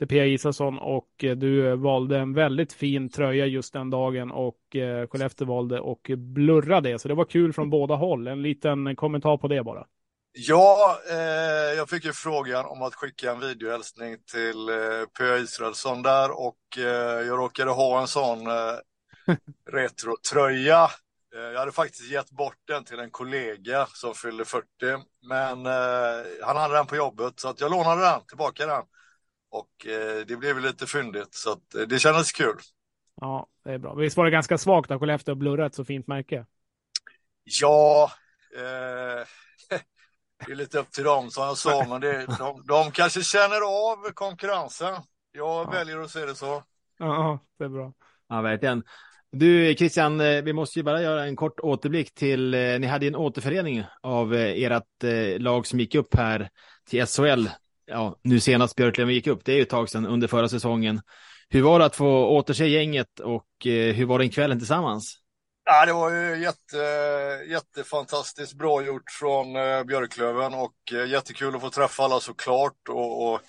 till 0.00 0.08
Pia 0.08 0.26
Isaksson 0.26 0.78
och 0.78 1.24
eh, 1.24 1.36
du 1.36 1.76
valde 1.76 2.18
en 2.18 2.34
väldigt 2.34 2.72
fin 2.72 3.10
tröja 3.10 3.46
just 3.46 3.72
den 3.72 3.90
dagen 3.90 4.30
och 4.30 4.76
eh, 4.76 5.06
Skellefteå 5.06 5.46
valde 5.46 5.80
och 5.80 6.10
blurra 6.16 6.80
det. 6.80 6.98
Så 6.98 7.08
det 7.08 7.14
var 7.14 7.24
kul 7.24 7.52
från 7.52 7.70
båda 7.70 7.94
håll. 7.94 8.26
En 8.26 8.42
liten 8.42 8.96
kommentar 8.96 9.36
på 9.36 9.48
det 9.48 9.62
bara. 9.62 9.86
Ja, 10.32 10.98
eh, 11.10 11.76
jag 11.76 11.88
fick 11.88 12.04
ju 12.04 12.12
frågan 12.12 12.66
om 12.66 12.82
att 12.82 12.94
skicka 12.94 13.32
en 13.32 13.40
videohälsning 13.40 14.16
till 14.32 14.68
eh, 14.68 14.76
Pia 15.18 15.38
Israelsson 15.38 16.02
där 16.02 16.30
och 16.30 16.78
eh, 16.78 17.26
jag 17.26 17.38
råkade 17.38 17.70
ha 17.70 18.00
en 18.00 18.08
sån 18.08 18.46
eh, 18.46 18.76
retrotröja. 19.72 20.84
Eh, 21.34 21.40
jag 21.40 21.58
hade 21.58 21.72
faktiskt 21.72 22.10
gett 22.10 22.30
bort 22.30 22.58
den 22.68 22.84
till 22.84 22.98
en 22.98 23.10
kollega 23.10 23.86
som 23.86 24.14
fyllde 24.14 24.44
40, 24.44 24.66
men 25.28 25.66
eh, 25.66 26.26
han 26.42 26.56
hade 26.56 26.74
den 26.74 26.86
på 26.86 26.96
jobbet 26.96 27.40
så 27.40 27.48
att 27.48 27.60
jag 27.60 27.70
lånade 27.70 28.02
den, 28.02 28.20
tillbaka 28.28 28.66
den. 28.66 28.82
Och 29.50 29.86
eh, 29.86 30.26
det 30.26 30.36
blev 30.36 30.60
lite 30.60 30.86
fyndigt 30.86 31.34
så 31.34 31.52
att, 31.52 31.74
eh, 31.74 31.82
det 31.82 31.98
kändes 31.98 32.32
kul. 32.32 32.56
Ja, 33.20 33.46
det 33.64 33.72
är 33.72 33.78
bra. 33.78 33.94
Visst 33.94 34.16
var 34.16 34.24
det 34.24 34.30
ganska 34.30 34.58
svagt 34.58 34.90
att 34.90 35.00
Skellefteå 35.00 35.34
blurra 35.34 35.66
ett 35.66 35.74
så 35.74 35.84
fint 35.84 36.06
märke? 36.06 36.46
Ja, 37.60 38.10
eh, 38.56 38.60
det 40.46 40.52
är 40.52 40.56
lite 40.56 40.78
upp 40.78 40.92
till 40.92 41.04
dem 41.04 41.30
som 41.30 41.44
jag 41.44 41.56
sa, 41.56 41.86
men 41.88 42.00
det, 42.00 42.26
de, 42.38 42.66
de 42.66 42.90
kanske 42.90 43.22
känner 43.22 43.60
av 43.60 44.12
konkurrensen. 44.12 44.94
Jag 45.32 45.66
ja. 45.66 45.70
väljer 45.70 45.98
att 45.98 46.10
se 46.10 46.26
det 46.26 46.34
så. 46.34 46.62
Ja, 46.98 47.38
det 47.58 47.64
är 47.64 47.68
bra. 47.68 47.92
Ja, 48.28 48.40
verkligen. 48.40 48.82
Du 49.32 49.74
Christian, 49.74 50.20
eh, 50.20 50.42
vi 50.42 50.52
måste 50.52 50.78
ju 50.78 50.82
bara 50.82 51.02
göra 51.02 51.24
en 51.24 51.36
kort 51.36 51.60
återblick 51.60 52.14
till, 52.14 52.50
ni 52.50 52.86
hade 52.86 53.06
en 53.06 53.16
återförening 53.16 53.84
av 54.00 54.34
ert 54.34 55.02
lag 55.38 55.66
som 55.66 55.80
gick 55.80 55.94
upp 55.94 56.14
här 56.14 56.50
till 56.90 57.06
SHL 57.06 57.48
ja, 57.90 58.18
nu 58.22 58.40
senast 58.40 58.76
Björklöven 58.76 59.14
gick 59.14 59.26
upp, 59.26 59.44
det 59.44 59.52
är 59.52 59.56
ju 59.56 59.62
ett 59.62 59.70
tag 59.70 59.88
sedan 59.88 60.06
under 60.06 60.28
förra 60.28 60.48
säsongen. 60.48 61.00
Hur 61.48 61.62
var 61.62 61.78
det 61.78 61.84
att 61.84 61.96
få 61.96 62.26
återse 62.26 62.66
gänget 62.66 63.20
och 63.20 63.66
eh, 63.66 63.94
hur 63.94 64.06
var 64.06 64.18
den 64.18 64.30
kvällen 64.30 64.58
tillsammans? 64.58 65.16
Ja, 65.64 65.86
det 65.86 65.92
var 65.92 66.10
ju 66.10 66.42
jätte, 66.42 66.76
jättefantastiskt 67.48 68.52
bra 68.52 68.82
gjort 68.82 69.10
från 69.10 69.56
eh, 69.56 69.84
Björklöven 69.84 70.54
och 70.54 70.92
eh, 70.92 71.06
jättekul 71.06 71.54
att 71.54 71.60
få 71.60 71.70
träffa 71.70 72.02
alla 72.02 72.20
såklart. 72.20 72.88
Och, 72.88 73.32
och 73.32 73.40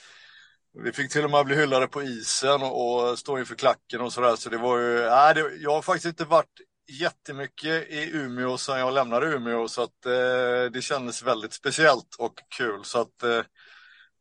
vi 0.84 0.92
fick 0.92 1.12
till 1.12 1.24
och 1.24 1.32
med 1.32 1.46
bli 1.46 1.56
hyllade 1.56 1.88
på 1.88 2.04
isen 2.04 2.62
och, 2.62 3.10
och 3.12 3.20
stå 3.20 3.40
inför 3.40 3.56
klacken 3.56 4.02
och 4.02 4.14
sådär. 4.14 4.36
Så 4.36 4.50
det 4.50 4.58
var 4.58 4.80
ju, 4.80 4.98
ja, 4.98 5.34
det, 5.34 5.52
jag 5.60 5.72
har 5.72 5.82
faktiskt 5.82 6.06
inte 6.06 6.26
varit 6.26 6.62
jättemycket 7.00 7.90
i 7.90 8.10
Umeå 8.14 8.58
sedan 8.58 8.80
jag 8.80 8.94
lämnade 8.94 9.26
Umeå 9.26 9.68
så 9.68 9.84
att 9.84 10.06
eh, 10.06 10.72
det 10.74 10.82
kändes 10.82 11.24
väldigt 11.24 11.54
speciellt 11.54 12.16
och 12.20 12.34
kul. 12.58 12.84
Så 12.84 13.02
att 13.02 13.24
eh, 13.24 13.42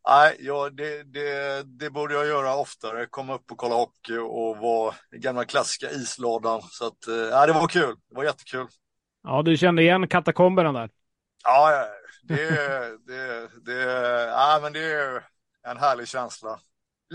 nej, 0.08 0.36
ja, 0.40 0.70
det, 0.70 1.02
det, 1.02 1.62
det 1.78 1.90
borde 1.90 2.14
jag 2.14 2.26
göra 2.26 2.56
oftare. 2.56 3.06
Komma 3.06 3.34
upp 3.34 3.52
och 3.52 3.58
kolla 3.58 3.74
hockey 3.74 4.16
och 4.18 4.56
vara 4.56 4.94
i 5.16 5.18
gamla 5.18 5.44
klassiska 5.44 5.90
isladan. 5.90 6.62
Så 6.62 6.86
att 6.86 7.06
eh, 7.06 7.14
nej, 7.14 7.46
det 7.46 7.52
var 7.52 7.68
kul. 7.68 7.96
Det 8.08 8.16
var 8.16 8.24
jättekul. 8.24 8.66
Ja, 9.22 9.42
du 9.42 9.56
kände 9.56 9.82
igen 9.82 10.08
katakomberna 10.08 10.72
där. 10.72 10.90
Ja, 11.44 11.72
ja, 11.72 11.86
det, 12.22 12.50
det, 13.06 13.48
det, 13.64 13.82
ja, 14.26 14.58
men 14.62 14.72
det 14.72 14.84
är 14.84 15.24
en 15.68 15.76
härlig 15.76 16.08
känsla. 16.08 16.58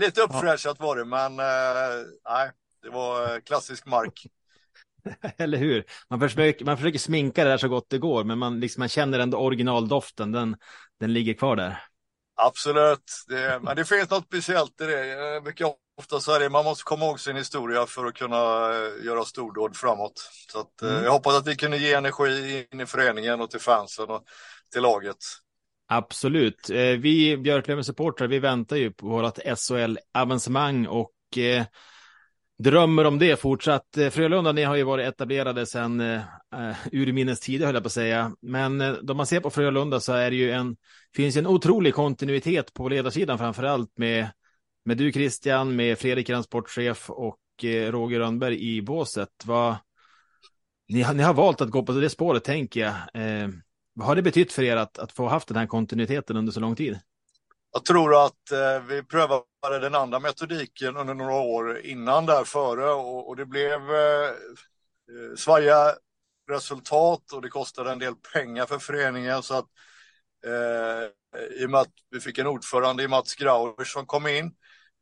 Lite 0.00 0.20
uppfräschat 0.20 0.80
var 0.80 0.96
det, 0.96 1.04
men 1.04 1.40
eh, 1.40 2.06
nej, 2.28 2.50
det 2.82 2.90
var 2.90 3.40
klassisk 3.40 3.86
mark. 3.86 4.26
Eller 5.36 5.58
hur? 5.58 5.84
Man 6.08 6.20
försöker, 6.20 6.64
man 6.64 6.76
försöker 6.76 6.98
sminka 6.98 7.44
det 7.44 7.50
där 7.50 7.58
så 7.58 7.68
gott 7.68 7.90
det 7.90 7.98
går, 7.98 8.24
men 8.24 8.38
man, 8.38 8.60
liksom, 8.60 8.80
man 8.80 8.88
känner 8.88 9.18
ändå 9.18 9.38
originaldoften, 9.38 10.32
den, 10.32 10.56
den 11.00 11.12
ligger 11.12 11.34
kvar 11.34 11.56
där. 11.56 11.78
Absolut, 12.36 13.24
det, 13.28 13.60
men 13.62 13.76
det 13.76 13.84
finns 13.84 14.10
något 14.10 14.24
speciellt 14.24 14.80
i 14.80 14.84
det. 14.84 15.42
Mycket 15.44 15.66
ofta 15.98 16.20
så 16.20 16.32
är 16.32 16.40
det, 16.40 16.48
man 16.48 16.64
måste 16.64 16.84
komma 16.84 17.04
ihåg 17.04 17.20
sin 17.20 17.36
historia 17.36 17.86
för 17.86 18.06
att 18.06 18.14
kunna 18.14 18.36
eh, 18.36 19.04
göra 19.04 19.24
stordåd 19.24 19.76
framåt. 19.76 20.30
Så 20.52 20.60
att, 20.60 20.82
mm. 20.82 21.04
jag 21.04 21.12
hoppas 21.12 21.34
att 21.34 21.46
vi 21.46 21.56
kunde 21.56 21.76
ge 21.76 21.92
energi 21.92 22.66
in 22.72 22.80
i 22.80 22.86
föreningen 22.86 23.40
och 23.40 23.50
till 23.50 23.60
fansen 23.60 24.10
och 24.10 24.24
till 24.72 24.82
laget. 24.82 25.16
Absolut. 25.88 26.70
Vi 26.70 27.36
Björklövens 27.36 27.86
supportrar, 27.86 28.28
vi 28.28 28.38
väntar 28.38 28.76
ju 28.76 28.92
på 28.92 29.06
vårt 29.06 29.38
SHL-avancemang 29.38 30.86
och 30.86 31.12
drömmer 32.58 33.04
om 33.04 33.18
det 33.18 33.40
fortsatt. 33.40 33.96
Eh, 33.96 34.10
Frölunda, 34.10 34.52
ni 34.52 34.62
har 34.62 34.76
ju 34.76 34.82
varit 34.82 35.08
etablerade 35.08 35.66
sedan 35.66 36.00
uh, 36.00 36.20
urminnes 36.92 37.40
tider, 37.40 37.66
höll 37.66 37.74
jag 37.74 37.84
på 37.84 37.86
att 37.86 37.92
säga. 37.92 38.32
Men 38.42 38.80
uh, 38.80 38.96
då 39.02 39.14
man 39.14 39.26
ser 39.26 39.40
på 39.40 39.50
Frölunda 39.50 40.00
så 40.00 40.12
är 40.12 40.30
det 40.30 40.36
ju 40.36 40.50
en, 40.50 40.76
finns 41.16 41.36
en 41.36 41.46
otrolig 41.46 41.94
kontinuitet 41.94 42.72
på 42.72 42.88
ledarsidan, 42.88 43.38
framför 43.38 43.64
allt 43.64 43.98
med, 43.98 44.28
med 44.84 44.96
du 44.96 45.12
Christian, 45.12 45.76
med 45.76 45.98
Fredrik, 45.98 46.28
er 46.28 46.42
sportchef 46.42 47.10
och 47.10 47.38
uh, 47.64 47.92
Roger 47.92 48.18
Rönnberg 48.18 48.76
i 48.76 48.82
båset. 48.82 49.28
Vad, 49.44 49.76
ni, 50.88 51.06
ni 51.14 51.22
har 51.22 51.34
valt 51.34 51.60
att 51.60 51.70
gå 51.70 51.82
på 51.82 51.92
det 51.92 52.10
spåret, 52.10 52.44
tänker 52.44 52.80
jag. 52.80 52.94
vad 53.94 54.06
har 54.06 54.16
det 54.16 54.22
betytt 54.22 54.52
för 54.52 54.62
er 54.62 54.76
att, 54.76 54.98
att 54.98 55.12
få 55.12 55.28
haft 55.28 55.48
den 55.48 55.56
här 55.56 55.66
kontinuiteten 55.66 56.36
under 56.36 56.52
så 56.52 56.60
lång 56.60 56.76
tid? 56.76 56.98
Jag 57.76 57.84
tror 57.84 58.24
att 58.24 58.52
eh, 58.52 58.86
vi 58.88 59.02
prövar 59.02 59.40
den 59.70 59.94
andra 59.94 60.20
metodiken 60.20 60.96
under 60.96 61.14
några 61.14 61.34
år 61.34 61.78
innan 61.78 62.26
där 62.26 62.44
före 62.44 62.90
och, 62.90 63.28
och 63.28 63.36
det 63.36 63.46
blev 63.46 63.90
eh, 63.90 64.28
eh, 64.28 65.36
svaja 65.36 65.94
resultat 66.50 67.32
och 67.32 67.42
det 67.42 67.48
kostade 67.48 67.92
en 67.92 67.98
del 67.98 68.14
pengar 68.32 68.66
för 68.66 68.78
föreningen. 68.78 69.42
Så 69.42 69.54
att 69.54 69.66
eh, 70.46 71.62
i 71.62 71.66
och 71.66 71.70
med 71.70 71.80
att 71.80 71.92
vi 72.10 72.20
fick 72.20 72.38
en 72.38 72.46
ordförande 72.46 73.02
i 73.02 73.08
Mats 73.08 73.34
Grauer 73.34 73.84
som 73.84 74.06
kom 74.06 74.26
in 74.26 74.54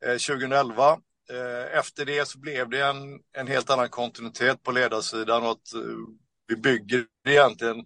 eh, 0.05 0.17
2011 0.17 0.91
eh, 1.29 1.77
efter 1.77 2.05
det 2.05 2.27
så 2.27 2.39
blev 2.39 2.69
det 2.69 2.85
en, 2.85 3.19
en 3.37 3.47
helt 3.47 3.69
annan 3.69 3.89
kontinuitet 3.89 4.63
på 4.63 4.71
ledarsidan 4.71 5.43
och 5.43 5.51
att 5.51 5.73
eh, 5.73 5.81
vi 6.47 6.55
bygger 6.55 7.05
egentligen 7.27 7.85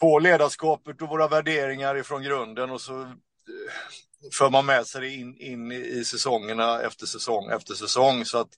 på 0.00 0.18
ledarskapet 0.18 1.02
och 1.02 1.08
våra 1.08 1.28
värderingar 1.28 1.96
ifrån 1.96 2.22
grunden 2.22 2.70
och 2.70 2.80
så 2.80 3.02
eh, 3.02 3.08
för 4.32 4.50
man 4.50 4.66
med 4.66 4.86
sig 4.86 5.00
det 5.00 5.08
in, 5.08 5.36
in 5.36 5.72
i 5.72 6.04
säsongerna 6.04 6.80
efter 6.80 7.06
säsong 7.06 7.50
efter 7.50 7.74
säsong. 7.74 8.24
Så 8.24 8.38
att, 8.38 8.48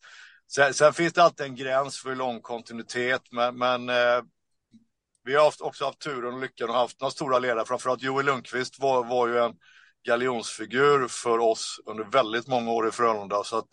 sen, 0.54 0.74
sen 0.74 0.92
finns 0.92 1.12
det 1.12 1.22
alltid 1.22 1.46
en 1.46 1.56
gräns 1.56 1.98
för 1.98 2.08
hur 2.08 2.16
lång 2.16 2.40
kontinuitet, 2.40 3.22
men, 3.30 3.58
men 3.58 3.88
eh, 3.88 4.22
vi 5.24 5.34
har 5.34 5.44
haft, 5.44 5.60
också 5.60 5.84
haft 5.84 5.98
turen 5.98 6.34
och 6.34 6.40
lyckan 6.40 6.68
och 6.68 6.74
haft 6.74 7.00
några 7.00 7.10
stora 7.10 7.38
ledare. 7.38 7.64
Framförallt 7.64 8.02
Joel 8.02 8.26
Lundqvist 8.26 8.80
var, 8.80 9.04
var 9.04 9.28
ju 9.28 9.38
en 9.38 9.54
galjonsfigur 10.06 11.08
för 11.08 11.38
oss 11.38 11.80
under 11.86 12.04
väldigt 12.04 12.46
många 12.46 12.70
år 12.70 12.88
i 12.88 12.90
Frölunda. 12.90 13.44
Så 13.44 13.58
att, 13.58 13.68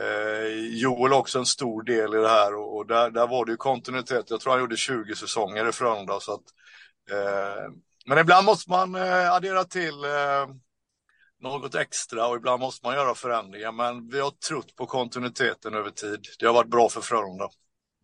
eh, 0.00 0.46
Joel 0.80 1.12
också 1.12 1.38
en 1.38 1.46
stor 1.46 1.82
del 1.82 2.14
i 2.14 2.18
det 2.18 2.28
här 2.28 2.54
och, 2.54 2.76
och, 2.76 2.86
där, 2.86 3.10
där 3.10 3.26
var 3.26 3.44
det 3.44 3.50
ju 3.50 3.56
kontinuitet. 3.56 4.30
Jag 4.30 4.40
tror 4.40 4.52
han 4.52 4.60
gjorde 4.60 4.76
20 4.76 5.14
säsonger 5.14 5.68
i 5.68 5.72
Frölunda. 5.72 6.20
Så 6.20 6.34
att, 6.34 6.44
eh, 7.10 7.72
men 8.06 8.18
ibland 8.18 8.46
måste 8.46 8.70
man 8.70 8.94
eh, 8.94 9.32
addera 9.32 9.64
till 9.64 10.04
eh, 10.04 10.46
något 11.40 11.74
extra 11.74 12.26
och 12.26 12.36
ibland 12.36 12.60
måste 12.60 12.86
man 12.86 12.94
göra 12.94 13.14
förändringar. 13.14 13.72
Men 13.72 14.08
vi 14.08 14.20
har 14.20 14.30
trott 14.30 14.76
på 14.76 14.86
kontinuiteten 14.86 15.74
över 15.74 15.90
tid. 15.90 16.20
Det 16.38 16.46
har 16.46 16.54
varit 16.54 16.70
bra 16.70 16.88
för 16.88 17.00
Frölunda. 17.00 17.48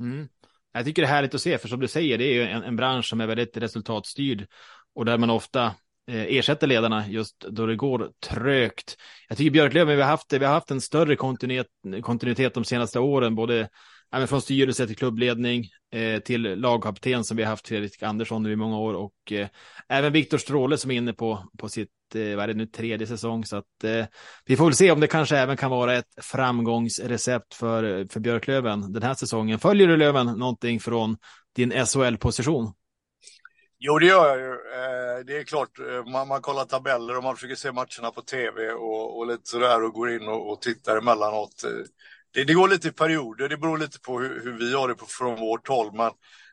Mm. 0.01 0.29
Jag 0.73 0.85
tycker 0.85 1.03
det 1.03 1.09
är 1.09 1.13
härligt 1.13 1.35
att 1.35 1.41
se, 1.41 1.59
för 1.59 1.69
som 1.69 1.81
du 1.81 1.89
säger, 1.89 2.19
det 2.19 2.25
är 2.25 2.35
ju 2.35 2.43
en, 2.43 2.63
en 2.63 2.77
bransch 2.77 3.09
som 3.09 3.21
är 3.21 3.27
väldigt 3.27 3.57
resultatstyrd 3.57 4.47
och 4.95 5.05
där 5.05 5.19
man 5.19 5.31
ofta 5.31 5.65
eh, 6.11 6.37
ersätter 6.37 6.67
ledarna 6.67 7.09
just 7.09 7.41
då 7.41 7.67
det 7.67 7.77
går 7.77 8.11
trögt. 8.27 8.97
Jag 9.29 9.39
tycker 9.39 9.51
Björklöven, 9.51 9.97
vi 9.97 10.03
har 10.03 10.11
haft, 10.11 10.33
vi 10.33 10.45
har 10.45 10.53
haft 10.53 10.71
en 10.71 10.81
större 10.81 11.17
kontinuitet, 11.17 11.67
kontinuitet 12.03 12.55
de 12.55 12.65
senaste 12.65 12.99
åren, 12.99 13.35
både 13.35 13.69
ja, 14.11 14.27
från 14.27 14.43
styrelse 14.43 14.87
till 14.87 14.97
klubbledning 14.97 15.65
eh, 15.93 16.21
till 16.21 16.43
lagkapten 16.61 17.25
som 17.25 17.37
vi 17.37 17.43
har 17.43 17.51
haft 17.51 17.69
Fredrik 17.69 18.03
Andersson 18.03 18.43
nu 18.43 18.53
i 18.53 18.57
många 18.57 18.79
år 18.79 18.95
och 18.95 19.33
eh, 19.33 19.49
även 19.89 20.13
Viktor 20.13 20.39
Stråle 20.39 20.79
som 20.79 20.91
är 20.91 20.95
inne 20.95 21.13
på, 21.13 21.45
på 21.59 21.69
sitt, 21.69 21.91
eh, 22.15 22.37
vad 22.37 22.45
är 22.45 22.47
det 22.47 22.55
nu, 22.55 22.67
tredje 22.67 23.07
säsong. 23.07 23.45
Så 23.45 23.57
att 23.57 23.85
eh, 23.85 24.05
vi 24.45 24.57
får 24.57 24.65
väl 24.65 24.75
se 24.75 24.91
om 24.91 25.01
det 25.01 25.07
kanske 25.07 25.39
även 25.39 25.57
kan 25.57 25.71
vara 25.71 25.95
ett 25.95 26.15
framgångsrecept 26.21 27.55
för, 27.55 28.07
för 28.13 28.21
Björklöven 28.21 28.93
den 28.93 29.03
här 29.03 29.15
säsongen. 29.15 29.59
Följer 29.59 29.89
du 29.89 29.97
Löven 29.97 30.27
någonting 30.27 30.81
från 30.81 31.17
din 31.57 31.87
SHL-position? 31.87 32.73
Jo, 33.79 33.99
det 33.99 34.07
gör 34.07 34.29
jag 34.29 34.39
ju. 34.39 34.53
Eh, 34.53 35.25
det 35.27 35.37
är 35.39 35.45
klart, 35.45 35.79
eh, 35.79 36.13
man, 36.13 36.29
man 36.29 36.41
kollar 36.43 36.65
tabeller 36.65 37.17
och 37.17 37.23
man 37.23 37.35
försöker 37.35 37.55
se 37.55 37.73
matcherna 37.73 38.11
på 38.15 38.23
tv 38.23 38.71
och, 38.71 39.19
och 39.19 39.27
lite 39.27 39.43
sådär 39.45 39.85
och 39.85 39.93
går 39.93 40.11
in 40.11 40.29
och, 40.29 40.53
och 40.53 40.61
tittar 40.61 40.97
emellanåt 40.97 41.65
eh, 41.65 41.71
det, 42.37 42.45
det 42.45 42.55
går 42.55 42.69
lite 42.69 42.89
i 42.89 42.93
perioder, 42.93 43.49
det 43.49 43.57
beror 43.57 43.79
lite 43.79 44.01
på 44.01 44.21
hur, 44.21 44.41
hur 44.45 44.53
vi 44.53 44.75
har 44.75 44.89
det 44.89 44.95
på, 44.95 45.07
från 45.07 45.41
vårt 45.41 45.69
håll. 45.69 45.93
Men 45.93 46.11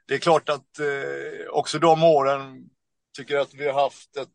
det 0.07 0.13
är 0.13 0.19
klart 0.19 0.49
att 0.49 0.79
eh, 0.79 1.47
också 1.49 1.79
de 1.79 2.03
åren 2.03 2.63
tycker 3.17 3.33
jag 3.33 3.41
att 3.41 3.53
vi 3.53 3.67
har 3.67 3.81
haft 3.81 4.17
ett, 4.17 4.29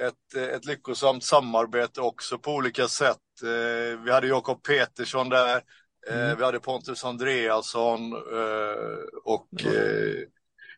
ett, 0.00 0.48
ett 0.54 0.64
lyckosamt 0.64 1.24
samarbete 1.24 2.00
också 2.00 2.38
på 2.38 2.54
olika 2.54 2.88
sätt. 2.88 3.42
Eh, 3.42 4.00
vi 4.04 4.12
hade 4.12 4.26
Jakob 4.26 4.62
Petersson 4.62 5.28
där, 5.28 5.62
eh, 6.08 6.24
mm. 6.24 6.38
vi 6.38 6.44
hade 6.44 6.60
Pontus 6.60 7.04
Andreasson 7.04 8.12
eh, 8.12 9.04
och 9.24 9.48
eh, 9.64 10.18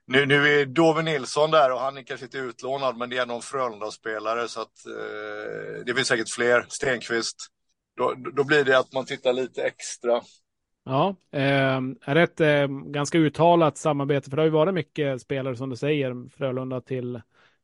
nu, 0.06 0.26
nu 0.26 0.60
är 0.60 0.66
Dove 0.66 1.02
Nilsson 1.02 1.50
där 1.50 1.72
och 1.72 1.80
han 1.80 1.96
är 1.96 2.02
kanske 2.02 2.26
inte 2.26 2.38
utlånad 2.38 2.96
men 2.96 3.10
det 3.10 3.18
är 3.18 3.26
någon 3.26 3.42
Frölunda-spelare 3.42 4.48
så 4.48 4.60
att 4.60 4.84
det 5.86 5.94
finns 5.94 6.08
säkert 6.08 6.30
fler. 6.30 6.66
Stenqvist 6.68 7.50
då, 7.96 8.14
då 8.32 8.44
blir 8.44 8.64
det 8.64 8.78
att 8.78 8.92
man 8.92 9.04
tittar 9.04 9.32
lite 9.32 9.62
extra. 9.62 10.20
Ja, 10.84 11.16
eh, 11.32 11.80
är 12.04 12.14
det 12.14 12.22
ett 12.22 12.40
eh, 12.40 12.66
ganska 12.68 13.18
uttalat 13.18 13.76
samarbete? 13.76 14.30
För 14.30 14.36
det 14.36 14.42
har 14.42 14.46
ju 14.46 14.50
varit 14.50 14.74
mycket 14.74 15.20
spelare 15.20 15.56
som 15.56 15.70
du 15.70 15.76
säger, 15.76 16.28
Frölunda 16.36 16.80
till, 16.80 17.20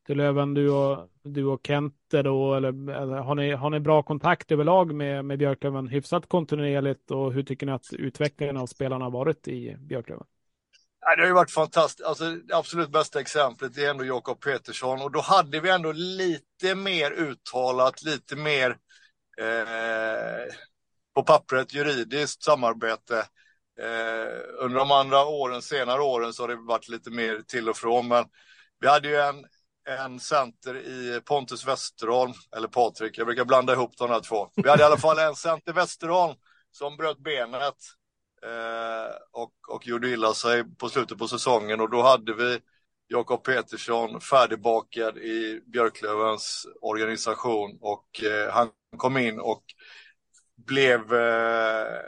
till 0.07 0.17
Löven, 0.17 0.55
du 0.55 0.71
och, 0.71 1.09
du 1.23 1.45
och 1.45 1.61
Kente 1.67 2.23
då, 2.23 2.55
eller, 2.55 2.69
eller 2.91 3.17
har, 3.17 3.35
ni, 3.35 3.53
har 3.53 3.71
ni 3.71 3.81
bra 3.81 4.03
kontakt 4.03 4.53
överlag 4.53 4.95
med, 4.95 5.25
med 5.25 5.39
Björklöven 5.39 5.89
hyfsat 5.89 6.29
kontinuerligt 6.29 7.11
och 7.11 7.33
hur 7.33 7.43
tycker 7.43 7.67
ni 7.67 7.73
att 7.73 7.93
utvecklingen 7.93 8.57
av 8.57 8.67
spelarna 8.67 9.05
har 9.05 9.11
varit 9.11 9.49
i 9.49 9.77
Björklöven? 9.79 10.27
det 11.17 11.23
har 11.23 11.27
ju 11.27 11.35
varit 11.35 11.51
fantastiskt. 11.51 12.09
Alltså, 12.09 12.25
det 12.25 12.57
absolut 12.57 12.91
bästa 12.91 13.21
exemplet 13.21 13.79
är 13.79 13.91
ändå 13.91 14.05
Jakob 14.05 14.41
Petersson 14.41 15.03
och 15.03 15.13
då 15.13 15.21
hade 15.21 15.61
vi 15.61 15.71
ändå 15.71 15.93
lite 15.93 16.75
mer 16.75 17.11
uttalat, 17.11 18.03
lite 18.03 18.37
mer 18.37 18.77
eh, 19.41 20.55
på 21.15 21.23
pappret 21.23 21.75
juridiskt 21.75 22.43
samarbete. 22.43 23.19
Eh, 23.81 24.65
under 24.65 24.79
de 24.79 24.91
andra 24.91 25.25
åren, 25.25 25.63
senare 25.63 26.03
åren, 26.03 26.33
så 26.33 26.43
har 26.43 26.49
det 26.49 26.57
varit 26.57 26.89
lite 26.89 27.11
mer 27.11 27.43
till 27.49 27.69
och 27.69 27.77
från. 27.77 28.09
Men 28.09 28.25
vi 28.81 28.89
hade 28.89 29.09
ju 29.09 29.17
en, 29.17 29.45
en 29.89 30.21
center 30.21 30.77
i 30.77 31.21
Pontus 31.25 31.67
Westerholm, 31.67 32.33
eller 32.57 32.69
Patrik, 32.69 33.19
jag 33.19 33.27
brukar 33.27 33.45
blanda 33.45 33.73
ihop 33.73 33.97
de 33.99 34.11
här 34.11 34.21
två. 34.21 34.51
Vi 34.57 34.69
hade 34.69 34.83
i 34.83 34.87
alla 34.87 34.97
fall 34.97 35.19
en 35.19 35.35
center 35.35 35.73
Westerholm 35.73 36.35
som 36.71 36.97
bröt 36.97 37.19
benet 37.19 37.77
eh, 38.43 39.15
och, 39.33 39.53
och 39.69 39.87
gjorde 39.87 40.09
illa 40.09 40.35
sig 40.35 40.65
på 40.77 40.89
slutet 40.89 41.19
på 41.19 41.29
säsongen 41.29 41.81
och 41.81 41.91
då 41.91 42.03
hade 42.03 42.35
vi 42.35 42.59
Jakob 43.09 43.45
Petersson 43.45 44.21
färdigbakad 44.21 45.19
i 45.19 45.63
Björklövens 45.67 46.67
organisation 46.81 47.79
och 47.81 48.25
eh, 48.25 48.53
han 48.53 48.69
kom 48.97 49.17
in 49.17 49.41
och 49.41 49.65
blev, 50.67 51.15
eh, 51.15 52.01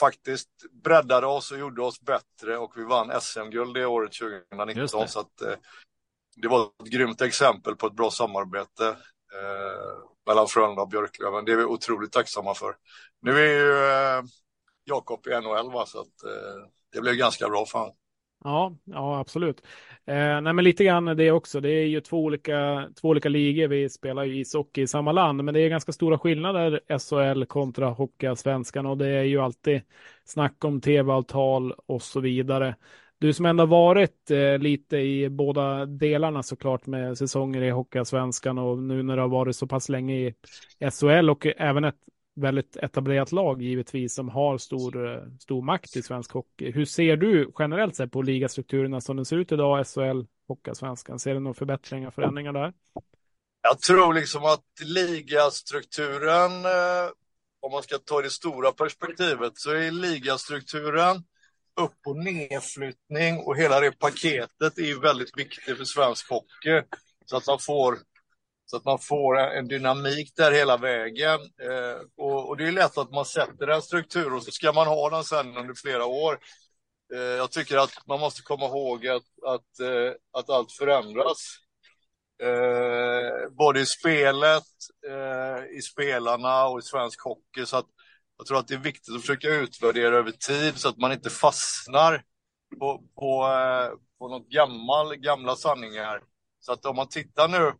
faktiskt 0.00 0.50
breddade 0.84 1.26
oss 1.26 1.52
och 1.52 1.58
gjorde 1.58 1.82
oss 1.82 2.00
bättre 2.00 2.56
och 2.58 2.72
vi 2.76 2.84
vann 2.84 3.20
SM-guld 3.20 3.74
det 3.74 3.86
året 3.86 4.12
2019. 4.12 4.76
Just 4.76 4.98
det. 4.98 5.08
Så 5.08 5.20
att, 5.20 5.40
eh, 5.40 5.54
det 6.36 6.48
var 6.48 6.62
ett 6.62 6.90
grymt 6.90 7.20
exempel 7.20 7.76
på 7.76 7.86
ett 7.86 7.92
bra 7.92 8.10
samarbete 8.10 8.88
eh, 9.34 9.98
mellan 10.26 10.46
Frölunda 10.46 10.82
och 10.82 10.88
Björklöven. 10.88 11.44
Det 11.44 11.52
är 11.52 11.56
vi 11.56 11.64
otroligt 11.64 12.12
tacksamma 12.12 12.54
för. 12.54 12.76
Nu 13.22 13.38
är 13.38 13.52
ju 13.52 13.72
eh, 13.72 14.24
Jakob 14.84 15.26
i 15.26 15.30
NHL 15.30 15.72
va? 15.72 15.86
så 15.86 16.00
att 16.00 16.22
eh, 16.24 16.66
det 16.92 17.00
blev 17.00 17.14
ganska 17.14 17.48
bra 17.48 17.66
för 17.66 17.78
honom. 17.78 17.94
Ja, 18.44 18.76
ja 18.84 19.20
absolut. 19.20 19.62
Eh, 20.10 20.40
nej, 20.40 20.52
men 20.52 20.64
lite 20.64 20.84
grann 20.84 21.04
det 21.04 21.30
också. 21.30 21.60
Det 21.60 21.70
är 21.70 21.86
ju 21.86 22.00
två 22.00 22.24
olika, 22.24 22.88
två 23.00 23.08
olika 23.08 23.28
ligor. 23.28 23.68
Vi 23.68 23.88
spelar 23.88 24.24
ju 24.24 24.40
ishockey 24.40 24.82
i 24.82 24.86
samma 24.86 25.12
land, 25.12 25.44
men 25.44 25.54
det 25.54 25.60
är 25.60 25.68
ganska 25.68 25.92
stora 25.92 26.18
skillnader 26.18 26.80
SHL 26.98 27.44
kontra 27.44 27.88
Hockeyallsvenskan 27.88 28.86
och 28.86 28.98
det 28.98 29.06
är 29.08 29.22
ju 29.22 29.40
alltid 29.40 29.80
snack 30.24 30.64
om 30.64 30.80
tv-avtal 30.80 31.72
och 31.86 32.02
så 32.02 32.20
vidare. 32.20 32.76
Du 33.18 33.32
som 33.32 33.46
ändå 33.46 33.66
varit 33.66 34.30
eh, 34.30 34.58
lite 34.58 34.96
i 34.96 35.28
båda 35.28 35.86
delarna 35.86 36.42
såklart 36.42 36.86
med 36.86 37.18
säsonger 37.18 37.62
i 37.62 37.70
Hockeyallsvenskan 37.70 38.58
och 38.58 38.78
nu 38.78 39.02
när 39.02 39.16
du 39.16 39.22
har 39.22 39.28
varit 39.28 39.56
så 39.56 39.66
pass 39.66 39.88
länge 39.88 40.14
i 40.14 40.34
SHL 40.90 41.30
och 41.30 41.46
även 41.46 41.84
ett 41.84 41.98
väldigt 42.40 42.76
etablerat 42.76 43.32
lag 43.32 43.62
givetvis 43.62 44.14
som 44.14 44.28
har 44.28 44.58
stor, 44.58 45.14
eh, 45.14 45.22
stor 45.40 45.62
makt 45.62 45.96
i 45.96 46.02
svensk 46.02 46.32
hockey. 46.32 46.70
Hur 46.70 46.84
ser 46.84 47.16
du 47.16 47.52
generellt 47.58 47.96
sett 47.96 48.12
på 48.12 48.22
ligastrukturerna 48.22 49.00
som 49.00 49.16
den 49.16 49.24
ser 49.24 49.36
ut 49.36 49.52
idag, 49.52 49.86
SHL, 49.86 50.26
Hockeyallsvenskan? 50.48 51.18
Ser 51.18 51.34
du 51.34 51.40
några 51.40 51.54
förbättringar, 51.54 52.10
förändringar 52.10 52.52
där? 52.52 52.72
Jag 53.62 53.80
tror 53.80 54.14
liksom 54.14 54.44
att 54.44 54.64
ligastrukturen, 54.84 56.64
eh, 56.64 57.10
om 57.60 57.72
man 57.72 57.82
ska 57.82 57.98
ta 57.98 58.22
det 58.22 58.30
stora 58.30 58.72
perspektivet, 58.72 59.52
så 59.54 59.70
är 59.70 59.90
ligastrukturen 59.90 61.16
upp 61.80 62.06
och 62.06 62.16
nedflyttning 62.16 63.38
och 63.38 63.56
hela 63.56 63.80
det 63.80 63.98
paketet 63.98 64.78
är 64.78 65.00
väldigt 65.00 65.38
viktigt 65.38 65.76
för 65.76 65.84
svensk 65.84 66.30
hockey. 66.30 66.82
Så 67.26 67.36
att 67.36 67.46
man 67.46 67.58
får, 67.58 67.98
så 68.70 68.76
att 68.76 68.84
man 68.84 68.98
får 68.98 69.38
en 69.38 69.68
dynamik 69.68 70.32
där 70.36 70.52
hela 70.52 70.76
vägen. 70.76 71.40
Eh, 71.40 72.00
och, 72.16 72.48
och 72.48 72.56
det 72.56 72.68
är 72.68 72.72
lätt 72.72 72.98
att 72.98 73.10
man 73.10 73.24
sätter 73.24 73.68
en 73.68 73.82
struktur 73.82 74.34
och 74.34 74.42
så 74.42 74.50
ska 74.50 74.72
man 74.72 74.86
ha 74.86 75.10
den 75.10 75.24
sen 75.24 75.56
under 75.56 75.74
flera 75.74 76.06
år. 76.06 76.38
Eh, 77.14 77.20
jag 77.20 77.50
tycker 77.50 77.76
att 77.76 78.06
man 78.06 78.20
måste 78.20 78.42
komma 78.42 78.66
ihåg 78.66 79.06
att, 79.06 79.22
att, 79.46 79.80
eh, 79.80 80.12
att 80.32 80.50
allt 80.50 80.72
förändras. 80.72 81.56
Eh, 82.42 83.50
både 83.50 83.80
i 83.80 83.86
spelet, 83.86 84.72
eh, 85.08 85.78
i 85.78 85.82
spelarna 85.82 86.66
och 86.66 86.78
i 86.78 86.82
svensk 86.82 87.20
hockey. 87.20 87.66
Så 87.66 87.76
att 87.76 87.86
jag 88.38 88.46
tror 88.46 88.58
att 88.58 88.68
det 88.68 88.74
är 88.74 88.78
viktigt 88.78 89.14
att 89.14 89.20
försöka 89.20 89.48
utvärdera 89.48 90.16
över 90.16 90.30
tid 90.30 90.78
så 90.78 90.88
att 90.88 90.98
man 90.98 91.12
inte 91.12 91.30
fastnar 91.30 92.24
på, 92.78 93.02
på, 93.14 93.46
eh, 93.46 93.98
på 94.18 94.28
något 94.28 94.48
gammal, 94.48 95.16
gamla 95.16 95.56
sanningar. 95.56 96.20
Så 96.60 96.72
att 96.72 96.84
om 96.84 96.96
man 96.96 97.08
tittar 97.08 97.48
nu 97.48 97.72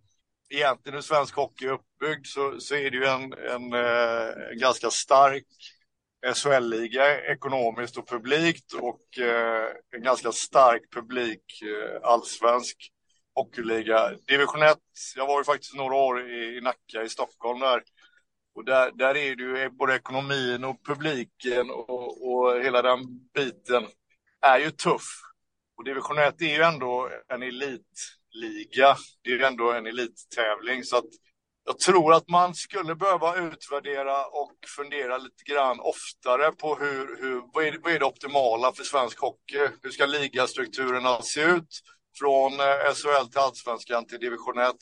egentligen 0.51 0.95
hur 0.95 1.03
svensk 1.03 1.37
hockey 1.37 1.67
är 1.67 1.73
uppbyggd 1.73 2.27
så, 2.27 2.61
så 2.61 2.75
är 2.75 2.91
det 2.91 2.97
ju 2.97 3.05
en, 3.05 3.33
en, 3.33 3.73
eh, 3.73 4.51
en 4.53 4.59
ganska 4.59 4.91
stark 4.91 5.47
SHL-liga 6.35 7.33
ekonomiskt 7.33 7.97
och 7.97 8.09
publikt 8.09 8.73
och 8.73 9.19
eh, 9.19 9.69
en 9.97 10.03
ganska 10.03 10.33
stark 10.33 10.83
publik 10.95 11.63
eh, 11.63 12.01
allsvensk 12.03 12.77
hockeyliga. 13.35 14.11
Division 14.27 14.63
1, 14.63 14.79
jag 15.17 15.27
var 15.27 15.39
ju 15.39 15.45
faktiskt 15.45 15.75
några 15.75 15.95
år 15.95 16.31
i, 16.31 16.57
i 16.57 16.61
Nacka 16.61 17.03
i 17.05 17.09
Stockholm 17.09 17.61
där. 17.61 17.83
Och 18.55 18.65
där, 18.65 18.91
där 18.95 19.17
är 19.17 19.37
det 19.37 19.43
ju 19.43 19.59
e, 19.59 19.71
både 19.71 19.97
ekonomin 19.97 20.65
och 20.65 20.85
publiken 20.85 21.71
och, 21.71 22.33
och 22.33 22.61
hela 22.63 22.83
den 22.83 23.29
biten 23.35 23.87
är 24.41 24.59
ju 24.59 24.71
tuff. 24.71 25.21
Och 25.77 25.85
division 25.85 26.19
1 26.19 26.43
är 26.43 26.57
ju 26.57 26.63
ändå 26.63 27.11
en 27.29 27.43
elit 27.43 28.20
elitliga. 28.37 28.97
Det 29.23 29.31
är 29.31 29.37
ju 29.37 29.45
ändå 29.45 29.73
en 29.73 29.87
elittävling. 29.87 30.85
Så 30.85 30.97
att 30.97 31.11
jag 31.65 31.79
tror 31.79 32.15
att 32.15 32.29
man 32.29 32.55
skulle 32.55 32.95
behöva 32.95 33.37
utvärdera 33.37 34.27
och 34.27 34.53
fundera 34.77 35.19
lite 35.19 35.45
grann 35.45 35.81
oftare 35.81 36.53
på 36.53 36.75
hur, 36.75 37.23
hur, 37.23 37.43
vad, 37.53 37.65
är, 37.65 37.79
vad 37.83 37.93
är 37.93 37.99
det 37.99 38.05
optimala 38.05 38.73
för 38.73 38.85
svensk 38.85 39.21
hockey? 39.21 39.69
Hur 39.83 39.91
ska 39.91 40.07
ligastrukturerna 40.07 41.23
se 41.23 41.43
ut? 41.43 41.81
Från 42.19 42.53
eh, 42.53 42.95
SHL 42.95 43.29
till 43.31 43.39
allsvenskan 43.39 44.07
till 44.07 44.21
division 44.21 44.59
1 44.59 44.75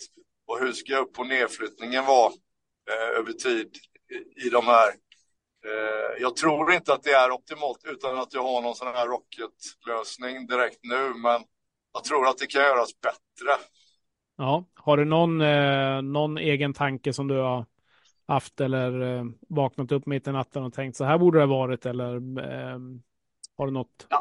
och 0.46 0.58
hur 0.60 0.72
ska 0.72 0.96
upp 0.96 1.18
och 1.18 1.26
nedflyttningen 1.26 2.04
vara 2.04 2.32
eh, 2.90 3.18
över 3.18 3.32
tid 3.32 3.76
i, 4.10 4.46
i 4.46 4.50
de 4.50 4.66
här. 4.66 4.88
Eh, 5.66 6.22
jag 6.22 6.36
tror 6.36 6.72
inte 6.72 6.92
att 6.92 7.02
det 7.02 7.12
är 7.12 7.30
optimalt 7.30 7.84
utan 7.84 8.18
att 8.18 8.34
jag 8.34 8.42
har 8.42 8.62
någon 8.62 8.74
sån 8.74 8.94
här 8.94 9.06
rocketlösning 9.06 10.46
direkt 10.46 10.78
nu, 10.82 11.14
men 11.14 11.42
jag 11.98 12.04
tror 12.04 12.28
att 12.28 12.38
det 12.38 12.46
kan 12.46 12.62
göras 12.62 13.00
bättre. 13.00 13.64
Ja, 14.36 14.64
har 14.74 14.96
du 14.96 15.04
någon, 15.04 15.40
eh, 15.40 16.02
någon 16.02 16.38
egen 16.38 16.74
tanke 16.74 17.12
som 17.12 17.28
du 17.28 17.36
har 17.36 17.66
haft 18.28 18.60
eller 18.60 19.00
eh, 19.00 19.24
vaknat 19.48 19.92
upp 19.92 20.06
mitt 20.06 20.26
i 20.26 20.32
natten 20.32 20.62
och 20.62 20.74
tänkt 20.74 20.96
så 20.96 21.04
här 21.04 21.18
borde 21.18 21.38
det 21.38 21.44
ha 21.44 21.58
varit 21.58 21.86
eller 21.86 22.14
eh, 22.14 22.78
har 23.56 23.66
du 23.66 23.72
något? 23.72 24.06
Ja, 24.08 24.20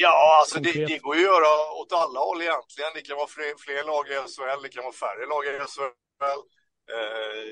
ja 0.00 0.38
alltså 0.40 0.60
det, 0.60 0.72
det 0.72 0.98
går 0.98 1.16
ju 1.16 1.22
att 1.22 1.30
göra 1.32 1.50
åt 1.80 1.92
alla 1.92 2.20
håll 2.20 2.42
egentligen. 2.42 2.90
Det 2.94 3.00
kan 3.00 3.16
vara 3.16 3.26
fler, 3.36 3.52
fler 3.64 3.82
lag 3.90 4.04
i 4.08 4.14
SHL, 4.32 4.62
det 4.62 4.68
kan 4.68 4.84
vara 4.88 4.98
färre 5.04 5.24
lag 5.32 5.42
i 5.46 5.52
SHL. 5.72 6.38
Eh, 6.94 7.42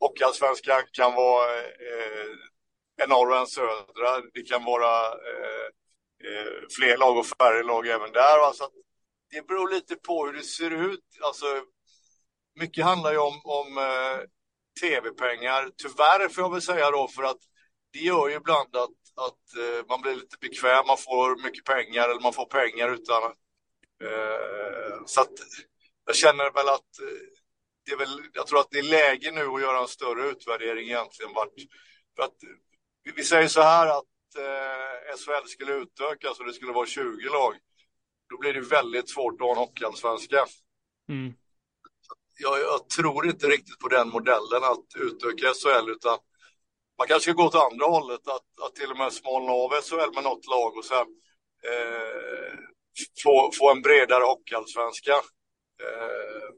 Hockeyallsvenskan 0.00 0.82
kan 0.92 1.14
vara 1.14 1.58
eh, 1.88 2.32
en 3.02 3.08
norr 3.08 3.30
och 3.30 3.36
en 3.36 3.46
södra. 3.46 4.10
Det 4.34 4.42
kan 4.50 4.64
vara 4.64 4.94
eh, 5.30 5.66
Eh, 6.24 6.52
fler 6.76 6.96
lag 6.96 7.18
och 7.18 7.26
färre 7.26 7.62
lag 7.62 7.86
även 7.86 8.12
där. 8.12 8.38
Alltså, 8.38 8.68
det 9.30 9.46
beror 9.46 9.70
lite 9.70 9.96
på 9.96 10.26
hur 10.26 10.32
det 10.32 10.42
ser 10.42 10.70
ut. 10.70 11.04
Alltså, 11.20 11.46
mycket 12.54 12.84
handlar 12.84 13.12
ju 13.12 13.18
om, 13.18 13.40
om 13.44 13.78
eh, 13.78 14.18
tv-pengar. 14.80 15.70
Tyvärr 15.76 16.28
får 16.28 16.44
jag 16.44 16.52
väl 16.52 16.62
säga 16.62 16.90
då, 16.90 17.08
för 17.08 17.22
att 17.22 17.40
det 17.92 17.98
gör 17.98 18.28
ju 18.28 18.34
ibland 18.34 18.76
att, 18.76 19.02
att 19.26 19.56
eh, 19.56 19.86
man 19.88 20.00
blir 20.00 20.14
lite 20.14 20.36
bekväm. 20.40 20.86
Man 20.86 20.98
får 20.98 21.42
mycket 21.42 21.64
pengar 21.64 22.08
eller 22.08 22.20
man 22.20 22.32
får 22.32 22.46
pengar 22.46 22.88
utan... 22.88 23.22
Eh, 24.04 25.04
så 25.06 25.20
att 25.20 25.32
jag 26.06 26.16
känner 26.16 26.50
väl 26.50 26.68
att 26.68 26.98
eh, 27.00 27.26
det 27.86 27.92
är 27.92 27.96
väl, 27.96 28.20
jag 28.32 28.46
tror 28.46 28.60
att 28.60 28.70
det 28.70 28.78
är 28.78 28.82
läge 28.82 29.30
nu 29.30 29.46
att 29.46 29.60
göra 29.60 29.80
en 29.80 29.88
större 29.88 30.28
utvärdering 30.28 30.84
egentligen. 30.84 31.32
Vart, 31.34 31.54
för 32.16 32.22
att, 32.22 32.36
vi, 33.04 33.12
vi 33.16 33.24
säger 33.24 33.48
så 33.48 33.60
här 33.60 33.86
att 33.86 34.11
eh, 34.36 35.16
SHL 35.16 35.48
skulle 35.48 35.72
utökas 35.72 36.40
och 36.40 36.46
det 36.46 36.52
skulle 36.52 36.72
vara 36.72 36.86
20 36.86 37.28
lag. 37.28 37.54
Då 38.30 38.38
blir 38.38 38.52
det 38.52 38.60
väldigt 38.60 39.10
svårt 39.10 39.34
att 39.34 39.40
ha 39.40 39.50
en 39.50 39.56
hockeyallsvenska. 39.56 40.46
Mm. 41.08 41.34
Jag, 42.38 42.60
jag 42.60 42.88
tror 42.88 43.26
inte 43.26 43.46
riktigt 43.46 43.78
på 43.78 43.88
den 43.88 44.08
modellen 44.08 44.64
att 44.64 44.86
utöka 44.96 45.52
SHL 45.54 45.90
utan 45.90 46.18
man 46.98 47.08
kanske 47.08 47.30
ska 47.30 47.42
gå 47.42 47.46
åt 47.46 47.72
andra 47.72 47.86
hållet, 47.86 48.28
att, 48.28 48.60
att 48.64 48.74
till 48.74 48.90
och 48.90 48.96
med 48.96 49.12
smalna 49.12 49.52
av 49.52 49.70
SHL 49.82 50.14
med 50.14 50.24
något 50.24 50.46
lag 50.46 50.76
och 50.76 50.84
sen 50.84 51.06
eh, 51.70 52.58
få, 53.22 53.50
få 53.58 53.70
en 53.70 53.82
bredare 53.82 54.24
hockeyallsvenska. 54.24 55.12
Eh, 55.84 56.48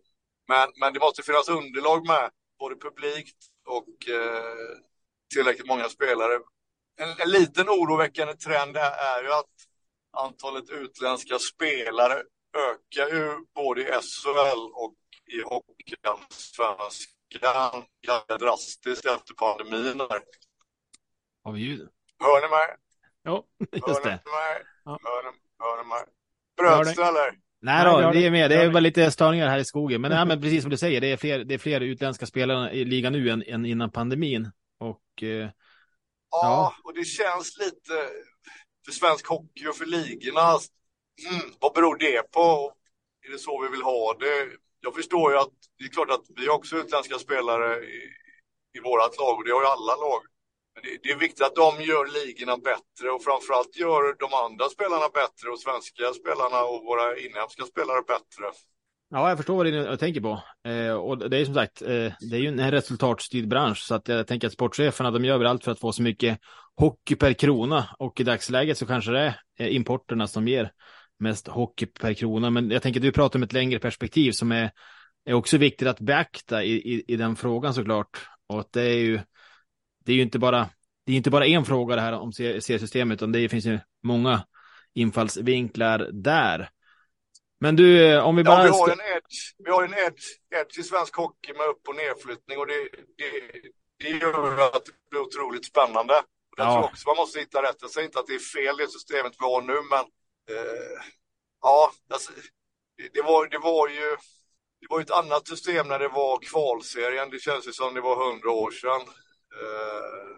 men, 0.49 0.68
men 0.81 0.93
det 0.93 1.01
måste 1.01 1.22
finnas 1.22 1.49
underlag 1.49 2.07
med, 2.07 2.31
både 2.59 2.77
publikt 2.77 3.37
och 3.66 4.09
eh, 4.09 4.77
tillräckligt 5.35 5.66
många 5.66 5.89
spelare. 5.89 6.41
En, 6.97 7.09
en 7.09 7.30
liten 7.30 7.68
oroväckande 7.68 8.34
trend 8.34 8.76
här 8.76 9.18
är 9.18 9.22
ju 9.22 9.32
att 9.32 9.51
antalet 10.16 10.70
utländska 10.70 11.38
spelare 11.38 12.14
ökar 12.70 13.09
ju 13.16 13.30
både 13.55 13.80
i 13.82 13.84
SHL 13.84 14.59
och 14.74 14.95
i 15.32 15.42
Hockeyallsvenskan 15.42 17.84
ganska 18.07 18.36
drastiskt 18.38 19.07
efter 19.07 19.34
pandemin. 19.34 20.01
Här. 20.01 20.20
Har 21.42 21.53
vi 21.53 21.61
ljud? 21.61 21.88
Hör 22.18 22.40
ni 22.42 22.49
mig? 22.49 22.76
Ja, 23.22 23.45
Just 23.72 23.86
Hör 23.86 23.95
ni 24.05 24.11
det. 24.11 24.11
mig? 24.11 24.20
Ja. 24.84 24.99
Hör 25.05 25.22
ni, 25.32 25.38
hör 25.59 25.82
ni 25.82 25.88
mig? 25.88 26.05
Bröts 26.57 26.97
det 26.97 27.05
eller? 27.05 27.34
Nej 27.61 27.84
då, 27.84 28.11
vi 28.12 28.20
det. 28.20 28.26
är 28.26 28.30
med. 28.30 28.51
Det 28.51 28.57
är 28.57 28.64
det. 28.66 28.70
bara 28.70 28.80
lite 28.80 29.11
störningar 29.11 29.49
här 29.49 29.59
i 29.59 29.64
skogen. 29.64 30.01
Men, 30.01 30.11
nej, 30.11 30.26
men 30.26 30.40
precis 30.40 30.62
som 30.62 30.70
du 30.70 30.76
säger, 30.76 31.01
det 31.01 31.12
är 31.12 31.16
fler, 31.16 31.45
det 31.45 31.55
är 31.55 31.59
fler 31.59 31.80
utländska 31.80 32.26
spelare 32.26 32.70
i 32.72 32.84
ligan 32.84 33.12
nu 33.12 33.30
än, 33.30 33.42
än 33.47 33.66
innan 33.66 33.90
pandemin. 33.90 34.51
Och 34.78 35.22
eh, 35.22 35.49
Ja, 36.43 36.74
och 36.85 36.95
det 36.95 37.05
känns 37.05 37.59
lite 37.59 38.11
för 38.85 38.93
svensk 38.93 39.26
hockey 39.26 39.66
och 39.68 39.76
för 39.76 39.87
ligorna. 39.87 40.59
Mm, 41.30 41.55
vad 41.61 41.72
beror 41.74 41.97
det 41.97 42.32
på? 42.32 42.72
Är 43.26 43.30
det 43.30 43.39
så 43.39 43.62
vi 43.62 43.68
vill 43.68 43.82
ha 43.82 44.14
det? 44.14 44.49
Jag 44.80 44.95
förstår 44.95 45.32
ju 45.32 45.39
att 45.39 45.53
det 45.78 45.85
är 45.85 45.89
klart 45.89 46.11
att 46.11 46.24
vi 46.37 46.47
har 46.47 46.55
också 46.55 46.76
utländska 46.76 47.18
spelare 47.18 47.85
i, 47.85 48.01
i 48.76 48.80
vårat 48.80 49.18
lag 49.18 49.39
och 49.39 49.45
det 49.45 49.53
har 49.53 49.61
ju 49.61 49.66
alla 49.66 49.97
lag. 49.97 50.22
Men 50.74 50.82
det, 50.82 50.99
det 51.03 51.11
är 51.11 51.16
viktigt 51.16 51.47
att 51.47 51.55
de 51.55 51.82
gör 51.82 52.07
ligorna 52.07 52.57
bättre 52.57 53.11
och 53.11 53.24
framförallt 53.24 53.76
gör 53.76 54.16
de 54.18 54.35
andra 54.35 54.68
spelarna 54.68 55.09
bättre 55.09 55.51
och 55.51 55.61
svenska 55.61 56.12
spelarna 56.12 56.64
och 56.64 56.85
våra 56.85 57.18
inhemska 57.18 57.64
spelare 57.64 58.03
bättre. 58.03 58.47
Ja, 59.11 59.28
jag 59.28 59.38
förstår 59.38 59.57
vad 59.57 59.66
du 59.66 59.96
tänker 59.96 60.20
på. 60.20 60.42
Eh, 60.68 60.92
och 60.92 61.30
det 61.30 61.36
är 61.36 61.44
som 61.44 61.55
sagt, 61.55 61.82
eh, 61.82 62.12
det 62.30 62.36
är 62.36 62.38
ju 62.38 62.48
en 62.48 62.70
resultatstyrd 62.70 63.48
bransch, 63.48 63.78
så 63.78 63.94
att 63.94 64.09
jag 64.09 64.26
tänker 64.26 64.46
att 64.46 64.52
sportcheferna, 64.52 65.11
de 65.11 65.24
gör 65.24 65.38
väl 65.38 65.46
allt 65.46 65.64
för 65.64 65.72
att 65.72 65.80
få 65.80 65.92
så 65.92 66.02
mycket 66.02 66.38
hockey 66.76 67.14
per 67.14 67.32
krona. 67.32 67.88
Och 67.98 68.20
i 68.20 68.24
dagsläget 68.24 68.78
så 68.78 68.86
kanske 68.86 69.11
det 69.11 69.20
är 69.20 69.34
eh, 69.59 69.76
importerna 69.76 70.26
som 70.26 70.48
ger 70.48 70.72
mest 71.18 71.48
hockey 71.48 71.86
per 71.86 72.14
krona. 72.14 72.50
Men 72.50 72.70
jag 72.70 72.82
tänker 72.82 73.00
att 73.00 73.05
du 73.05 73.12
pratar 73.12 73.38
om 73.38 73.42
ett 73.42 73.52
längre 73.52 73.78
perspektiv 73.78 74.32
som 74.32 74.52
är, 74.52 74.70
är 75.24 75.32
också 75.32 75.59
viktigt 75.59 75.88
att 75.88 76.00
beakta 76.00 76.64
i, 76.64 76.72
i, 76.72 77.05
i 77.09 77.16
den 77.16 77.36
frågan 77.36 77.74
såklart. 77.74 78.28
Och 78.46 78.61
att 78.61 78.72
det 78.72 78.82
är 78.82 78.98
ju, 78.98 79.20
det 80.05 80.12
är 80.12 80.16
ju 80.16 80.22
inte 80.22 80.38
bara, 80.38 80.68
det 81.07 81.12
är 81.12 81.16
inte 81.16 81.30
bara 81.30 81.46
en 81.46 81.64
fråga 81.64 81.96
det 81.96 82.02
här 82.02 82.12
om 82.12 82.32
seriesystemet, 82.32 83.18
utan 83.18 83.32
det 83.32 83.48
finns 83.48 83.66
ju 83.66 83.78
många 84.02 84.44
infallsvinklar 84.94 86.11
där. 86.12 86.70
Men 87.65 87.77
du, 87.77 88.21
om 88.21 88.37
vi 88.37 88.45
bara... 88.45 88.67
Ja, 88.67 88.73
vi 88.73 88.79
har 88.79 88.89
en 88.89 89.17
edge, 89.17 89.55
vi 89.59 89.71
har 89.71 89.83
en 89.83 89.95
edge, 89.95 90.25
edge 90.55 90.79
i 90.79 90.83
svensk 90.83 91.17
hockey 91.17 91.53
med 91.53 91.67
upp 91.67 91.89
och 91.89 91.97
nedflyttning 91.97 92.59
och 92.59 92.67
det, 92.67 92.89
det, 93.17 93.31
det 93.99 94.09
gör 94.09 94.77
att 94.77 94.85
det 94.85 95.11
blir 95.11 95.21
otroligt 95.21 95.65
spännande. 95.65 96.15
Jag 96.57 96.67
ja. 96.67 96.73
tror 96.73 96.85
också 96.85 97.09
man 97.09 97.17
måste 97.17 97.41
hitta 97.41 97.62
rätt. 97.62 97.77
Jag 97.81 97.91
säger 97.91 98.07
inte 98.07 98.19
att 98.19 98.27
det 98.27 98.35
är 98.35 98.39
fel 98.39 98.77
det 98.77 98.89
systemet 98.89 99.33
vi 99.39 99.45
har 99.45 99.62
nu, 99.62 99.75
men 99.91 100.05
eh, 100.57 100.99
ja, 101.62 101.93
alltså, 102.12 102.33
det, 102.97 103.09
det, 103.15 103.23
var, 103.23 103.47
det 103.47 103.59
var 103.59 103.89
ju 103.89 104.17
det 104.81 104.87
var 104.91 105.01
ett 105.01 105.11
annat 105.11 105.49
system 105.49 105.89
när 105.89 105.99
det 105.99 106.09
var 106.09 106.39
kvalserien. 106.39 107.31
Det 107.31 107.39
känns 107.39 107.69
ju 107.69 107.73
som 107.73 107.95
det 107.95 108.01
var 108.01 108.31
hundra 108.31 108.51
år 108.51 108.71
sedan. 108.71 109.01
Eh, 109.61 110.37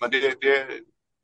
men 0.00 0.10
det, 0.10 0.40
det, 0.40 0.80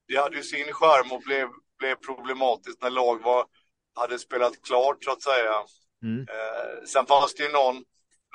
det 0.08 0.16
hade 0.16 0.36
ju 0.36 0.42
sin 0.42 0.72
skärm 0.72 1.12
och 1.12 1.22
blev, 1.22 1.48
blev 1.78 1.94
problematiskt 1.94 2.82
när 2.82 2.90
lag 2.90 3.22
var 3.22 3.46
hade 3.94 4.18
spelat 4.18 4.62
klart 4.62 5.04
så 5.04 5.10
att 5.10 5.22
säga. 5.22 5.64
Mm. 6.02 6.26
Eh, 6.28 6.84
sen 6.86 7.06
fanns 7.06 7.34
det 7.34 7.42
ju 7.42 7.48
någon, 7.48 7.84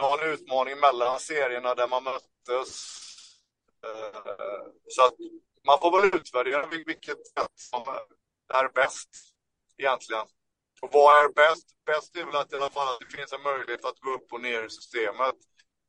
någon 0.01 0.33
utmaning 0.33 0.79
mellan 0.79 1.19
serierna 1.19 1.75
där 1.75 1.87
man 1.87 2.03
möttes. 2.03 2.91
Eh, 3.85 4.65
så 4.87 5.05
att 5.05 5.15
man 5.65 5.79
får 5.79 6.01
väl 6.01 6.15
utvärdera 6.15 6.67
vilket 6.67 7.27
sätt 7.27 7.51
som 7.55 7.81
är 8.53 8.73
bäst 8.73 9.09
egentligen. 9.77 10.25
Och 10.81 10.89
vad 10.91 11.25
är 11.25 11.29
bäst? 11.29 11.67
Bäst 11.85 12.15
är 12.15 12.25
väl 12.25 12.35
att 12.35 12.53
i 12.53 12.55
alla 12.55 12.69
fall 12.69 12.93
att 12.93 12.99
det 12.99 13.17
finns 13.17 13.33
en 13.33 13.41
möjlighet 13.41 13.85
att 13.85 13.99
gå 13.99 14.13
upp 14.13 14.33
och 14.33 14.41
ner 14.41 14.63
i 14.63 14.69
systemet. 14.69 15.35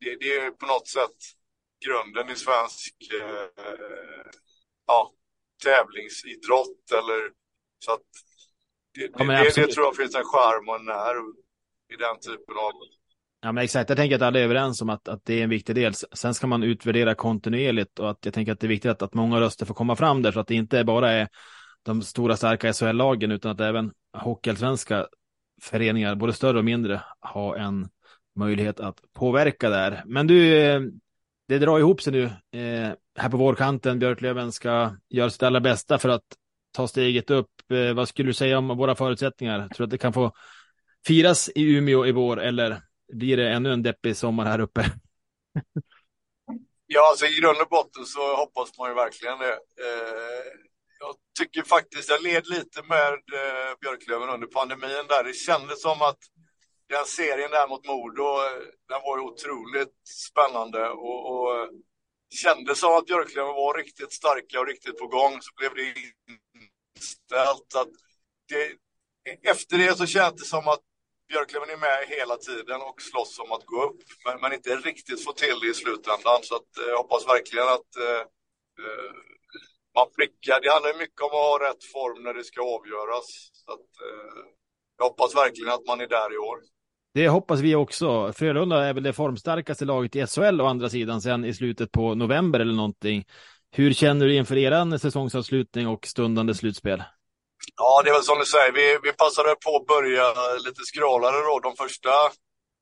Det, 0.01 0.17
det 0.17 0.37
är 0.37 0.51
på 0.51 0.67
något 0.67 0.89
sätt 0.89 1.17
grunden 1.85 2.31
i 2.31 2.37
svensk 2.37 2.95
eh, 3.13 3.49
ja, 4.87 5.13
tävlingsidrott 5.63 6.93
eller 6.93 7.33
så 7.79 7.93
att 7.93 8.11
det, 8.97 9.11
ja, 9.19 9.25
det, 9.25 9.67
det, 9.67 9.73
tror 9.73 9.87
jag 9.87 9.97
finns 9.97 10.15
en 10.15 10.25
charm 10.25 10.69
och 10.69 10.77
en 10.77 10.85
nerv 10.85 11.25
i 11.95 11.97
den 11.97 12.21
typen 12.21 12.57
av... 12.57 12.73
Ja, 13.41 13.53
men 13.53 13.65
exakt. 13.65 13.91
Jag 13.91 13.99
tänker 13.99 14.17
att 14.17 14.23
alla 14.23 14.39
är 14.39 14.45
överens 14.45 14.83
om 14.83 14.91
att, 14.91 15.09
att 15.09 15.25
det 15.25 15.39
är 15.39 15.43
en 15.43 15.51
viktig 15.51 15.75
del. 15.75 15.95
Sen 15.95 16.35
ska 16.35 16.47
man 16.47 16.63
utvärdera 16.63 17.15
kontinuerligt 17.15 17.99
och 17.99 18.11
att 18.11 18.19
jag 18.25 18.35
tänker 18.35 18.53
att 18.53 18.61
det 18.61 18.67
är 18.67 18.69
viktigt 18.69 18.91
att, 18.91 19.03
att 19.03 19.15
många 19.15 19.41
röster 19.41 19.67
får 19.67 19.75
komma 19.75 19.97
fram 19.97 20.23
där 20.23 20.33
så 20.33 20.41
att 20.41 20.47
det 20.47 20.55
inte 20.55 20.85
bara 20.85 21.13
är 21.13 21.29
de 21.83 22.03
stora 22.03 22.37
starka 22.37 22.73
SHL-lagen 22.73 23.31
utan 23.31 23.51
att 23.51 23.61
även 23.61 23.93
hockeyallsvenska 24.19 25.07
föreningar, 25.63 26.15
både 26.15 26.33
större 26.33 26.59
och 26.59 26.65
mindre, 26.65 27.03
har 27.21 27.57
en 27.57 27.89
möjlighet 28.37 28.81
att 28.81 29.01
påverka 29.15 29.71
där. 29.71 30.03
Men 30.07 30.27
du, 30.27 30.57
eh, 30.57 30.81
det 31.49 31.59
drar 31.59 31.79
ihop 31.79 32.03
sig 32.03 32.13
nu 32.13 32.25
eh, 32.61 32.93
här 33.19 33.31
på 33.31 33.37
vårkanten. 33.37 33.99
Björklöven 33.99 34.53
ska 34.53 34.97
göra 35.09 35.31
sitt 35.31 35.43
allra 35.43 35.61
bästa 35.61 35.99
för 35.99 36.09
att 36.09 36.25
ta 36.77 36.89
steget 36.89 37.31
upp. 37.31 37.51
Eh, 37.73 37.95
vad 37.95 38.09
skulle 38.09 38.29
du 38.29 38.35
säga 38.35 38.59
om 38.59 38.69
våra 38.69 38.95
förutsättningar? 38.95 39.59
Tror 39.59 39.79
du 39.79 39.85
att 39.85 39.91
det 39.91 39.99
kan 39.99 40.13
få 40.13 40.33
firas 41.07 41.49
i 41.49 41.63
Umeå 41.63 42.07
i 42.07 42.13
vår 42.13 42.41
eller 42.41 42.81
blir 43.13 43.37
det 43.37 43.49
ännu 43.49 43.73
en 43.73 43.83
deppig 43.83 44.17
sommar 44.17 44.45
här 44.45 44.61
uppe? 44.61 44.85
ja, 46.87 47.11
alltså 47.11 47.27
i 47.27 47.41
grund 47.41 47.61
och 47.61 47.69
botten 47.69 48.05
så 48.05 48.37
hoppas 48.37 48.79
man 48.79 48.89
ju 48.89 48.95
verkligen 48.95 49.39
det. 49.39 49.53
Eh, 49.53 50.45
jag 50.99 51.15
tycker 51.39 51.63
faktiskt, 51.63 52.09
jag 52.09 52.23
led 52.23 52.47
lite 52.47 52.83
med 52.83 53.13
eh, 53.13 53.71
Björklöven 53.81 54.29
under 54.29 54.47
pandemin 54.47 55.07
där. 55.09 55.25
Det 55.25 55.33
kändes 55.33 55.83
som 55.83 56.03
att 56.03 56.19
den 56.89 57.05
serien 57.05 57.51
där 57.51 57.69
mot 57.69 57.87
Modo, 57.87 58.25
eh, 58.25 58.63
den 58.89 59.01
var 59.05 59.19
ju 59.19 59.23
otroligt 59.23 59.97
spännande 60.29 60.89
och, 60.89 61.21
och 61.31 61.61
eh, 61.61 61.69
kändes 62.35 62.81
som 62.81 62.93
att 62.97 63.07
Björklöven 63.07 63.55
var 63.55 63.79
riktigt 63.79 64.13
starka 64.13 64.61
och 64.61 64.67
riktigt 64.67 64.99
på 64.99 65.07
gång. 65.07 65.33
Så 65.41 65.51
blev 65.57 65.75
det 65.75 65.83
ställt. 67.03 67.75
Att 67.75 67.93
det, 68.49 68.63
efter 69.51 69.79
det 69.79 69.97
så 69.97 70.07
känns 70.07 70.35
det 70.35 70.47
som 70.47 70.69
att 70.69 70.81
Björklöven 71.29 71.71
är 71.71 71.81
med 71.89 71.99
hela 72.17 72.37
tiden 72.37 72.81
och 72.89 72.99
slåss 73.09 73.39
om 73.45 73.53
att 73.53 73.67
gå 73.73 73.79
upp, 73.89 74.01
men, 74.25 74.35
men 74.41 74.53
inte 74.53 74.71
riktigt 74.91 75.25
få 75.25 75.33
till 75.33 75.59
det 75.63 75.71
i 75.71 75.75
slutändan. 75.75 76.41
Så 76.49 76.55
att, 76.61 76.71
jag 76.91 76.99
hoppas 77.03 77.23
verkligen 77.35 77.69
att 77.77 77.91
eh, 78.07 78.23
eh, 78.83 79.13
man 79.97 80.09
prickar. 80.19 80.57
Det 80.63 80.71
handlar 80.75 81.03
mycket 81.05 81.21
om 81.27 81.33
att 81.37 81.49
ha 81.51 81.57
rätt 81.69 81.85
form 81.95 82.19
när 82.25 82.35
det 82.39 82.45
ska 82.51 82.61
avgöras. 82.77 83.27
Så 83.63 83.69
att, 83.77 83.91
eh, 84.07 84.39
jag 84.99 85.05
hoppas 85.09 85.31
verkligen 85.43 85.73
att 85.77 85.87
man 85.91 86.01
är 86.01 86.11
där 86.19 86.31
i 86.35 86.39
år. 86.51 86.59
Det 87.15 87.29
hoppas 87.29 87.61
vi 87.61 87.75
också. 87.75 88.33
Frölunda 88.33 88.85
är 88.85 88.95
väl 88.95 89.03
det 89.03 89.13
formstarkaste 89.13 89.85
laget 89.85 90.17
i 90.17 90.27
SHL 90.27 90.61
å 90.61 90.67
andra 90.67 90.89
sidan 90.89 91.21
sen 91.21 91.45
i 91.45 91.55
slutet 91.55 91.93
på 91.93 92.15
november 92.15 92.61
eller 92.61 92.75
någonting. 92.75 93.25
Hur 93.77 93.93
känner 93.93 94.27
du 94.27 94.35
inför 94.35 94.57
er 94.57 94.99
säsongsavslutning 94.99 95.89
och 95.89 96.07
stundande 96.07 96.55
slutspel? 96.55 97.03
Ja, 97.77 98.03
det 98.05 98.11
är 98.11 98.15
väl 98.15 98.23
som 98.23 98.39
du 98.39 98.45
säger. 98.45 98.73
Vi, 98.73 98.99
vi 99.03 99.13
passade 99.13 99.55
på 99.65 99.77
att 99.77 99.87
börja 99.87 100.33
lite 100.67 100.83
skralare 100.85 101.37
då. 101.37 101.61
De 101.61 101.77
första, 101.77 102.09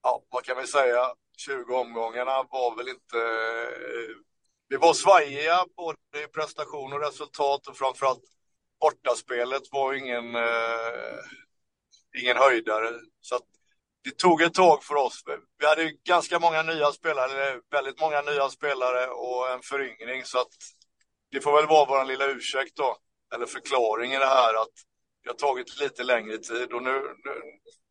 ja, 0.02 0.22
vad 0.30 0.44
kan 0.44 0.56
vi 0.56 0.66
säga, 0.66 1.06
20 1.36 1.74
omgångarna 1.74 2.42
var 2.50 2.76
väl 2.76 2.88
inte... 2.88 3.18
Eh, 3.18 4.16
vi 4.68 4.76
var 4.76 4.94
svajiga 4.94 5.64
både 5.76 6.24
i 6.24 6.26
prestation 6.26 6.92
och 6.92 7.00
resultat 7.00 7.66
och 7.66 7.76
framförallt 7.76 8.24
bortaspelet 8.80 9.62
var 9.70 9.94
ingen, 9.94 10.34
eh, 10.34 11.18
ingen 12.22 12.36
höjdare. 12.36 12.90
Så 13.20 13.38
det 14.04 14.18
tog 14.18 14.42
ett 14.42 14.54
tag 14.54 14.84
för 14.84 14.94
oss. 14.94 15.22
Vi 15.58 15.66
hade 15.66 15.92
ganska 16.08 16.38
många 16.38 16.62
nya 16.62 16.92
spelare, 16.92 17.60
väldigt 17.70 18.00
många 18.00 18.20
nya 18.22 18.48
spelare 18.48 19.06
och 19.06 19.50
en 19.52 19.62
föryngring 19.62 20.24
så 20.24 20.38
att 20.40 20.54
det 21.34 21.40
får 21.40 21.52
väl 21.56 21.66
vara 21.66 21.84
vår 21.84 22.04
lilla 22.04 22.26
ursäkt 22.26 22.76
då, 22.76 22.96
eller 23.34 23.46
förklaring 23.46 24.12
i 24.12 24.18
det 24.18 24.26
här 24.26 24.54
att 24.54 24.74
det 25.22 25.30
har 25.30 25.34
tagit 25.34 25.80
lite 25.80 26.02
längre 26.02 26.38
tid 26.38 26.72
och 26.72 26.82
nu, 26.82 26.92
nu, 27.24 27.34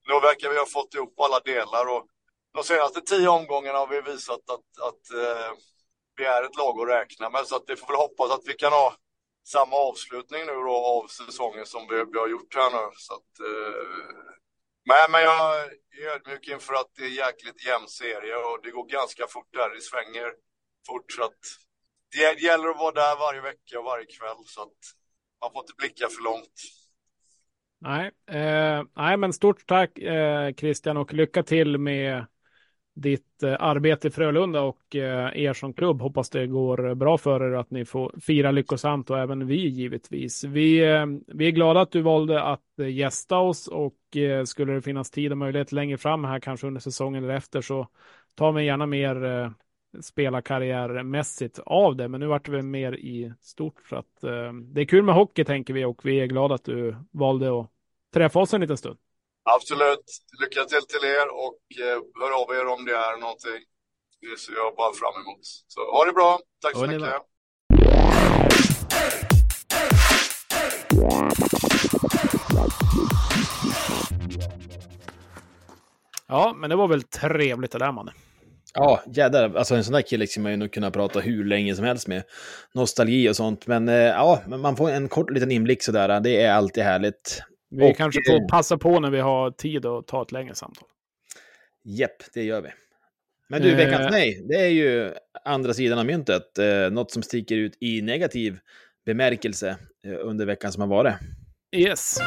nu 0.08 0.20
verkar 0.22 0.50
vi 0.50 0.58
ha 0.58 0.66
fått 0.66 0.94
ihop 0.94 1.20
alla 1.20 1.40
delar 1.40 1.86
och 1.86 2.08
de 2.54 2.64
senaste 2.64 3.02
tio 3.02 3.28
omgångarna 3.28 3.78
har 3.78 3.88
vi 3.88 4.02
visat 4.02 4.50
att, 4.50 4.70
att 4.88 5.04
eh, 5.24 5.52
vi 6.16 6.26
är 6.26 6.44
ett 6.44 6.58
lag 6.58 6.82
att 6.82 6.88
räkna 6.88 7.30
med 7.30 7.48
så 7.48 7.56
att 7.56 7.64
vi 7.68 7.76
får 7.76 7.88
väl 7.88 7.96
hoppas 7.96 8.32
att 8.32 8.48
vi 8.48 8.54
kan 8.54 8.74
ha 8.74 8.96
samma 9.48 9.76
avslutning 9.76 10.46
nu 10.46 10.54
då 10.54 10.76
av 10.76 11.08
säsongen 11.08 11.66
som 11.66 11.88
vi, 11.90 11.96
vi 12.14 12.20
har 12.20 12.28
gjort 12.28 12.56
här 12.56 12.72
nu. 12.72 12.92
Så 12.98 13.14
att, 13.14 13.32
eh, 13.50 13.88
men, 14.86 15.12
men 15.12 15.24
jag 15.24 15.60
är 15.60 16.16
ödmjuk 16.16 16.48
inför 16.48 16.74
att 16.74 16.92
det 16.96 17.04
är 17.04 17.10
jäkligt 17.26 17.66
jämn 17.66 17.88
serie 17.88 18.36
och 18.36 18.60
det 18.64 18.72
går 18.72 18.86
ganska 18.90 19.28
fort 19.28 19.54
där. 19.54 19.70
Det 19.70 19.82
svänger 19.82 20.34
fort 20.88 21.12
så 21.12 21.24
att 21.24 21.44
det 22.14 22.42
gäller 22.42 22.70
att 22.70 22.78
vara 22.78 22.92
där 22.92 23.20
varje 23.20 23.42
vecka 23.42 23.80
och 23.80 23.86
varje 23.86 24.06
kväll 24.06 24.44
så 24.46 24.62
att 24.62 24.70
man 25.42 25.52
får 25.52 25.62
inte 25.62 25.74
blicka 25.78 26.08
för 26.08 26.24
långt. 26.24 26.58
Nej, 27.80 28.12
eh, 28.28 28.84
nej 28.96 29.18
men 29.18 29.34
stort 29.34 29.66
tack 29.66 29.98
eh, 29.98 30.54
Christian 30.54 30.98
och 30.98 31.14
lycka 31.14 31.44
till 31.44 31.78
med 31.78 32.26
ditt 32.96 33.44
eh, 33.44 33.56
arbete 33.60 34.08
i 34.08 34.12
Frölunda 34.12 34.62
och 34.62 34.96
eh, 34.96 35.44
er 35.44 35.54
som 35.54 35.74
klubb. 35.74 36.02
Hoppas 36.02 36.30
det 36.30 36.48
går 36.48 36.96
bra 36.96 37.18
för 37.18 37.52
er 37.52 37.54
att 37.54 37.72
ni 37.72 37.86
får 37.86 38.16
fira 38.22 38.52
lyckosamt 38.52 39.10
och 39.10 39.20
även 39.20 39.48
vi 39.48 39.68
givetvis. 39.68 40.44
Vi, 40.44 40.80
eh, 40.80 41.06
vi 41.28 41.48
är 41.48 41.52
glada 41.52 41.82
att 41.82 41.92
du 41.92 42.02
valde 42.02 42.44
att 42.44 42.80
eh, 42.80 42.88
gästa 42.88 43.38
oss 43.38 43.68
och 43.68 44.18
eh, 44.18 44.44
skulle 44.44 44.74
det 44.74 44.82
finnas 44.82 45.12
tid 45.12 45.32
och 45.32 45.38
möjlighet 45.38 45.72
längre 45.72 45.98
fram 45.98 46.24
här, 46.24 46.40
kanske 46.40 46.68
under 46.68 46.82
säsongen 46.82 47.24
eller 47.24 47.36
efter, 47.36 47.62
så 47.62 47.88
ta 48.36 48.52
mig 48.52 48.66
gärna 48.66 48.86
mer 48.86 49.24
eh, 49.24 49.52
spelarkarriärmässigt 50.02 51.60
av 51.60 51.96
det, 51.96 52.08
men 52.08 52.20
nu 52.20 52.28
vart 52.28 52.46
det 52.46 52.52
väl 52.52 52.64
mer 52.64 52.94
i 52.94 53.34
stort. 53.42 53.88
Så 53.90 53.96
att, 53.96 54.24
eh, 54.24 54.54
det 54.54 54.82
är 54.82 54.86
kul 54.86 55.04
med 55.04 55.16
hockey 55.16 55.44
tänker 55.44 55.74
vi 55.74 55.86
och 55.86 56.06
vi 56.06 56.20
är 56.20 56.26
glada 56.26 56.56
att 56.56 56.66
du 56.66 56.96
valde 57.12 57.60
att 57.60 57.70
träffa 58.14 58.40
oss 58.40 58.54
en 58.54 58.62
liten 58.62 58.78
stund. 58.78 58.98
Absolut. 59.44 60.06
Lycka 60.42 60.64
till 60.64 60.88
till 60.88 61.10
er 61.10 61.28
och 61.46 61.86
eh, 61.86 62.02
hör 62.20 62.42
av 62.42 62.56
er 62.56 62.74
om 62.74 62.86
det 62.86 62.96
är 62.96 63.20
någonting. 63.20 63.64
Det 64.22 64.40
ser 64.40 64.54
jag 64.54 64.76
bara 64.76 64.94
fram 64.94 65.22
emot. 65.22 65.46
Så 65.68 65.80
ha 65.92 66.06
det 66.06 66.14
bra. 66.14 66.40
Tack 66.62 66.76
så 66.76 66.88
mycket. 66.88 67.22
Ja, 76.28 76.54
men 76.58 76.70
det 76.70 76.76
var 76.76 76.88
väl 76.88 77.04
trevligt 77.04 77.72
det 77.72 77.78
där 77.78 77.92
mannen. 77.92 78.14
Ja, 78.74 79.04
jädrar. 79.14 79.56
Alltså 79.56 79.76
en 79.76 79.84
sån 79.84 79.94
där 79.94 80.02
kille 80.02 80.28
ska 80.28 80.42
man 80.42 80.52
ju 80.52 80.58
nog 80.58 80.72
kunna 80.72 80.92
prata 80.92 81.20
hur 81.20 81.46
länge 81.46 81.76
som 81.76 81.86
helst 81.86 82.08
med. 82.08 82.24
Nostalgi 82.74 83.30
och 83.30 83.36
sånt. 83.36 83.68
Men 83.68 83.90
eh, 83.90 83.96
ja, 83.96 84.42
man 84.48 84.76
får 84.76 84.90
en 84.92 85.08
kort 85.08 85.32
liten 85.32 85.52
inblick 85.52 85.84
sådär. 85.84 86.20
Det 86.20 86.42
är 86.42 86.52
alltid 86.52 86.84
härligt. 86.84 87.44
Vi 87.70 87.92
och, 87.92 87.98
kanske 87.98 88.22
får 88.28 88.50
passa 88.50 88.78
på 88.78 89.00
när 89.00 89.10
vi 89.10 89.20
har 89.20 89.52
tid 89.52 89.86
att 89.86 90.08
ta 90.08 90.22
ett 90.22 90.32
längre 90.32 90.56
samtal. 90.56 90.88
Jepp, 91.84 92.34
det 92.34 92.44
gör 92.44 92.62
vi. 92.62 92.70
Men 93.50 93.62
du, 93.62 93.76
veckans 93.76 94.06
Eh. 94.06 94.12
nej, 94.12 94.46
det 94.50 94.56
är 94.56 94.70
ju 94.70 95.14
andra 95.46 95.74
sidan 95.74 96.00
av 96.00 96.06
myntet. 96.06 96.60
Eh, 96.60 96.92
något 96.92 97.12
som 97.12 97.24
sticker 97.24 97.56
ut 97.56 97.78
i 97.80 98.02
negativ 98.02 98.60
bemärkelse 99.06 99.78
eh, 100.06 100.18
under 100.22 100.46
veckan 100.46 100.72
som 100.72 100.82
har 100.82 100.88
varit. 100.88 101.14
Yes. 101.76 102.20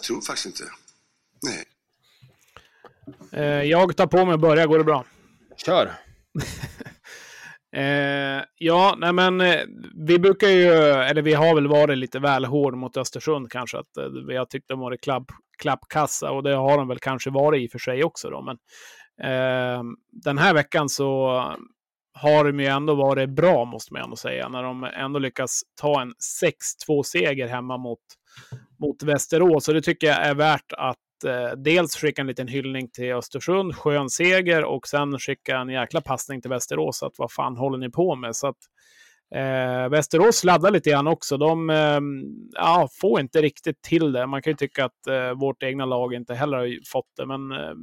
Jag 0.00 0.04
tror 0.04 0.20
faktiskt 0.20 0.46
inte. 0.46 0.62
Nej. 1.42 1.64
Eh, 3.32 3.62
jag 3.62 3.96
tar 3.96 4.06
på 4.06 4.24
mig 4.24 4.34
att 4.34 4.40
börja. 4.40 4.66
Går 4.66 4.78
det 4.78 4.84
bra? 4.84 5.04
Kör! 5.56 5.92
Eh, 7.72 8.44
ja, 8.56 8.94
nej 8.98 9.12
men 9.12 9.40
eh, 9.40 9.60
vi 10.06 10.18
brukar 10.18 10.48
ju, 10.48 10.72
eller 10.72 11.22
vi 11.22 11.34
har 11.34 11.54
väl 11.54 11.68
varit 11.68 11.98
lite 11.98 12.18
väl 12.18 12.44
hård 12.44 12.74
mot 12.74 12.96
Östersund 12.96 13.50
kanske. 13.50 13.78
Att 13.78 13.96
eh, 13.96 14.04
vi 14.28 14.36
har 14.36 14.44
tyckt 14.44 14.68
de 14.68 14.80
varit 14.80 15.00
klapp, 15.00 15.24
klappkassa 15.58 16.30
och 16.30 16.42
det 16.42 16.54
har 16.54 16.78
de 16.78 16.88
väl 16.88 16.98
kanske 16.98 17.30
varit 17.30 17.62
i 17.62 17.66
och 17.66 17.70
för 17.70 17.78
sig 17.78 18.04
också 18.04 18.30
då. 18.30 18.42
Men 18.42 18.56
eh, 19.30 19.82
den 20.12 20.38
här 20.38 20.54
veckan 20.54 20.88
så 20.88 21.42
har 22.12 22.44
de 22.44 22.60
ju 22.60 22.66
ändå 22.66 22.94
varit 22.94 23.30
bra 23.30 23.64
måste 23.64 23.92
man 23.92 24.02
ändå 24.02 24.16
säga. 24.16 24.48
När 24.48 24.62
de 24.62 24.84
ändå 24.84 25.18
lyckas 25.18 25.60
ta 25.80 26.02
en 26.02 26.12
6-2-seger 26.88 27.48
hemma 27.48 27.76
mot, 27.76 28.00
mot 28.80 29.02
Västerås. 29.02 29.68
Och 29.68 29.74
det 29.74 29.82
tycker 29.82 30.06
jag 30.06 30.26
är 30.26 30.34
värt 30.34 30.72
att 30.72 31.24
eh, 31.26 31.56
dels 31.56 31.96
skicka 31.96 32.20
en 32.20 32.26
liten 32.26 32.48
hyllning 32.48 32.90
till 32.90 33.12
Östersund, 33.12 33.76
skön 33.76 34.10
seger 34.10 34.64
och 34.64 34.88
sen 34.88 35.18
skicka 35.18 35.58
en 35.58 35.68
jäkla 35.68 36.00
passning 36.00 36.40
till 36.40 36.50
Västerås. 36.50 37.02
Att 37.02 37.12
vad 37.18 37.32
fan 37.32 37.56
håller 37.56 37.78
ni 37.78 37.90
på 37.90 38.16
med? 38.16 38.36
Så 38.36 38.46
att, 38.46 38.56
eh, 39.34 39.88
Västerås 39.88 40.44
laddar 40.44 40.70
lite 40.70 40.90
grann 40.90 41.06
också. 41.06 41.36
De 41.36 41.70
eh, 41.70 42.00
ja, 42.52 42.88
får 43.00 43.20
inte 43.20 43.42
riktigt 43.42 43.82
till 43.82 44.12
det. 44.12 44.26
Man 44.26 44.42
kan 44.42 44.50
ju 44.50 44.56
tycka 44.56 44.84
att 44.84 45.06
eh, 45.06 45.30
vårt 45.30 45.62
egna 45.62 45.84
lag 45.84 46.14
inte 46.14 46.34
heller 46.34 46.58
har 46.58 46.90
fått 46.92 47.16
det, 47.16 47.26
men 47.26 47.52
eh, 47.52 47.74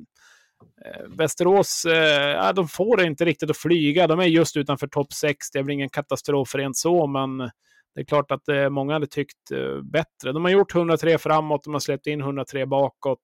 eh, 0.86 1.08
Västerås, 1.18 1.86
eh, 1.86 2.30
ja, 2.30 2.54
de 2.54 2.68
får 2.68 2.98
det 2.98 3.06
inte 3.06 3.26
riktigt 3.26 3.50
att 3.50 3.58
flyga. 3.58 4.08
De 4.08 4.20
är 4.20 4.26
just 4.26 4.58
utanför 4.58 4.88
topp 4.88 5.14
6. 5.14 5.52
Det 5.52 5.60
är 5.60 5.64
väl 5.64 5.74
ingen 5.74 5.90
katastrof 5.90 6.56
rent 6.56 6.78
så, 6.78 7.08
men 7.08 7.50
det 7.96 8.02
är 8.02 8.06
klart 8.06 8.32
att 8.32 8.48
eh, 8.48 8.70
många 8.70 8.94
hade 8.94 9.08
tyckt 9.08 9.52
eh, 9.52 9.82
bättre. 9.82 10.32
De 10.32 10.44
har 10.46 10.52
gjort 10.52 10.76
103 10.76 11.18
framåt, 11.18 11.64
de 11.64 11.74
har 11.74 11.80
släppt 11.80 12.08
in 12.08 12.22
103 12.22 12.66
bakåt. 12.66 13.20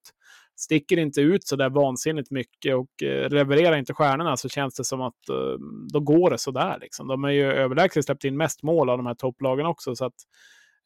Sticker 0.56 0.98
inte 0.98 1.22
ut 1.22 1.48
så 1.48 1.56
där 1.56 1.70
vansinnigt 1.70 2.32
mycket 2.32 2.76
och 2.76 3.04
eh, 3.04 3.30
levererar 3.30 3.78
inte 3.78 3.94
stjärnorna 3.94 4.38
så 4.38 4.50
känns 4.50 4.76
det 4.76 4.84
som 4.84 5.02
att 5.02 5.30
eh, 5.30 5.60
då 5.94 6.00
går 6.00 6.30
det 6.30 6.38
sådär. 6.38 6.78
Liksom. 6.82 7.08
De 7.08 7.24
har 7.24 7.32
ju 7.32 7.44
överlägset 7.44 8.06
släppt 8.06 8.24
in 8.24 8.38
mest 8.38 8.64
mål 8.64 8.90
av 8.90 8.98
de 8.98 9.06
här 9.06 9.16
topplagen 9.16 9.66
också. 9.66 9.96
Så 9.96 10.06
att, 10.06 10.14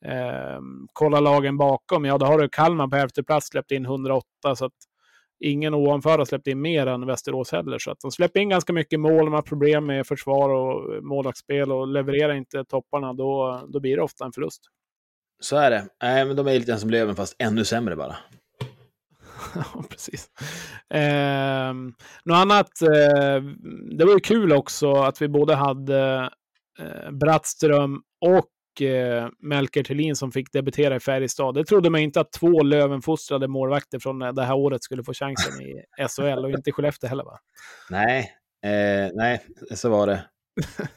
eh, 0.05 0.61
kolla 0.93 1.19
lagen 1.19 1.57
bakom, 1.57 2.05
ja 2.05 2.17
då 2.17 2.25
har 2.25 2.39
du 2.39 2.49
Kalmar 2.49 2.87
på 2.87 2.95
elfte 2.95 3.23
plats 3.23 3.47
släppt 3.47 3.71
in 3.71 3.85
108. 3.85 4.55
Så 4.55 4.65
att 4.65 4.73
ingen 5.39 5.73
ovanför 5.73 6.17
har 6.17 6.25
släppt 6.25 6.47
in 6.47 6.61
mer 6.61 6.87
än 6.87 7.05
Västerås 7.05 7.51
heller. 7.51 7.79
Så 7.79 7.91
att 7.91 7.99
de 7.99 8.11
släpper 8.11 8.39
in 8.39 8.49
ganska 8.49 8.73
mycket 8.73 8.99
mål, 8.99 9.25
de 9.25 9.33
har 9.33 9.41
problem 9.41 9.85
med 9.85 10.07
försvar 10.07 10.49
och 10.49 11.03
målvaktsspel 11.03 11.71
och 11.71 11.87
levererar 11.87 12.33
inte 12.33 12.65
topparna, 12.65 13.13
då, 13.13 13.61
då 13.69 13.79
blir 13.79 13.95
det 13.95 14.01
ofta 14.01 14.25
en 14.25 14.31
förlust. 14.31 14.61
Så 15.39 15.57
är 15.57 15.71
det. 15.71 15.87
Nej, 16.01 16.25
men 16.25 16.35
de 16.35 16.47
är 16.47 16.59
lite 16.59 16.77
som 16.77 16.89
Löven, 16.89 17.15
fast 17.15 17.35
ännu 17.39 17.65
sämre 17.65 17.95
bara. 17.95 18.15
Ja, 19.55 19.83
precis. 19.89 20.29
Eh, 20.89 21.73
något 22.23 22.37
annat, 22.37 22.81
eh, 22.81 23.43
det 23.97 24.05
var 24.05 24.13
ju 24.13 24.19
kul 24.19 24.53
också 24.53 24.93
att 24.93 25.21
vi 25.21 25.27
både 25.27 25.55
hade 25.55 26.29
eh, 26.79 27.11
Brattström 27.11 28.01
och 28.25 28.45
eh, 28.81 29.27
Melker 29.39 29.83
Thelin 29.83 30.15
som 30.15 30.31
fick 30.31 30.51
debutera 30.51 30.95
i 30.95 30.99
Färjestad. 30.99 31.55
Det 31.55 31.65
trodde 31.65 31.89
man 31.89 32.01
inte 32.01 32.19
att 32.19 32.31
två 32.31 32.63
Lövenfostrade 32.63 33.47
målvakter 33.47 33.99
från 33.99 34.19
det 34.19 34.43
här 34.43 34.55
året 34.55 34.83
skulle 34.83 35.03
få 35.03 35.13
chansen 35.13 35.61
i 35.61 35.83
SHL 36.07 36.45
och 36.45 36.51
inte 36.51 36.71
Skellefteå 36.71 37.09
heller 37.09 37.23
va? 37.23 37.39
Nej, 37.89 38.31
eh, 38.63 39.11
nej, 39.13 39.41
så 39.71 39.89
var 39.89 40.07
det. 40.07 40.23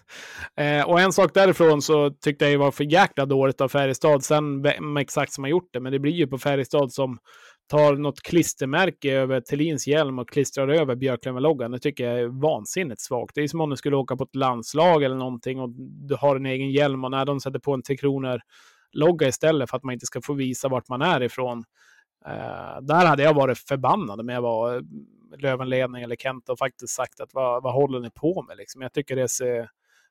Eh, 0.56 0.88
och 0.88 1.00
en 1.00 1.12
sak 1.12 1.34
därifrån 1.34 1.82
så 1.82 2.10
tyckte 2.10 2.48
jag 2.48 2.58
var 2.58 2.70
för 2.70 2.84
jäkla 2.84 3.26
dåligt 3.26 3.60
av 3.60 3.68
Färjestad. 3.68 4.24
Sen 4.24 4.62
vem 4.62 4.96
exakt 4.96 5.32
som 5.32 5.44
har 5.44 5.48
gjort 5.48 5.68
det, 5.72 5.80
men 5.80 5.92
det 5.92 5.98
blir 5.98 6.12
ju 6.12 6.26
på 6.26 6.38
Färjestad 6.38 6.92
som 6.92 7.18
tar 7.70 7.96
något 7.96 8.20
klistermärke 8.22 9.12
över 9.12 9.40
Thelins 9.40 9.86
hjälm 9.86 10.18
och 10.18 10.28
klistrar 10.28 10.68
över 10.68 10.94
Björklöven-loggan. 10.94 11.70
Det 11.70 11.78
tycker 11.78 12.04
jag 12.04 12.20
är 12.20 12.26
vansinnigt 12.26 13.00
svagt. 13.00 13.34
Det 13.34 13.42
är 13.42 13.48
som 13.48 13.60
om 13.60 13.70
du 13.70 13.76
skulle 13.76 13.96
åka 13.96 14.16
på 14.16 14.24
ett 14.24 14.36
landslag 14.36 15.02
eller 15.02 15.16
någonting 15.16 15.60
och 15.60 15.70
du 15.78 16.14
har 16.14 16.36
en 16.36 16.46
egen 16.46 16.70
hjälm 16.70 17.04
och 17.04 17.10
när 17.10 17.24
de 17.24 17.40
sätter 17.40 17.58
på 17.58 17.74
en 17.74 17.82
Tre 17.82 17.96
Kronor-logga 17.96 19.28
istället 19.28 19.70
för 19.70 19.76
att 19.76 19.82
man 19.82 19.92
inte 19.92 20.06
ska 20.06 20.20
få 20.22 20.32
visa 20.32 20.68
vart 20.68 20.88
man 20.88 21.02
är 21.02 21.22
ifrån. 21.22 21.64
Eh, 22.26 22.80
där 22.82 23.06
hade 23.06 23.22
jag 23.22 23.34
varit 23.34 23.58
förbannad 23.58 24.20
om 24.20 24.28
jag 24.28 24.42
var 24.42 24.76
eh, 24.76 24.82
Lövenledning 25.38 26.02
eller 26.02 26.16
Kent 26.16 26.48
och 26.48 26.58
faktiskt 26.58 26.94
sagt 26.94 27.20
att 27.20 27.34
vad, 27.34 27.62
vad 27.62 27.74
håller 27.74 28.00
ni 28.00 28.10
på 28.10 28.42
med? 28.42 28.56
Liksom. 28.56 28.82
Jag 28.82 28.92
tycker 28.92 29.16
det 29.16 29.28
ser, 29.28 29.68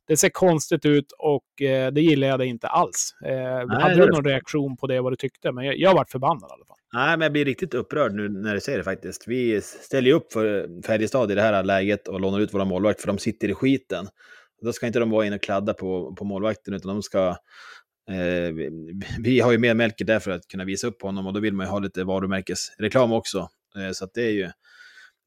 det 0.08 0.18
ser 0.18 0.30
konstigt 0.30 0.86
ut 0.86 1.12
och 1.18 1.62
eh, 1.62 1.92
det 1.92 2.02
gillar 2.02 2.28
jag 2.28 2.40
det 2.40 2.46
inte 2.46 2.68
alls. 2.68 3.16
Eh, 3.26 3.32
hade 3.32 3.96
det 3.96 4.04
är 4.04 4.08
du 4.08 4.12
någon 4.12 4.26
reaktion 4.26 4.78
på 4.78 4.88
det, 4.88 5.02
vad 5.02 5.12
du 5.12 5.18
tyckte? 5.18 5.52
Men 5.52 5.66
jag, 5.66 5.78
jag 5.78 5.94
varit 5.94 6.12
förbannad 6.12 6.50
i 6.50 6.54
alla 6.54 6.66
fall. 6.66 6.79
Nej, 6.94 7.18
men 7.18 7.22
jag 7.22 7.32
blir 7.32 7.46
riktigt 7.46 7.74
upprörd 7.74 8.14
nu 8.14 8.30
när 8.30 8.54
du 8.54 8.62
säger 8.62 8.78
det 8.78 8.84
faktiskt. 8.84 9.28
Vi 9.28 9.62
ställer 9.62 10.08
ju 10.08 10.14
upp 10.14 10.34
för 10.34 10.70
Färjestad 10.86 11.32
i 11.32 11.36
det 11.36 11.42
här 11.42 11.64
läget 11.64 12.08
och 12.08 12.22
lånar 12.22 12.40
ut 12.40 12.54
våra 12.54 12.66
målvakter 12.66 13.02
för 13.02 13.08
de 13.08 13.18
sitter 13.18 13.50
i 13.50 13.54
skiten. 13.54 14.08
Då 14.62 14.74
ska 14.74 14.88
inte 14.88 15.00
de 15.00 15.10
vara 15.10 15.26
inne 15.26 15.36
och 15.36 15.42
kladda 15.42 15.74
på, 15.74 16.16
på 16.16 16.26
målvakten 16.26 16.74
utan 16.74 16.90
de 16.94 17.04
ska... 17.04 17.28
Eh, 18.10 18.52
vi, 19.20 19.40
har 19.40 19.52
ju 19.52 19.58
mer 19.58 19.74
Melker 19.74 20.06
där 20.06 20.20
för 20.20 20.32
att 20.32 20.48
kunna 20.48 20.66
visa 20.66 20.88
upp 20.88 21.02
honom 21.02 21.28
och 21.28 21.34
då 21.34 21.40
vill 21.40 21.54
man 21.54 21.66
ju 21.66 21.70
ha 21.70 21.80
lite 21.80 22.04
varumärkesreklam 22.04 23.14
också. 23.14 23.50
Eh, 23.78 23.92
så 23.92 24.08
det 24.14 24.22
är 24.22 24.32
ju... 24.32 24.50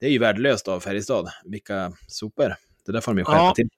Det 0.01 0.07
är 0.07 0.11
ju 0.11 0.19
värdelöst 0.19 0.69
av 0.69 0.81
Färjestad. 0.81 1.29
Vilka 1.45 1.93
sopor. 2.09 2.55
Det 2.87 2.93
där 2.93 3.01
får 3.01 3.13
de 3.13 3.19
ju 3.19 3.25
skärpa 3.25 3.43
Ja. 3.43 3.53
till. 3.55 3.69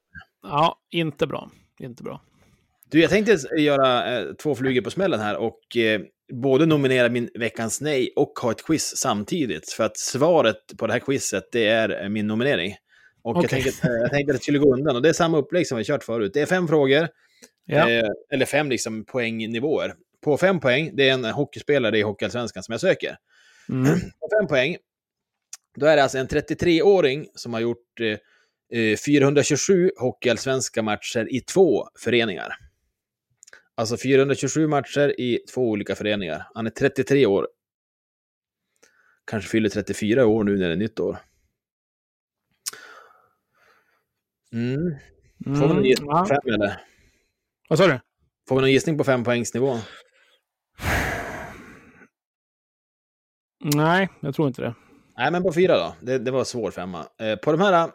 Ja, 0.43 0.79
inte 0.91 1.27
bra. 1.27 1.51
Inte 1.79 2.03
bra. 2.03 2.21
Du, 2.89 3.01
jag 3.01 3.09
tänkte 3.09 3.37
göra 3.57 4.17
eh, 4.17 4.33
två 4.33 4.55
flugor 4.55 4.81
på 4.81 4.91
smällen 4.91 5.19
här 5.19 5.37
och 5.37 5.77
eh, 5.77 6.01
både 6.33 6.65
nominera 6.65 7.09
min 7.09 7.29
veckans 7.33 7.81
nej 7.81 8.13
och 8.15 8.39
ha 8.41 8.51
ett 8.51 8.65
quiz 8.65 8.97
samtidigt. 8.97 9.69
För 9.69 9.83
att 9.83 9.97
svaret 9.97 10.77
på 10.77 10.87
det 10.87 10.93
här 10.93 10.99
quizet, 10.99 11.43
det 11.51 11.67
är 11.67 12.03
eh, 12.03 12.09
min 12.09 12.27
nominering. 12.27 12.75
Och 13.23 13.35
jag, 13.37 13.45
Okej. 13.45 13.49
tänkte, 13.63 13.87
eh, 13.87 13.93
jag 13.93 14.11
tänkte 14.11 14.31
att 14.31 14.37
det 14.37 14.43
skulle 14.43 14.59
gå 14.59 14.73
undan. 14.73 14.95
Och 14.95 15.01
det 15.01 15.09
är 15.09 15.13
samma 15.13 15.37
upplägg 15.37 15.67
som 15.67 15.77
vi 15.77 15.83
kört 15.83 16.03
förut. 16.03 16.31
Det 16.33 16.41
är 16.41 16.45
fem 16.45 16.67
frågor, 16.67 17.07
Ja. 17.65 17.89
eh, 17.91 18.09
eller 18.33 18.45
fem 18.45 18.69
liksom 18.69 19.05
poängnivåer. 19.05 19.93
På 20.23 20.37
fem 20.37 20.59
poäng, 20.59 20.91
det 20.93 21.09
är 21.09 21.13
en 21.13 21.25
hockeyspelare 21.25 21.99
i 21.99 22.01
Hockeyallsvenskan 22.01 22.63
som 22.63 22.71
jag 22.71 22.81
söker. 22.81 23.17
Mm. 23.69 23.83
På 24.19 24.29
fem 24.39 24.47
poäng, 24.47 24.77
då 25.77 25.85
är 25.85 25.95
det 25.95 26.03
alltså 26.03 26.17
en 26.17 26.27
33-åring 26.27 27.27
som 27.35 27.53
har 27.53 27.61
gjort 27.61 27.99
eh, 28.71 28.79
eh, 28.79 28.97
427 28.97 29.91
hockeyallsvenska 29.97 30.81
matcher 30.81 31.35
i 31.35 31.39
två 31.41 31.87
föreningar. 31.99 32.55
Alltså 33.75 33.97
427 33.97 34.67
matcher 34.67 35.19
i 35.19 35.39
två 35.53 35.69
olika 35.69 35.95
föreningar. 35.95 36.47
Han 36.53 36.65
är 36.65 36.69
33 36.69 37.25
år. 37.25 37.47
Kanske 39.25 39.49
fyller 39.49 39.69
34 39.69 40.25
år 40.25 40.43
nu 40.43 40.57
när 40.57 40.67
det 40.67 40.73
är 40.73 40.77
nytt 40.77 40.99
år. 40.99 41.17
Mm. 44.53 44.95
Får 45.45 45.67
vi 45.67 45.73
någon 45.73 45.85
gissning 45.85 46.09
på 46.09 46.25
fem 46.25 46.53
eller? 46.53 46.81
Vad 47.69 47.79
sa 47.79 47.87
du? 47.87 47.99
Får 48.47 48.55
vi 48.55 48.61
någon 48.61 48.71
gissning 48.71 48.97
på 48.97 49.03
fem 49.03 49.23
poängsnivå? 49.23 49.79
Nej, 53.63 54.09
jag 54.19 54.35
tror 54.35 54.47
inte 54.47 54.61
det. 54.61 54.75
Nej, 55.17 55.31
men 55.31 55.43
på 55.43 55.53
fyra 55.53 55.77
då. 55.77 55.95
Det, 56.01 56.17
det 56.17 56.31
var 56.31 56.43
svår 56.43 56.71
femma. 56.71 57.05
Eh, 57.19 57.35
på 57.35 57.51
de 57.51 57.61
här 57.61 57.89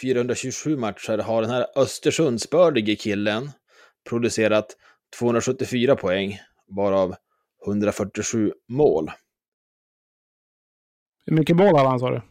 427 0.00 0.76
matcher 0.76 1.18
har 1.18 1.42
den 1.42 1.50
här 1.50 1.66
Östersundsbördige 1.76 2.96
killen 2.96 3.50
producerat 4.08 4.76
274 5.18 5.96
poäng, 5.96 6.38
varav 6.76 7.14
147 7.66 8.52
mål. 8.68 9.10
Hur 11.26 11.36
mycket 11.36 11.56
mål 11.56 11.76
hade 11.76 11.88
han 11.88 11.98
sa 11.98 12.10
du? 12.10 12.22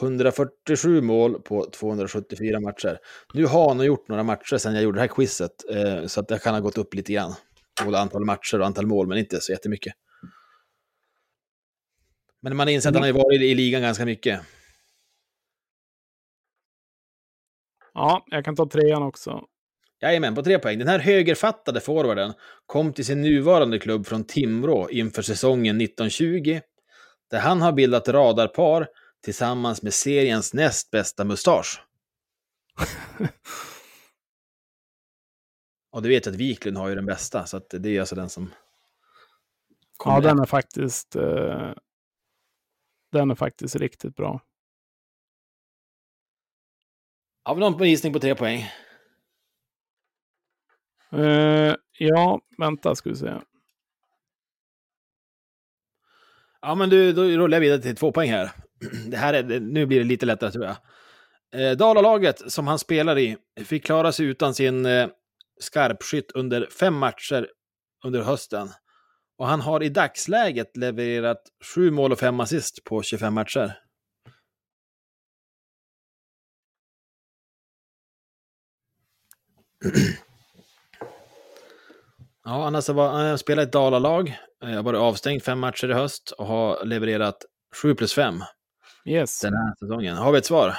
147 0.00 1.00
mål 1.00 1.42
på 1.42 1.70
274 1.70 2.60
matcher. 2.60 2.98
Nu 3.34 3.46
har 3.46 3.68
han 3.68 3.84
gjort 3.84 4.08
några 4.08 4.22
matcher 4.22 4.56
sedan 4.56 4.74
jag 4.74 4.82
gjorde 4.82 4.96
det 4.96 5.00
här 5.00 5.08
quizet, 5.08 5.70
eh, 5.70 6.06
så 6.06 6.20
att 6.20 6.28
det 6.28 6.38
kan 6.38 6.54
ha 6.54 6.60
gått 6.60 6.78
upp 6.78 6.94
lite 6.94 7.12
grann. 7.12 7.34
Både 7.84 7.98
antal 7.98 8.24
matcher 8.24 8.60
och 8.60 8.66
antal 8.66 8.86
mål, 8.86 9.06
men 9.06 9.18
inte 9.18 9.40
så 9.40 9.52
jättemycket. 9.52 9.94
Men 12.40 12.56
man 12.56 12.68
inser 12.68 12.88
att 12.88 12.94
han 12.94 13.04
har 13.04 13.12
varit 13.12 13.42
i 13.42 13.54
ligan 13.54 13.82
ganska 13.82 14.04
mycket. 14.04 14.40
Ja, 17.94 18.24
jag 18.26 18.44
kan 18.44 18.56
ta 18.56 18.68
trean 18.68 19.02
också. 19.02 19.44
Jajamän, 20.00 20.34
på 20.34 20.42
tre 20.42 20.58
poäng. 20.58 20.78
Den 20.78 20.88
här 20.88 20.98
högerfattade 20.98 21.80
forwarden 21.80 22.32
kom 22.66 22.92
till 22.92 23.04
sin 23.04 23.22
nuvarande 23.22 23.78
klubb 23.78 24.06
från 24.06 24.24
Timrå 24.24 24.90
inför 24.90 25.22
säsongen 25.22 25.80
1920, 25.80 26.60
där 27.30 27.40
han 27.40 27.62
har 27.62 27.72
bildat 27.72 28.08
radarpar 28.08 28.88
tillsammans 29.24 29.82
med 29.82 29.94
seriens 29.94 30.54
näst 30.54 30.90
bästa 30.90 31.24
mustasch. 31.24 31.82
Och 35.90 36.02
du 36.02 36.08
vet 36.08 36.26
att 36.26 36.34
Wiklund 36.34 36.76
har 36.76 36.88
ju 36.88 36.94
den 36.94 37.06
bästa, 37.06 37.46
så 37.46 37.56
att 37.56 37.70
det 37.70 37.96
är 37.96 38.00
alltså 38.00 38.14
den 38.14 38.28
som... 38.28 38.50
Ja, 40.04 40.20
den 40.20 40.38
är 40.38 40.46
faktiskt... 40.46 41.16
Eh, 41.16 41.72
den 43.12 43.30
är 43.30 43.34
faktiskt 43.34 43.76
riktigt 43.76 44.16
bra. 44.16 44.40
Har 47.42 47.54
vi 47.54 47.60
någon 47.60 47.88
gissning 47.88 48.12
på 48.12 48.20
tre 48.20 48.34
poäng? 48.34 48.70
Uh, 51.14 51.74
ja, 51.98 52.40
vänta 52.58 52.94
ska 52.94 53.10
vi 53.10 53.16
se. 53.16 53.32
Ja, 56.62 56.74
men 56.74 56.90
du, 56.90 57.12
då 57.12 57.22
rullar 57.22 57.56
jag 57.56 57.60
vidare 57.60 57.82
till 57.82 57.96
två 57.96 58.12
poäng 58.12 58.30
här. 58.30 58.50
Det 59.10 59.16
här 59.16 59.34
är, 59.34 59.60
nu 59.60 59.86
blir 59.86 59.98
det 59.98 60.04
lite 60.04 60.26
lättare 60.26 60.50
tror 60.50 60.64
jag. 60.64 60.76
Eh, 61.54 61.72
Dalalaget 61.76 62.52
som 62.52 62.66
han 62.66 62.78
spelar 62.78 63.18
i 63.18 63.36
fick 63.64 63.84
klara 63.84 64.12
sig 64.12 64.26
utan 64.26 64.54
sin 64.54 64.86
eh, 64.86 65.08
skarpskytt 65.60 66.32
under 66.32 66.68
fem 66.80 66.94
matcher 66.94 67.48
under 68.04 68.22
hösten. 68.22 68.68
Och 69.38 69.46
han 69.46 69.60
har 69.60 69.82
i 69.82 69.88
dagsläget 69.88 70.76
levererat 70.76 71.42
sju 71.74 71.90
mål 71.90 72.12
och 72.12 72.18
fem 72.18 72.40
assist 72.40 72.84
på 72.84 73.02
25 73.02 73.34
matcher. 73.34 73.78
Ja, 82.44 82.76
alltså 82.76 82.92
var, 82.92 83.08
han 83.08 83.38
spelar 83.38 83.62
i 83.62 83.66
ett 83.66 83.72
Dalalag, 83.72 84.38
eh, 84.64 84.68
har 84.68 84.82
varit 84.82 85.00
avstängd 85.00 85.42
fem 85.42 85.58
matcher 85.58 85.90
i 85.90 85.92
höst 85.92 86.30
och 86.38 86.46
har 86.46 86.84
levererat 86.84 87.36
7 87.82 87.94
plus 87.94 88.14
5 88.14 88.42
Yes. 89.06 89.40
den 89.40 89.54
här 89.54 89.74
säsongen. 89.78 90.16
Har 90.16 90.32
vi 90.32 90.38
ett 90.38 90.46
svar? 90.46 90.76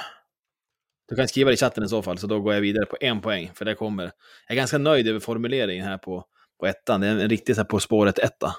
Du 1.08 1.16
kan 1.16 1.28
skriva 1.28 1.50
det 1.50 1.54
i 1.54 1.56
chatten 1.56 1.84
i 1.84 1.88
så 1.88 2.02
fall, 2.02 2.18
så 2.18 2.26
då 2.26 2.40
går 2.40 2.54
jag 2.54 2.60
vidare 2.60 2.86
på 2.86 2.96
en 3.00 3.20
poäng, 3.20 3.50
för 3.54 3.64
det 3.64 3.74
kommer. 3.74 4.04
Jag 4.04 4.12
är 4.48 4.54
ganska 4.54 4.78
nöjd 4.78 5.08
över 5.08 5.20
formuleringen 5.20 5.86
här 5.86 5.98
på, 5.98 6.24
på 6.60 6.66
ettan. 6.66 7.00
Det 7.00 7.06
är 7.06 7.10
en 7.10 7.28
riktig 7.28 7.54
så 7.54 7.60
här 7.60 7.68
på 7.68 7.80
spåret 7.80 8.18
etta. 8.18 8.56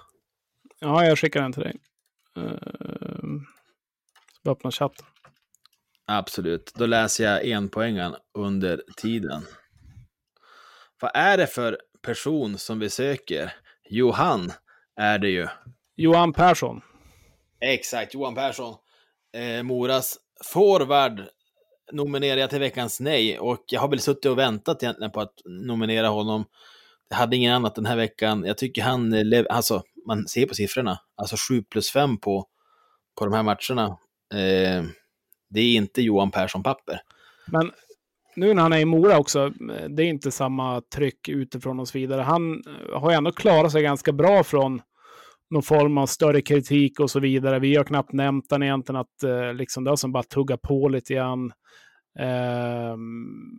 Ja, 0.79 1.05
jag 1.05 1.19
skickar 1.19 1.41
den 1.41 1.53
till 1.53 1.63
dig. 1.63 1.75
Uh, 2.37 3.39
ska 4.39 4.51
öppna 4.51 4.71
chatten. 4.71 5.05
Absolut. 6.05 6.71
Då 6.75 6.85
läser 6.85 7.23
jag 7.23 7.45
en 7.45 7.69
poängen 7.69 8.15
under 8.37 8.81
tiden. 8.97 9.41
Vad 11.01 11.11
är 11.13 11.37
det 11.37 11.47
för 11.47 11.77
person 12.07 12.57
som 12.57 12.79
vi 12.79 12.89
söker? 12.89 13.53
Johan 13.89 14.51
är 14.95 15.19
det 15.19 15.29
ju. 15.29 15.47
Johan 15.95 16.33
Persson. 16.33 16.81
Exakt, 17.59 18.13
Johan 18.13 18.35
Persson. 18.35 18.75
Eh, 19.33 19.63
Moras 19.63 20.17
forward 20.43 21.23
nominerar 21.91 22.37
jag 22.39 22.49
till 22.49 22.59
veckans 22.59 22.99
nej 22.99 23.39
och 23.39 23.63
jag 23.67 23.81
har 23.81 23.87
väl 23.87 23.99
suttit 23.99 24.25
och 24.25 24.37
väntat 24.37 24.83
egentligen 24.83 25.11
på 25.11 25.21
att 25.21 25.33
nominera 25.45 26.07
honom. 26.07 26.45
Jag 27.09 27.17
hade 27.17 27.35
ingen 27.35 27.53
annat 27.53 27.75
den 27.75 27.85
här 27.85 27.95
veckan. 27.95 28.43
Jag 28.45 28.57
tycker 28.57 28.81
han, 28.81 29.33
eh, 29.33 29.45
alltså 29.49 29.83
man 30.07 30.27
ser 30.27 30.45
på 30.45 30.55
siffrorna, 30.55 30.99
alltså 31.15 31.35
7 31.49 31.63
plus 31.63 31.91
5 31.91 32.17
på, 32.17 32.47
på 33.19 33.25
de 33.25 33.33
här 33.33 33.43
matcherna. 33.43 33.97
Eh, 34.33 34.83
det 35.49 35.59
är 35.59 35.75
inte 35.75 36.01
Johan 36.01 36.31
Persson-papper. 36.31 37.01
Men 37.45 37.71
nu 38.37 38.53
när 38.53 38.61
han 38.61 38.73
är 38.73 38.77
i 38.77 38.85
Mora 38.85 39.17
också, 39.17 39.49
det 39.89 40.03
är 40.03 40.07
inte 40.07 40.31
samma 40.31 40.81
tryck 40.81 41.29
utifrån 41.29 41.79
och 41.79 41.87
så 41.87 41.97
vidare. 41.97 42.21
Han 42.21 42.51
eh, 42.53 42.99
har 42.99 43.11
ju 43.11 43.17
ändå 43.17 43.31
klarat 43.31 43.71
sig 43.71 43.83
ganska 43.83 44.11
bra 44.11 44.43
från 44.43 44.81
någon 45.49 45.63
form 45.63 45.97
av 45.97 46.05
större 46.05 46.41
kritik 46.41 46.99
och 46.99 47.11
så 47.11 47.19
vidare. 47.19 47.59
Vi 47.59 47.75
har 47.75 47.83
knappt 47.83 48.13
nämnt 48.13 48.49
den 48.49 48.63
egentligen, 48.63 49.01
att 49.01 49.23
eh, 49.23 49.53
liksom 49.53 49.83
det 49.83 49.91
har 49.91 49.95
som 49.95 50.11
bara 50.11 50.23
tugga 50.23 50.57
på 50.57 50.89
lite 50.89 51.13
grann. 51.13 51.51
Eh, 52.19 52.95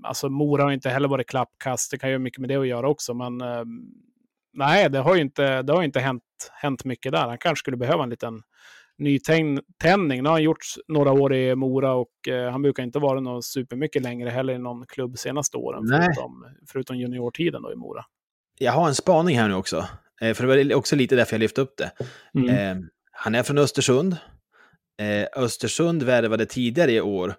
alltså 0.03 0.29
Mora 0.29 0.63
har 0.63 0.71
inte 0.71 0.91
heller 0.91 1.09
varit 1.09 1.29
klappkast, 1.29 1.91
det 1.91 1.99
kan 1.99 2.11
ju 2.11 2.17
ha 2.17 2.21
mycket 2.21 2.41
med 2.41 2.49
det 2.49 2.57
att 2.57 2.67
göra 2.67 2.89
också, 2.89 3.15
men 3.15 3.41
eh, 3.41 3.65
nej, 4.53 4.91
det 4.91 4.99
har 4.99 5.15
ju 5.15 5.23
inte, 5.23 5.63
det 5.63 5.73
har 5.73 5.83
inte 5.83 6.01
hänt, 6.01 6.23
hänt 6.53 6.85
mycket 6.85 7.13
där. 7.13 7.29
Han 7.29 7.39
kanske 7.39 7.61
skulle 7.61 7.77
behöva 7.77 8.03
en 8.03 8.11
liten 8.11 8.43
nytändning. 8.99 10.23
Nu 10.23 10.29
har 10.29 10.35
han 10.35 10.43
gjort 10.43 10.65
några 10.89 11.13
år 11.13 11.35
i 11.35 11.55
Mora 11.55 11.95
och 11.95 12.29
eh, 12.29 12.51
han 12.51 12.63
brukar 12.63 12.83
inte 12.83 12.99
vara 12.99 13.21
någon 13.21 13.43
supermycket 13.43 14.03
längre 14.03 14.31
heller 14.31 14.55
i 14.55 14.59
någon 14.59 14.87
klubb 14.87 15.19
senaste 15.19 15.57
åren, 15.57 15.83
Nej. 15.85 16.01
förutom, 16.01 16.47
förutom 16.73 16.97
juniortiden 16.97 17.63
då 17.63 17.73
i 17.73 17.77
Mora. 17.77 18.05
Jag 18.59 18.73
har 18.73 18.89
en 18.89 18.95
spaning 18.95 19.39
här 19.39 19.49
nu 19.49 19.55
också. 19.55 19.85
Eh, 20.21 20.35
för 20.35 20.47
det 20.47 20.65
var 20.65 20.75
också 20.75 20.97
lite 20.97 21.17
därför 21.17 21.35
jag 21.35 21.41
lyfte 21.41 21.61
upp 21.61 21.77
det. 21.77 21.91
Mm. 22.35 22.49
Eh, 22.79 22.85
han 23.13 23.35
är 23.35 23.43
från 23.43 23.59
Östersund. 23.59 24.17
Eh, 25.01 25.43
Östersund 25.43 26.03
värvade 26.03 26.47
tidigare 26.47 26.93
i 26.93 27.01
år 27.01 27.35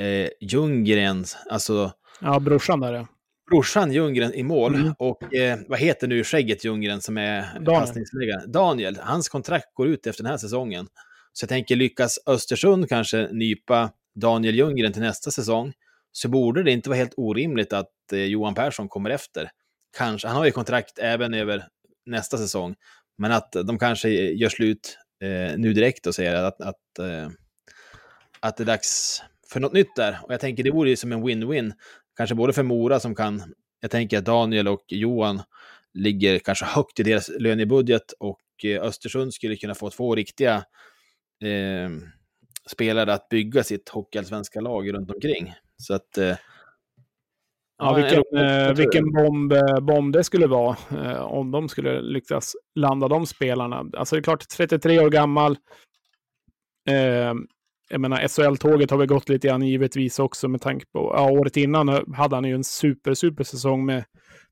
eh, 0.00 0.28
Ljunggrens, 0.40 1.36
alltså 1.50 1.92
Ja, 2.20 2.40
brorsan 2.40 2.80
där 2.80 2.92
ja. 2.92 3.06
Brorsan 3.52 3.92
Ljunggren 3.92 4.34
i 4.34 4.42
mål. 4.42 4.74
Mm. 4.74 4.94
Och 4.98 5.34
eh, 5.34 5.58
vad 5.68 5.78
heter 5.78 6.08
nu 6.08 6.24
skägget 6.24 6.64
Ljunggren 6.64 7.00
som 7.00 7.18
är 7.18 7.64
passningsläggare? 7.64 8.46
Daniel. 8.46 8.98
Hans 9.02 9.28
kontrakt 9.28 9.74
går 9.74 9.88
ut 9.88 10.06
efter 10.06 10.22
den 10.22 10.30
här 10.30 10.38
säsongen. 10.38 10.86
Så 11.32 11.44
jag 11.44 11.48
tänker, 11.48 11.76
lyckas 11.76 12.18
Östersund 12.26 12.88
kanske 12.88 13.28
nypa 13.32 13.90
Daniel 14.20 14.54
Ljunggren 14.54 14.92
till 14.92 15.02
nästa 15.02 15.30
säsong, 15.30 15.72
så 16.12 16.28
borde 16.28 16.62
det 16.62 16.70
inte 16.70 16.88
vara 16.88 16.98
helt 16.98 17.14
orimligt 17.16 17.72
att 17.72 18.12
eh, 18.12 18.18
Johan 18.18 18.54
Persson 18.54 18.88
kommer 18.88 19.10
efter. 19.10 19.50
Kanske, 19.96 20.28
han 20.28 20.36
har 20.36 20.44
ju 20.44 20.50
kontrakt 20.50 20.98
även 20.98 21.34
över 21.34 21.64
nästa 22.06 22.38
säsong, 22.38 22.74
men 23.18 23.32
att 23.32 23.52
de 23.52 23.78
kanske 23.78 24.08
gör 24.10 24.48
slut 24.48 24.98
eh, 25.22 25.58
nu 25.58 25.72
direkt 25.72 26.06
och 26.06 26.14
säger 26.14 26.34
att, 26.34 26.60
att, 26.60 26.98
eh, 26.98 27.28
att 28.40 28.56
det 28.56 28.62
är 28.62 28.66
dags 28.66 29.22
för 29.52 29.60
något 29.60 29.72
nytt 29.72 29.96
där. 29.96 30.18
Och 30.22 30.32
jag 30.32 30.40
tänker 30.40 30.62
det 30.62 30.70
vore 30.70 30.90
ju 30.90 30.96
som 30.96 31.12
en 31.12 31.24
win-win, 31.24 31.72
kanske 32.16 32.34
både 32.34 32.52
för 32.52 32.62
Mora 32.62 33.00
som 33.00 33.14
kan, 33.14 33.54
jag 33.80 33.90
tänker 33.90 34.18
att 34.18 34.24
Daniel 34.24 34.68
och 34.68 34.84
Johan 34.88 35.42
ligger 35.94 36.38
kanske 36.38 36.64
högt 36.64 37.00
i 37.00 37.02
deras 37.02 37.28
lönebudget 37.38 38.12
och 38.18 38.40
eh, 38.64 38.82
Östersund 38.82 39.34
skulle 39.34 39.56
kunna 39.56 39.74
få 39.74 39.90
två 39.90 40.14
riktiga 40.14 40.54
eh, 41.44 41.90
spelare 42.70 43.14
att 43.14 43.28
bygga 43.28 43.62
sitt 43.64 43.88
hockeyallsvenska 43.88 44.60
lag 44.60 44.92
runt 44.94 45.10
omkring. 45.10 45.54
Så 45.76 45.94
att... 45.94 46.18
Eh, 46.18 46.36
Ja, 47.78 47.96
en- 47.98 48.02
vilken, 48.02 48.22
en- 48.38 48.68
eh, 48.68 48.74
vilken 48.74 49.12
bomb, 49.12 49.52
eh, 49.52 49.80
bomb 49.80 50.12
det 50.12 50.24
skulle 50.24 50.46
vara 50.46 50.76
eh, 50.90 51.20
om 51.22 51.50
de 51.50 51.68
skulle 51.68 52.00
lyckas 52.02 52.52
landa 52.74 53.08
de 53.08 53.26
spelarna. 53.26 53.84
Alltså 53.96 54.16
det 54.16 54.20
är 54.20 54.22
klart, 54.22 54.48
33 54.48 55.00
år 55.00 55.10
gammal. 55.10 55.52
Eh, 56.90 57.34
jag 57.92 58.00
menar, 58.00 58.28
SHL-tåget 58.28 58.90
har 58.90 58.98
väl 58.98 59.06
gått 59.06 59.28
lite 59.28 59.48
grann 59.48 59.62
givetvis 59.62 60.18
också 60.18 60.48
med 60.48 60.60
tanke 60.60 60.86
på, 60.92 61.12
ja, 61.16 61.30
året 61.30 61.56
innan 61.56 62.14
hade 62.14 62.36
han 62.36 62.44
ju 62.44 62.54
en 62.54 62.64
super, 62.64 63.14
super 63.14 63.44
säsong 63.44 63.86
med 63.86 64.04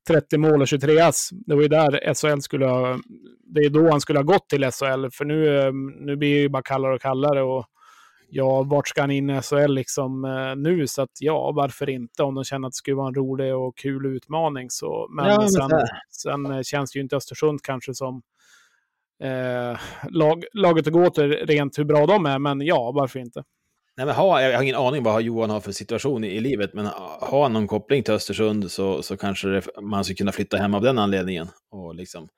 30 0.09 0.38
mål 0.38 0.62
och 0.62 0.68
23 0.68 1.01
ass. 1.01 1.28
Det 1.32 1.55
var 1.55 1.62
ju 1.62 1.68
där 1.68 2.14
SHL 2.14 2.41
skulle 2.41 2.66
ha, 2.66 2.99
det 3.55 3.61
är 3.61 3.70
då 3.70 3.91
han 3.91 4.01
skulle 4.01 4.18
ha 4.18 4.24
gått 4.24 4.49
till 4.49 4.64
SHL, 4.64 5.07
för 5.12 5.24
nu, 5.24 5.59
eh, 5.59 5.72
nu 6.01 6.16
blir 6.16 6.34
det 6.34 6.41
ju 6.41 6.49
bara 6.49 6.62
kallare 6.62 6.95
och 6.95 7.01
kallare 7.01 7.43
och 7.43 7.66
ja, 8.30 8.62
vart 8.62 8.88
ska 8.88 9.01
han 9.01 9.11
in 9.11 9.30
i 9.30 9.43
SHL 9.43 9.72
liksom 9.72 10.24
eh, 10.24 10.57
nu? 10.57 10.86
Så 10.86 11.03
att 11.03 11.11
ja, 11.20 11.53
varför 11.55 11.91
inte? 11.91 12.22
Om 12.22 12.34
de 12.34 12.45
känner 12.45 12.68
att 12.68 12.72
det 12.72 12.76
skulle 12.76 12.97
vara 12.97 13.09
en 13.09 13.14
rolig 13.14 13.55
och 13.55 13.76
kul 13.76 14.07
utmaning. 14.07 14.70
Så, 14.70 15.09
men 15.11 15.26
Ja, 15.26 15.41
men 15.41 15.49
sen, 15.49 15.70
sen 16.11 16.64
känns 16.64 16.93
det 16.93 16.99
ju 16.99 17.03
inte 17.03 17.16
Östersund 17.16 17.62
kanske 17.62 17.95
som 17.95 18.22
eh, 19.20 19.80
lag, 20.10 20.44
laget 20.52 20.86
att 20.86 20.92
gå 20.92 21.10
till 21.10 21.32
rent 21.32 21.78
hur 21.78 21.84
bra 21.84 22.06
de 22.06 22.26
är. 22.26 22.38
Men 22.38 22.60
ja, 22.60 22.92
varför 22.92 23.18
inte? 23.18 23.44
Nej, 23.96 24.06
men 24.06 24.14
ha, 24.14 24.42
jag 24.42 24.56
har 24.56 24.62
ingen 24.62 24.76
aning 24.76 25.02
vad 25.02 25.22
Johan 25.22 25.50
har 25.50 25.60
för 25.60 25.72
situation 25.72 26.24
i, 26.24 26.28
i 26.28 26.40
livet, 26.40 26.74
men 26.74 26.86
har 27.20 27.42
han 27.42 27.52
någon 27.52 27.66
koppling 27.66 28.02
till 28.02 28.14
Östersund 28.14 28.70
så, 28.70 29.02
så 29.02 29.16
kanske 29.16 29.48
det, 29.48 29.62
man 29.82 30.04
skulle 30.04 30.16
kunna 30.16 30.32
flytta 30.32 30.56
hem 30.56 30.74
av 30.74 30.82
den 30.82 30.98
anledningen 30.98 31.48
och 31.70 31.94
liksom 31.94 32.28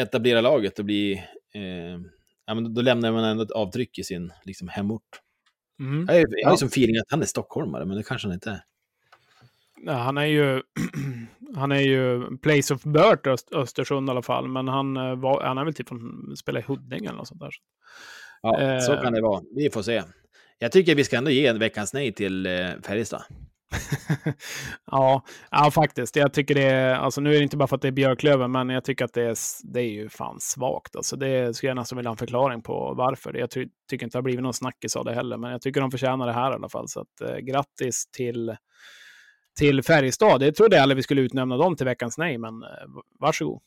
etablera 0.00 0.40
laget 0.40 0.78
och 0.78 0.84
bli... 0.84 1.12
Eh, 1.54 2.00
ja, 2.46 2.54
men 2.54 2.74
då 2.74 2.82
lämnar 2.82 3.12
man 3.12 3.24
ändå 3.24 3.42
ett 3.42 3.50
avtryck 3.50 3.98
i 3.98 4.04
sin 4.04 4.32
liksom, 4.44 4.68
hemort. 4.68 5.20
Mm. 5.80 6.06
Jag, 6.08 6.44
har 6.44 6.52
ju 6.52 6.56
som 6.56 6.68
feeling 6.68 6.96
att 6.96 7.10
han 7.10 7.22
är 7.22 7.26
stockholmare, 7.26 7.84
men 7.84 7.96
det 7.96 8.02
kanske 8.02 8.28
han 8.28 8.34
inte 8.34 8.50
är. 8.50 8.60
Han 9.86 10.18
är 10.18 10.24
ju 10.26 10.62
han 11.56 11.72
är 11.72 11.80
ju 11.80 12.36
place 12.38 12.74
of 12.74 12.82
birth 12.82 13.28
Öst, 13.28 13.52
Östersund 13.52 14.08
i 14.08 14.10
alla 14.10 14.22
fall. 14.22 14.48
Men 14.48 14.68
han, 14.68 14.96
eh, 14.96 15.14
var, 15.16 15.42
han 15.42 15.58
är 15.58 15.64
väl 15.64 15.74
typ 15.74 15.88
från, 15.88 16.34
spelar 16.36 16.60
i 16.60 16.64
Huddinge 16.66 17.06
eller 17.08 17.18
något 17.18 17.28
sånt 17.28 17.40
där. 17.40 17.50
Ja, 18.42 18.80
så 18.80 18.92
Eh. 18.94 19.02
kan 19.02 19.12
det 19.12 19.20
vara. 19.22 19.42
Vi 19.56 19.70
får 19.70 19.82
se. 19.82 20.02
Jag 20.58 20.72
tycker 20.72 20.94
vi 20.94 21.04
ska 21.04 21.16
ändå 21.16 21.30
ge 21.30 21.46
en 21.46 21.58
veckans 21.58 21.94
nej 21.94 22.12
till 22.12 22.46
eh, 22.46 22.52
Färjestad. 22.86 23.22
ja, 24.90 25.22
ja, 25.50 25.70
faktiskt. 25.70 26.16
Jag 26.16 26.32
tycker 26.34 26.54
det 26.54 26.62
är, 26.62 26.94
alltså 26.94 27.20
nu 27.20 27.30
är 27.30 27.38
det 27.38 27.42
inte 27.42 27.56
bara 27.56 27.66
för 27.68 27.76
att 27.76 27.82
det 27.82 27.88
är 27.88 27.92
Björklöven, 27.92 28.50
men 28.52 28.68
jag 28.68 28.84
tycker 28.84 29.04
att 29.04 29.12
det 29.12 29.22
är, 29.22 29.36
det 29.72 29.80
är 29.80 29.90
ju 29.90 30.08
fan 30.08 30.36
svagt. 30.40 30.96
Alltså 30.96 31.16
det 31.16 31.56
skulle 31.56 31.70
jag 31.70 31.76
nästan 31.76 31.96
vilja 31.96 32.08
ha 32.08 32.12
en 32.14 32.18
förklaring 32.18 32.62
på 32.62 32.94
varför. 32.96 33.34
Jag 33.34 33.50
ty 33.50 33.68
tycker 33.90 34.06
inte 34.06 34.14
det 34.14 34.18
har 34.18 34.22
blivit 34.22 34.42
någon 34.42 34.54
snackis 34.54 34.96
av 34.96 35.04
det 35.04 35.14
heller, 35.14 35.36
men 35.36 35.50
jag 35.50 35.62
tycker 35.62 35.80
de 35.80 35.90
förtjänar 35.90 36.26
det 36.26 36.32
här 36.32 36.50
i 36.50 36.54
alla 36.54 36.68
fall. 36.68 36.88
Så 36.88 37.00
att, 37.00 37.20
eh, 37.30 37.36
grattis 37.36 38.06
till, 38.16 38.56
till 39.58 39.82
Färjestad. 39.82 40.40
Det 40.40 40.52
trodde 40.52 40.76
jag 40.76 40.82
aldrig 40.82 40.96
vi 40.96 41.02
skulle 41.02 41.20
utnämna 41.20 41.56
dem 41.56 41.76
till 41.76 41.86
veckans 41.86 42.18
nej, 42.18 42.38
men 42.38 42.62
eh, 42.62 42.68
varsågod. 43.20 43.60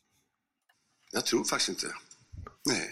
Jag 1.13 1.25
tror 1.25 1.43
faktiskt 1.43 1.69
inte. 1.69 1.87
Nej. 2.65 2.89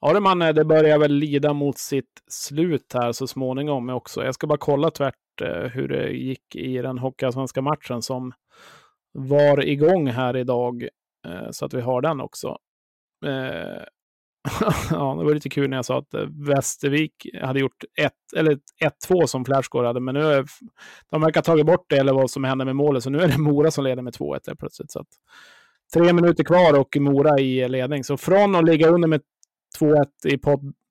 Ja, 0.00 0.12
det, 0.12 0.20
man, 0.20 0.38
det 0.38 0.64
börjar 0.64 0.98
väl 0.98 1.12
lida 1.12 1.52
mot 1.52 1.78
sitt 1.78 2.22
slut 2.28 2.92
här 2.94 3.12
så 3.12 3.26
småningom 3.26 3.88
också. 3.88 4.24
Jag 4.24 4.34
ska 4.34 4.46
bara 4.46 4.58
kolla 4.58 4.90
tvärt 4.90 5.40
eh, 5.42 5.62
hur 5.62 5.88
det 5.88 6.10
gick 6.10 6.56
i 6.56 6.76
den 6.78 6.98
Hockeyallsvenska 6.98 7.62
matchen 7.62 8.02
som 8.02 8.32
var 9.12 9.64
igång 9.64 10.06
här 10.06 10.36
idag, 10.36 10.88
eh, 11.26 11.50
så 11.50 11.64
att 11.64 11.74
vi 11.74 11.80
har 11.80 12.02
den 12.02 12.20
också. 12.20 12.58
Ja, 14.90 15.14
det 15.18 15.24
var 15.24 15.34
lite 15.34 15.48
kul 15.48 15.70
när 15.70 15.76
jag 15.76 15.84
sa 15.84 15.98
att 15.98 16.14
eh, 16.14 16.26
Västervik 16.30 17.26
hade 17.42 17.60
gjort 17.60 17.84
1 17.98 18.12
eller 18.36 18.58
1-2 19.08 19.26
som 19.26 19.44
flashcore 19.44 19.86
hade, 19.86 20.00
men 20.00 20.14
nu 20.14 20.20
är 20.20 20.44
de 21.10 21.20
verkar 21.20 21.40
ha 21.40 21.44
tagit 21.44 21.66
bort 21.66 21.86
det 21.88 21.96
eller 21.96 22.12
vad 22.12 22.30
som 22.30 22.44
hände 22.44 22.64
med 22.64 22.76
målet, 22.76 23.02
så 23.02 23.10
nu 23.10 23.20
är 23.20 23.28
det 23.28 23.38
Mora 23.38 23.70
som 23.70 23.84
leder 23.84 24.02
med 24.02 24.14
2-1 24.14 24.54
plötsligt. 24.58 24.90
Så 24.90 25.00
att, 25.00 25.08
tre 25.94 26.12
minuter 26.12 26.44
kvar 26.44 26.78
och 26.78 26.96
Mora 27.00 27.38
i 27.38 27.68
ledning. 27.68 28.04
Så 28.04 28.16
från 28.16 28.54
att 28.54 28.64
ligga 28.64 28.88
under 28.88 29.08
med 29.08 29.20
2-1 29.80 30.06
i 30.24 30.38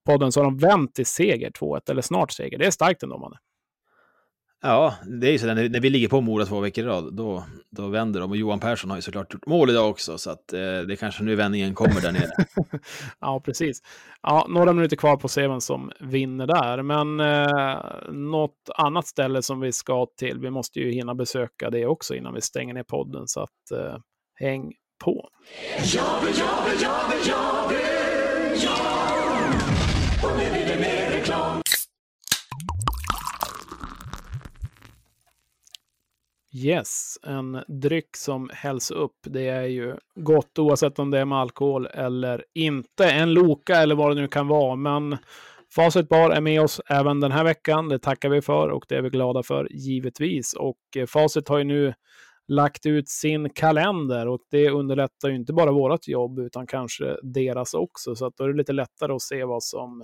podden 0.05 0.31
så 0.31 0.39
har 0.39 0.45
de 0.45 0.57
vänt 0.57 0.95
till 0.95 1.05
seger 1.05 1.51
2-1, 1.51 1.91
eller 1.91 2.01
snart 2.01 2.31
seger. 2.31 2.57
Det 2.57 2.65
är 2.65 2.71
starkt 2.71 3.03
ändå, 3.03 3.17
mannen. 3.17 3.39
Ja, 4.61 4.95
det 5.05 5.27
är 5.27 5.31
ju 5.31 5.39
så 5.39 5.45
när, 5.45 5.69
när 5.69 5.79
vi 5.79 5.89
ligger 5.89 6.07
på 6.07 6.21
Mora 6.21 6.45
två 6.45 6.59
veckor 6.59 6.83
i 6.83 6.87
rad, 6.87 7.13
då, 7.13 7.43
då 7.71 7.87
vänder 7.87 8.19
de. 8.19 8.31
Och 8.31 8.37
Johan 8.37 8.59
Persson 8.59 8.89
har 8.89 8.97
ju 8.97 9.01
såklart 9.01 9.33
gjort 9.33 9.45
mål 9.45 9.69
idag 9.69 9.89
också, 9.89 10.17
så 10.17 10.31
att 10.31 10.53
eh, 10.53 10.79
det 10.87 10.99
kanske 10.99 11.23
nu 11.23 11.35
vändningen 11.35 11.75
kommer 11.75 12.01
där 12.01 12.11
nere. 12.11 12.31
ja, 13.19 13.41
precis. 13.45 13.81
Ja, 14.21 14.45
några 14.49 14.73
minuter 14.73 14.97
kvar 14.97 15.17
på 15.17 15.27
Seven 15.27 15.61
som 15.61 15.91
vinner 15.99 16.47
där, 16.47 16.81
men 16.81 17.19
eh, 17.19 18.11
något 18.11 18.69
annat 18.75 19.07
ställe 19.07 19.41
som 19.41 19.59
vi 19.59 19.71
ska 19.71 20.07
till, 20.17 20.39
vi 20.39 20.49
måste 20.49 20.79
ju 20.79 20.91
hinna 20.91 21.15
besöka 21.15 21.69
det 21.69 21.85
också 21.85 22.15
innan 22.15 22.33
vi 22.33 22.41
stänger 22.41 22.73
ner 22.73 22.83
podden, 22.83 23.27
så 23.27 23.41
att 23.41 23.71
eh, 23.73 23.97
häng 24.39 24.73
på. 25.03 25.29
Ja, 25.93 26.21
ja, 26.37 26.73
ja, 27.25 27.71
Yes, 36.53 37.19
en 37.23 37.63
dryck 37.67 38.17
som 38.17 38.49
hälls 38.53 38.91
upp, 38.91 39.17
det 39.23 39.47
är 39.47 39.65
ju 39.65 39.95
gott 40.15 40.59
oavsett 40.59 40.99
om 40.99 41.11
det 41.11 41.19
är 41.19 41.25
med 41.25 41.37
alkohol 41.37 41.85
eller 41.85 42.45
inte. 42.53 43.05
En 43.05 43.33
Loka 43.33 43.75
eller 43.75 43.95
vad 43.95 44.15
det 44.15 44.21
nu 44.21 44.27
kan 44.27 44.47
vara, 44.47 44.75
men 44.75 45.17
Facit 45.75 46.09
Bar 46.09 46.29
är 46.29 46.41
med 46.41 46.61
oss 46.61 46.81
även 46.87 47.19
den 47.19 47.31
här 47.31 47.43
veckan. 47.43 47.89
Det 47.89 47.99
tackar 47.99 48.29
vi 48.29 48.41
för 48.41 48.69
och 48.69 48.85
det 48.89 48.95
är 48.95 49.01
vi 49.01 49.09
glada 49.09 49.43
för 49.43 49.67
givetvis. 49.71 50.53
Och 50.53 50.77
eh, 50.97 51.05
Facit 51.05 51.47
har 51.49 51.57
ju 51.57 51.63
nu 51.63 51.93
lagt 52.47 52.85
ut 52.85 53.09
sin 53.09 53.49
kalender 53.49 54.27
och 54.27 54.39
det 54.51 54.69
underlättar 54.69 55.29
ju 55.29 55.35
inte 55.35 55.53
bara 55.53 55.71
vårt 55.71 56.07
jobb 56.07 56.39
utan 56.39 56.67
kanske 56.67 57.17
deras 57.23 57.73
också. 57.73 58.15
Så 58.15 58.25
att 58.25 58.37
då 58.37 58.43
är 58.43 58.47
det 58.47 58.57
lite 58.57 58.73
lättare 58.73 59.13
att 59.13 59.21
se 59.21 59.43
vad 59.43 59.63
som 59.63 60.03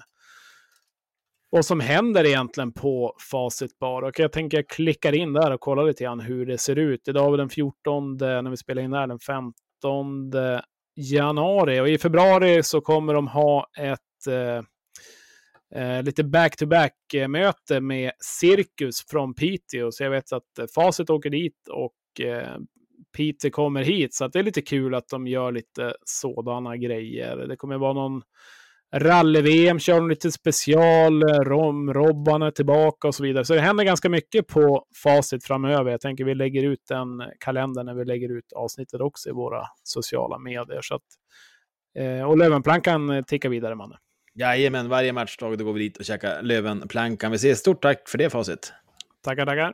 vad 1.55 1.65
som 1.65 1.79
händer 1.79 2.25
egentligen 2.25 2.71
på 2.71 3.15
Facit 3.31 3.79
Bar. 3.79 4.01
Och 4.01 4.19
jag 4.19 4.31
tänker 4.31 4.57
jag 4.57 4.67
klickar 4.67 5.15
in 5.15 5.33
där 5.33 5.51
och 5.51 5.59
kollar 5.59 5.85
lite 5.85 6.03
grann 6.03 6.19
hur 6.19 6.45
det 6.45 6.57
ser 6.57 6.75
ut. 6.75 7.07
Idag 7.07 7.33
är 7.33 7.37
den 7.37 7.49
14, 7.49 8.17
när 8.17 8.49
vi 8.49 8.57
spelar 8.57 8.81
in 8.81 8.91
där, 8.91 9.07
den 9.07 9.19
15 9.19 9.53
januari. 10.95 11.79
Och 11.79 11.89
i 11.89 11.97
februari 11.97 12.63
så 12.63 12.81
kommer 12.81 13.13
de 13.13 13.27
ha 13.27 13.67
ett 13.77 14.27
eh, 14.27 14.63
eh 15.81 16.03
lite 16.03 16.23
back-to-back-möte 16.23 17.75
eh, 17.75 17.81
med 17.81 18.11
Cirkus 18.19 19.05
från 19.07 19.33
Piteå. 19.33 19.91
Så 19.91 20.03
jag 20.03 20.11
vet 20.11 20.33
att 20.33 20.59
eh, 20.59 20.65
Facit 20.75 21.09
åker 21.09 21.29
dit 21.29 21.67
och 21.69 22.25
eh, 22.25 22.57
Piteå 23.17 23.51
kommer 23.51 23.83
hit. 23.83 24.13
Så 24.13 24.25
att 24.25 24.33
det 24.33 24.39
är 24.39 24.43
lite 24.43 24.61
kul 24.61 24.95
att 24.95 25.07
de 25.07 25.27
gör 25.27 25.51
lite 25.51 25.95
sådana 26.05 26.77
grejer. 26.77 27.37
Det 27.37 27.55
kommer 27.55 27.77
vara 27.77 27.93
någon 27.93 28.21
rally-VM 28.95 29.79
kör 29.79 29.95
de 29.95 30.09
lite 30.09 30.31
special, 30.31 31.23
Rom, 31.23 31.93
Robban 31.93 32.41
är 32.41 32.51
tillbaka 32.51 33.07
och 33.07 33.15
så 33.15 33.23
vidare. 33.23 33.45
Så 33.45 33.53
det 33.53 33.61
händer 33.61 33.83
ganska 33.83 34.09
mycket 34.09 34.47
på 34.47 34.85
facit 35.03 35.45
framöver. 35.45 35.91
Jag 35.91 36.01
tänker 36.01 36.23
vi 36.23 36.35
lägger 36.35 36.63
ut 36.63 36.79
den 36.89 37.23
kalendern 37.39 37.85
när 37.85 37.93
vi 37.93 38.05
lägger 38.05 38.37
ut 38.37 38.53
avsnittet 38.55 39.01
också 39.01 39.29
i 39.29 39.31
våra 39.31 39.61
sociala 39.83 40.39
medier. 40.39 40.79
Så 40.81 40.95
att, 40.95 41.01
eh, 41.97 42.29
och 42.29 42.37
Lövenplankan 42.37 43.23
tickar 43.27 43.49
vidare, 43.49 43.75
mannen. 43.75 43.97
Jajamän, 44.33 44.89
varje 44.89 45.13
matchdag 45.13 45.57
då 45.57 45.65
går 45.65 45.73
vi 45.73 45.79
dit 45.79 45.97
och 45.97 46.05
käkar 46.05 46.41
Lövenplankan. 46.41 47.31
Vi 47.31 47.35
ses. 47.35 47.59
Stort 47.59 47.81
tack 47.81 48.09
för 48.09 48.17
det, 48.17 48.29
Facit. 48.29 48.73
Tackar, 49.23 49.45
tackar. 49.45 49.73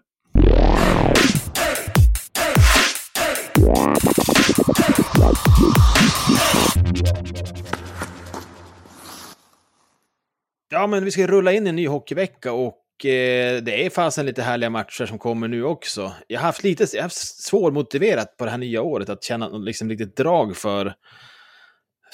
Ja, 10.74 10.88
men 10.88 11.05
vi 11.05 11.11
ska 11.11 11.28
rulla 11.28 11.53
in 11.53 11.67
en 11.67 11.76
ny 11.76 11.88
hockeyvecka 11.88 12.53
och 12.53 13.05
eh, 13.05 13.63
det 13.63 13.86
är 13.86 13.89
fasen 13.89 14.26
lite 14.26 14.41
härliga 14.41 14.69
matcher 14.69 15.05
som 15.05 15.19
kommer 15.19 15.47
nu 15.47 15.63
också. 15.63 16.13
Jag 16.28 16.39
har 16.39 16.45
haft 16.45 16.63
lite 16.63 16.86
jag 16.93 16.99
har 16.99 17.03
haft 17.03 17.43
svårmotiverat 17.43 18.38
på 18.38 18.45
det 18.45 18.51
här 18.51 18.57
nya 18.57 18.82
året 18.82 19.09
att 19.09 19.24
känna 19.24 19.47
något 19.47 19.65
liksom 19.65 19.89
riktigt 19.89 20.15
drag 20.15 20.57
för, 20.57 20.93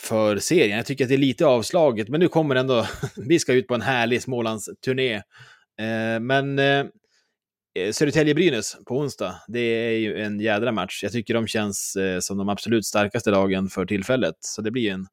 för 0.01 0.37
serien. 0.37 0.77
Jag 0.77 0.85
tycker 0.85 1.05
att 1.05 1.09
det 1.09 1.15
är 1.15 1.17
lite 1.17 1.45
avslaget, 1.45 2.09
men 2.09 2.19
nu 2.19 2.27
kommer 2.27 2.55
ändå, 2.55 2.85
vi 3.15 3.39
ska 3.39 3.53
ut 3.53 3.67
på 3.67 3.75
en 3.75 3.81
härlig 3.81 4.21
Smålandsturné. 4.21 5.15
Eh, 5.15 6.19
men 6.21 6.59
eh, 6.59 6.85
eh, 7.79 7.91
Södertälje-Brynäs 7.91 8.75
på 8.85 8.97
onsdag, 8.97 9.35
det 9.47 9.59
är 9.59 9.97
ju 9.97 10.21
en 10.21 10.39
jädra 10.39 10.71
match. 10.71 11.03
Jag 11.03 11.11
tycker 11.11 11.33
de 11.33 11.47
känns 11.47 11.95
eh, 11.95 12.19
som 12.19 12.37
de 12.37 12.49
absolut 12.49 12.85
starkaste 12.85 13.31
lagen 13.31 13.67
för 13.69 13.85
tillfället, 13.85 14.35
så 14.39 14.61
det 14.61 14.71
blir 14.71 14.91
en 14.91 15.07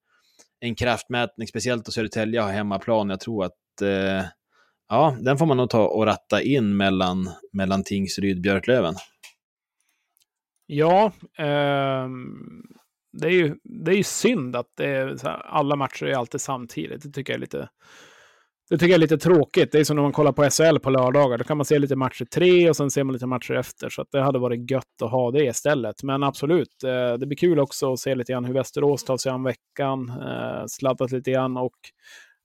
en 0.64 0.74
kraftmätning, 0.74 1.48
speciellt 1.48 1.84
då 1.84 1.92
Södertälje 1.92 2.40
har 2.40 2.52
hemmaplan. 2.52 3.10
Jag 3.10 3.20
tror 3.20 3.44
att 3.44 3.82
eh, 3.82 4.24
ja, 4.88 5.16
den 5.20 5.38
får 5.38 5.46
man 5.46 5.56
nog 5.56 5.70
ta 5.70 5.86
och 5.86 6.06
ratta 6.06 6.42
in 6.42 6.76
mellan, 6.76 7.30
mellan 7.52 7.84
Tingsryd 7.84 8.36
och 8.36 8.42
Björklöven. 8.42 8.94
Ja, 10.66 11.12
eh, 11.38 12.08
det, 13.12 13.26
är 13.26 13.32
ju, 13.32 13.56
det 13.64 13.90
är 13.90 13.96
ju 13.96 14.02
synd 14.02 14.56
att 14.56 14.72
det 14.76 14.86
är 14.86 15.06
här, 15.22 15.46
alla 15.46 15.76
matcher 15.76 16.06
är 16.06 16.16
alltid 16.16 16.40
samtidigt. 16.40 17.02
Det 17.02 17.10
tycker 17.10 17.32
jag 17.32 17.38
är 17.38 17.40
lite 17.40 17.68
det 18.70 18.78
tycker 18.78 18.88
jag 18.88 18.94
är 18.94 18.98
lite 18.98 19.18
tråkigt. 19.18 19.72
Det 19.72 19.78
är 19.78 19.84
som 19.84 19.96
när 19.96 20.02
man 20.02 20.12
kollar 20.12 20.32
på 20.32 20.50
SHL 20.50 20.78
på 20.78 20.90
lördagar. 20.90 21.38
Då 21.38 21.44
kan 21.44 21.56
man 21.56 21.66
se 21.66 21.78
lite 21.78 21.96
matcher 21.96 22.24
tre 22.24 22.68
och 22.68 22.76
sen 22.76 22.90
ser 22.90 23.04
man 23.04 23.12
lite 23.12 23.26
matcher 23.26 23.54
efter. 23.54 23.88
Så 23.88 24.04
det 24.12 24.20
hade 24.20 24.38
varit 24.38 24.70
gött 24.70 25.02
att 25.02 25.10
ha 25.10 25.30
det 25.30 25.44
istället. 25.44 26.02
Men 26.02 26.22
absolut, 26.22 26.84
eh, 26.84 27.18
det 27.18 27.26
blir 27.26 27.36
kul 27.36 27.60
också 27.60 27.92
att 27.92 27.98
se 27.98 28.14
lite 28.14 28.32
grann 28.32 28.44
hur 28.44 28.54
Västerås 28.54 29.04
tar 29.04 29.16
sig 29.16 29.32
an 29.32 29.42
veckan. 29.42 30.08
Eh, 30.08 30.64
sladdat 30.66 31.12
lite 31.12 31.30
grann 31.30 31.56
och 31.56 31.74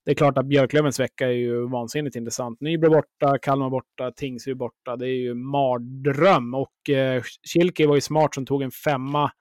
det 0.05 0.11
är 0.11 0.15
klart 0.15 0.38
att 0.38 0.45
Björklövens 0.45 0.99
vecka 0.99 1.28
är 1.28 1.32
ju 1.32 1.70
vansinnigt 1.70 2.15
intressant. 2.15 2.61
Nybro 2.61 2.89
borta, 2.89 3.38
Kalmar 3.41 3.70
borta, 3.70 4.11
Tingsryd 4.15 4.57
borta. 4.57 4.95
Det 4.95 5.05
är 5.05 5.17
ju 5.17 5.34
mardröm. 5.34 6.53
Och 6.53 6.89
eh, 6.89 7.24
Kilke 7.53 7.88
var 7.88 7.95
ju 7.95 8.01
smart 8.01 8.36
som 8.36 8.45
tog 8.45 8.61
en 8.61 8.72
femma 8.72 9.32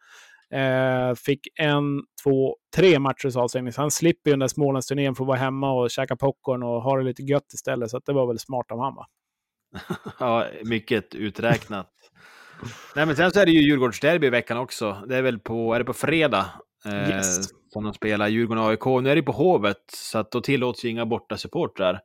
Eh, 0.54 1.14
fick 1.14 1.48
en, 1.60 2.02
två, 2.24 2.56
tre 2.76 2.98
matchers 2.98 3.36
avstängning. 3.36 3.72
Så 3.72 3.80
han 3.80 3.90
slipper 3.90 4.30
ju 4.30 4.32
den 4.32 4.40
där 4.40 4.48
Smålandsturnén 4.48 5.14
för 5.14 5.24
att 5.24 5.28
vara 5.28 5.38
hemma 5.38 5.72
och 5.72 5.90
käka 5.90 6.16
popcorn 6.16 6.62
och 6.62 6.82
ha 6.82 6.96
det 6.96 7.04
lite 7.04 7.22
gött 7.22 7.52
istället. 7.54 7.90
Så 7.90 8.00
det 8.06 8.12
var 8.12 8.26
väl 8.26 8.38
smart 8.38 8.72
av 8.72 8.80
han 8.80 8.94
va? 8.94 9.06
ja, 10.18 10.46
mycket 10.64 11.14
uträknat. 11.14 11.90
Nej, 12.96 13.06
men 13.06 13.16
sen 13.16 13.30
så 13.30 13.40
är 13.40 13.46
det 13.46 13.52
ju 13.52 13.60
Djurgårdsderby 13.60 14.26
i 14.26 14.30
veckan 14.30 14.58
också. 14.58 15.02
Det 15.08 15.16
är 15.16 15.22
väl 15.22 15.38
på, 15.38 15.74
är 15.74 15.78
det 15.78 15.84
på 15.84 15.92
fredag 15.92 16.46
eh, 16.86 17.10
yes. 17.10 17.50
som 17.72 17.84
de 17.84 17.94
spelar 17.94 18.28
Djurgården 18.28 18.64
och 18.64 18.70
AIK. 18.70 19.02
Nu 19.02 19.10
är 19.10 19.16
det 19.16 19.22
på 19.22 19.32
Hovet, 19.32 19.84
så 19.92 20.18
att 20.18 20.30
då 20.30 20.40
tillåts 20.40 20.84
ju 20.84 20.88
inga 20.88 21.06
borta 21.06 21.36
supportrar. 21.36 22.00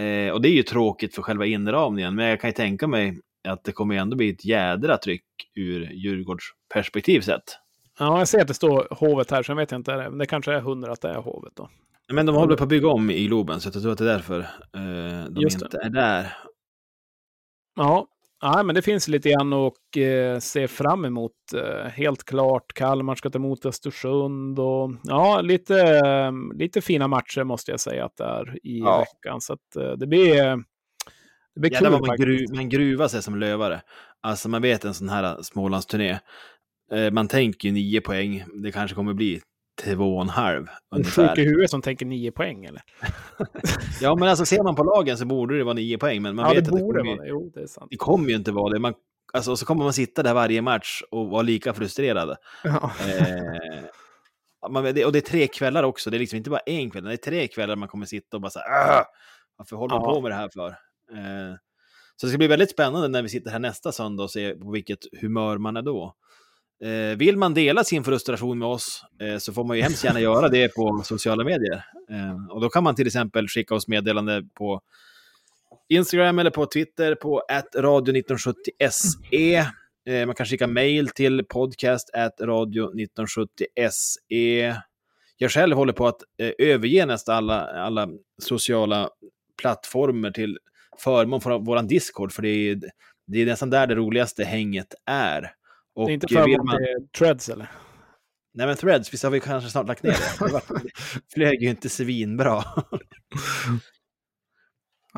Eh, 0.00 0.32
och 0.32 0.42
det 0.42 0.48
är 0.48 0.54
ju 0.54 0.62
tråkigt 0.62 1.14
för 1.14 1.22
själva 1.22 1.46
inramningen, 1.46 2.14
men 2.14 2.26
jag 2.26 2.40
kan 2.40 2.50
ju 2.50 2.54
tänka 2.54 2.86
mig 2.86 3.20
att 3.48 3.64
det 3.64 3.72
kommer 3.72 3.94
ändå 3.94 4.16
bli 4.16 4.30
ett 4.30 4.44
jädra 4.44 4.98
tryck 4.98 5.24
ur 5.54 5.90
Djurgårds 5.92 6.44
perspektiv 6.74 7.20
sett. 7.20 7.61
Ja, 7.98 8.18
jag 8.18 8.28
ser 8.28 8.40
att 8.40 8.48
det 8.48 8.54
står 8.54 8.88
hovet 8.90 9.30
här, 9.30 9.42
så 9.42 9.50
jag 9.50 9.56
vet 9.56 9.72
inte. 9.72 9.96
Men 9.96 10.18
det 10.18 10.26
kanske 10.26 10.52
är 10.52 10.60
hundra 10.60 10.92
att 10.92 11.00
det 11.00 11.08
är 11.08 11.20
hovet 11.20 11.52
då. 11.56 11.68
Men 12.12 12.26
de 12.26 12.36
håller 12.36 12.56
på 12.56 12.62
att 12.62 12.68
bygga 12.68 12.88
om 12.88 13.10
i 13.10 13.26
Globen, 13.26 13.60
så 13.60 13.66
jag 13.66 13.82
tror 13.82 13.92
att 13.92 13.98
det 13.98 14.04
är 14.04 14.08
därför 14.12 14.40
eh, 14.40 15.30
de 15.30 15.40
Just 15.40 15.62
inte 15.62 15.78
det. 15.78 15.84
är 15.84 15.90
där. 15.90 16.36
Ja, 17.76 18.06
ja, 18.40 18.62
men 18.62 18.74
det 18.74 18.82
finns 18.82 19.08
lite 19.08 19.30
grann 19.30 19.52
att 19.52 19.72
eh, 19.96 20.38
se 20.38 20.68
fram 20.68 21.04
emot. 21.04 21.32
Eh, 21.54 21.88
helt 21.90 22.24
klart. 22.24 22.72
Kalmar 22.72 23.14
ska 23.14 23.30
ta 23.30 23.38
emot 23.38 23.66
Östersund 23.66 24.58
och 24.58 24.90
ja, 25.02 25.40
lite, 25.40 25.80
eh, 25.80 26.32
lite 26.54 26.80
fina 26.80 27.08
matcher 27.08 27.44
måste 27.44 27.70
jag 27.70 27.80
säga 27.80 28.04
att 28.04 28.16
det 28.16 28.24
är 28.24 28.66
i 28.66 28.78
ja. 28.78 28.98
veckan. 28.98 29.40
Så 29.40 29.52
att, 29.52 29.76
eh, 29.76 29.92
det 29.92 30.06
blir, 30.06 30.34
det 31.54 31.60
blir 31.60 31.70
kul. 31.70 31.90
Man, 31.90 32.16
gru, 32.16 32.46
man 32.54 32.68
gruvar 32.68 33.08
sig 33.08 33.22
som 33.22 33.38
lövare. 33.38 33.82
Alltså 34.20 34.48
man 34.48 34.62
vet 34.62 34.84
en 34.84 34.94
sån 34.94 35.08
här 35.08 35.42
Smålandsturné. 35.42 36.18
Eh, 36.92 37.10
man 37.12 37.28
tänker 37.28 37.68
ju 37.68 37.74
nio 37.74 38.00
poäng. 38.00 38.44
Det 38.62 38.72
kanske 38.72 38.94
kommer 38.94 39.14
bli 39.14 39.40
två 39.84 40.16
och 40.16 40.22
en 40.22 40.28
halv. 40.28 40.66
En 40.96 41.04
sjuk 41.04 41.38
i 41.38 41.42
huvudet 41.42 41.70
som 41.70 41.82
tänker 41.82 42.06
nio 42.06 42.32
poäng 42.32 42.64
eller? 42.64 42.82
ja, 44.00 44.14
men 44.16 44.28
alltså 44.28 44.46
ser 44.46 44.62
man 44.62 44.74
på 44.74 44.84
lagen 44.84 45.18
så 45.18 45.26
borde 45.26 45.58
det 45.58 45.64
vara 45.64 45.74
nio 45.74 45.98
poäng. 45.98 46.22
Men 46.22 46.34
man 46.36 46.44
ja, 46.44 46.54
vet 46.54 46.64
det 46.64 46.70
att 46.70 46.76
det 46.76 46.82
borde 46.82 47.02
vara 47.02 47.16
det. 47.16 47.28
Jo, 47.28 47.50
det 47.54 47.60
är 47.62 47.66
sant. 47.66 47.86
Det 47.90 47.96
kommer 47.96 48.28
ju 48.28 48.36
inte 48.36 48.52
vara 48.52 48.72
det. 48.72 48.78
Man, 48.78 48.94
alltså, 49.32 49.56
så 49.56 49.66
kommer 49.66 49.84
man 49.84 49.92
sitta 49.92 50.22
där 50.22 50.34
varje 50.34 50.62
match 50.62 51.02
och 51.10 51.28
vara 51.28 51.42
lika 51.42 51.74
frustrerad. 51.74 52.36
Ja. 52.64 52.92
Eh, 53.08 54.70
man, 54.70 54.84
det, 54.84 55.04
och 55.04 55.12
det 55.12 55.18
är 55.18 55.30
tre 55.30 55.46
kvällar 55.46 55.82
också, 55.82 56.10
det 56.10 56.16
är 56.16 56.18
liksom 56.18 56.36
inte 56.36 56.50
bara 56.50 56.60
en 56.60 56.90
kväll, 56.90 57.04
det 57.04 57.12
är 57.12 57.16
tre 57.16 57.48
kvällar 57.48 57.76
man 57.76 57.88
kommer 57.88 58.06
sitta 58.06 58.36
och 58.36 58.40
bara 58.40 58.50
så 58.50 58.58
här, 58.58 58.98
"Åh, 58.98 59.04
varför 59.56 59.76
håller 59.76 59.94
man 59.94 60.04
Ja. 60.04 60.14
på 60.14 60.20
med 60.20 60.30
det 60.30 60.34
här 60.34 60.48
för? 60.54 60.68
Eh, 61.12 61.56
så 62.16 62.26
det 62.26 62.30
ska 62.30 62.38
bli 62.38 62.46
väldigt 62.46 62.70
spännande 62.70 63.08
när 63.08 63.22
vi 63.22 63.28
sitter 63.28 63.50
här 63.50 63.58
nästa 63.58 63.92
söndag 63.92 64.22
och 64.22 64.30
ser 64.30 64.54
på 64.54 64.70
vilket 64.70 64.98
humör 65.20 65.58
man 65.58 65.76
är 65.76 65.82
då. 65.82 66.14
Eh, 66.82 67.16
vill 67.16 67.36
man 67.36 67.54
dela 67.54 67.84
sin 67.84 68.04
frustration 68.04 68.58
med 68.58 68.68
oss 68.68 69.04
eh, 69.20 69.38
så 69.38 69.52
får 69.52 69.64
man 69.64 69.76
ju 69.76 69.82
hemskt 69.82 70.04
gärna 70.04 70.20
göra 70.20 70.48
det 70.48 70.68
på 70.68 71.02
sociala 71.04 71.44
medier. 71.44 71.84
Eh, 72.10 72.46
och 72.50 72.60
då 72.60 72.68
kan 72.68 72.84
man 72.84 72.94
till 72.94 73.06
exempel 73.06 73.48
skicka 73.48 73.74
oss 73.74 73.88
meddelande 73.88 74.42
på 74.54 74.80
Instagram 75.88 76.38
eller 76.38 76.50
på 76.50 76.66
Twitter 76.66 77.14
på 77.14 77.42
radio1970se. 77.76 79.66
Eh, 80.06 80.26
man 80.26 80.34
kan 80.34 80.46
skicka 80.46 80.66
mail 80.66 81.08
till 81.08 81.44
podcast 81.44 82.10
radio1970se. 82.40 84.74
Jag 85.36 85.50
själv 85.50 85.76
håller 85.76 85.92
på 85.92 86.06
att 86.06 86.22
eh, 86.38 86.52
överge 86.58 87.06
nästan 87.06 87.36
alla, 87.36 87.66
alla 87.66 88.08
sociala 88.42 89.10
plattformar 89.62 90.30
till 90.30 90.58
förmån 90.98 91.40
för 91.40 91.58
vår 91.58 91.82
Discord, 91.82 92.32
för 92.32 92.42
det 92.42 92.48
är, 92.48 92.80
det 93.26 93.42
är 93.42 93.46
nästan 93.46 93.70
där 93.70 93.86
det 93.86 93.94
roligaste 93.94 94.44
hänget 94.44 94.94
är. 95.06 95.54
Och 95.94 96.06
det 96.06 96.12
är 96.12 96.14
inte 96.14 96.28
förmån 96.28 96.66
man- 96.66 97.08
Treads 97.18 97.48
eller? 97.48 97.66
Nej 98.54 98.66
men 98.66 98.76
Threads, 98.76 99.12
visst 99.14 99.22
har 99.24 99.30
vi 99.30 99.40
kanske 99.40 99.70
snart 99.70 99.88
lagt 99.88 100.02
ner 100.02 100.10
det? 100.10 100.46
Det 100.48 100.90
flög 101.34 101.62
ju 101.62 101.68
inte 101.68 101.88
svinbra. 101.88 102.64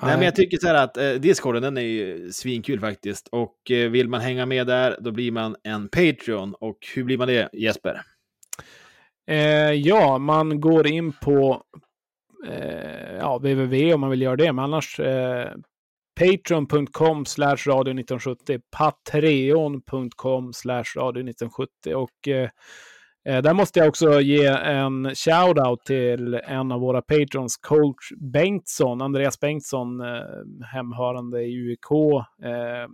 Nej, 0.02 0.16
men 0.16 0.22
jag 0.22 0.34
tycker 0.36 0.58
så 0.58 0.66
här 0.66 0.74
att 0.74 0.96
eh, 0.96 1.10
Discorden 1.12 1.62
den 1.62 1.76
är 1.76 1.80
ju 1.82 2.32
svinkul 2.32 2.80
faktiskt. 2.80 3.28
Och 3.28 3.70
eh, 3.70 3.90
vill 3.90 4.08
man 4.08 4.20
hänga 4.20 4.46
med 4.46 4.66
där, 4.66 4.96
då 5.00 5.10
blir 5.12 5.32
man 5.32 5.56
en 5.62 5.88
Patreon. 5.88 6.54
Och 6.54 6.78
hur 6.94 7.04
blir 7.04 7.18
man 7.18 7.28
det, 7.28 7.48
Jesper? 7.52 8.00
Eh, 9.30 9.72
ja, 9.72 10.18
man 10.18 10.60
går 10.60 10.86
in 10.86 11.12
på 11.12 11.62
eh, 12.48 13.14
ja, 13.16 13.38
www 13.38 13.94
om 13.94 14.00
man 14.00 14.10
vill 14.10 14.22
göra 14.22 14.36
det, 14.36 14.52
men 14.52 14.64
annars 14.64 15.00
eh, 15.00 15.52
patreon.com 16.20 17.26
slash 17.26 17.56
radio 17.66 17.94
1970, 17.94 18.58
patreon.com 18.70 20.52
slash 20.52 20.84
radio 20.96 21.28
1970 21.28 21.94
och 21.94 22.28
eh, 22.28 22.50
eh, 23.28 23.42
där 23.42 23.54
måste 23.54 23.78
jag 23.78 23.88
också 23.88 24.20
ge 24.20 24.46
en 24.46 25.14
shout-out 25.14 25.84
till 25.84 26.34
en 26.34 26.72
av 26.72 26.80
våra 26.80 27.02
patrons, 27.02 27.56
coach 27.56 28.12
Bengtsson, 28.32 29.02
Andreas 29.02 29.40
Bengtsson, 29.40 30.00
eh, 30.00 30.66
hemhörande 30.72 31.42
i 31.42 31.56
UIK, 31.56 31.90
eh, 32.42 32.88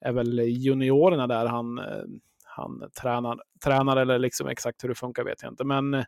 är 0.00 0.12
väl 0.12 0.38
juniorerna 0.38 1.26
där 1.26 1.46
han 1.46 1.78
eh, 1.78 1.84
han 2.56 2.90
tränar, 3.00 3.38
tränar 3.64 3.96
eller 3.96 4.18
liksom 4.18 4.48
exakt 4.48 4.84
hur 4.84 4.88
det 4.88 4.94
funkar 4.94 5.24
vet 5.24 5.42
jag 5.42 5.52
inte. 5.52 5.64
Men 5.64 6.04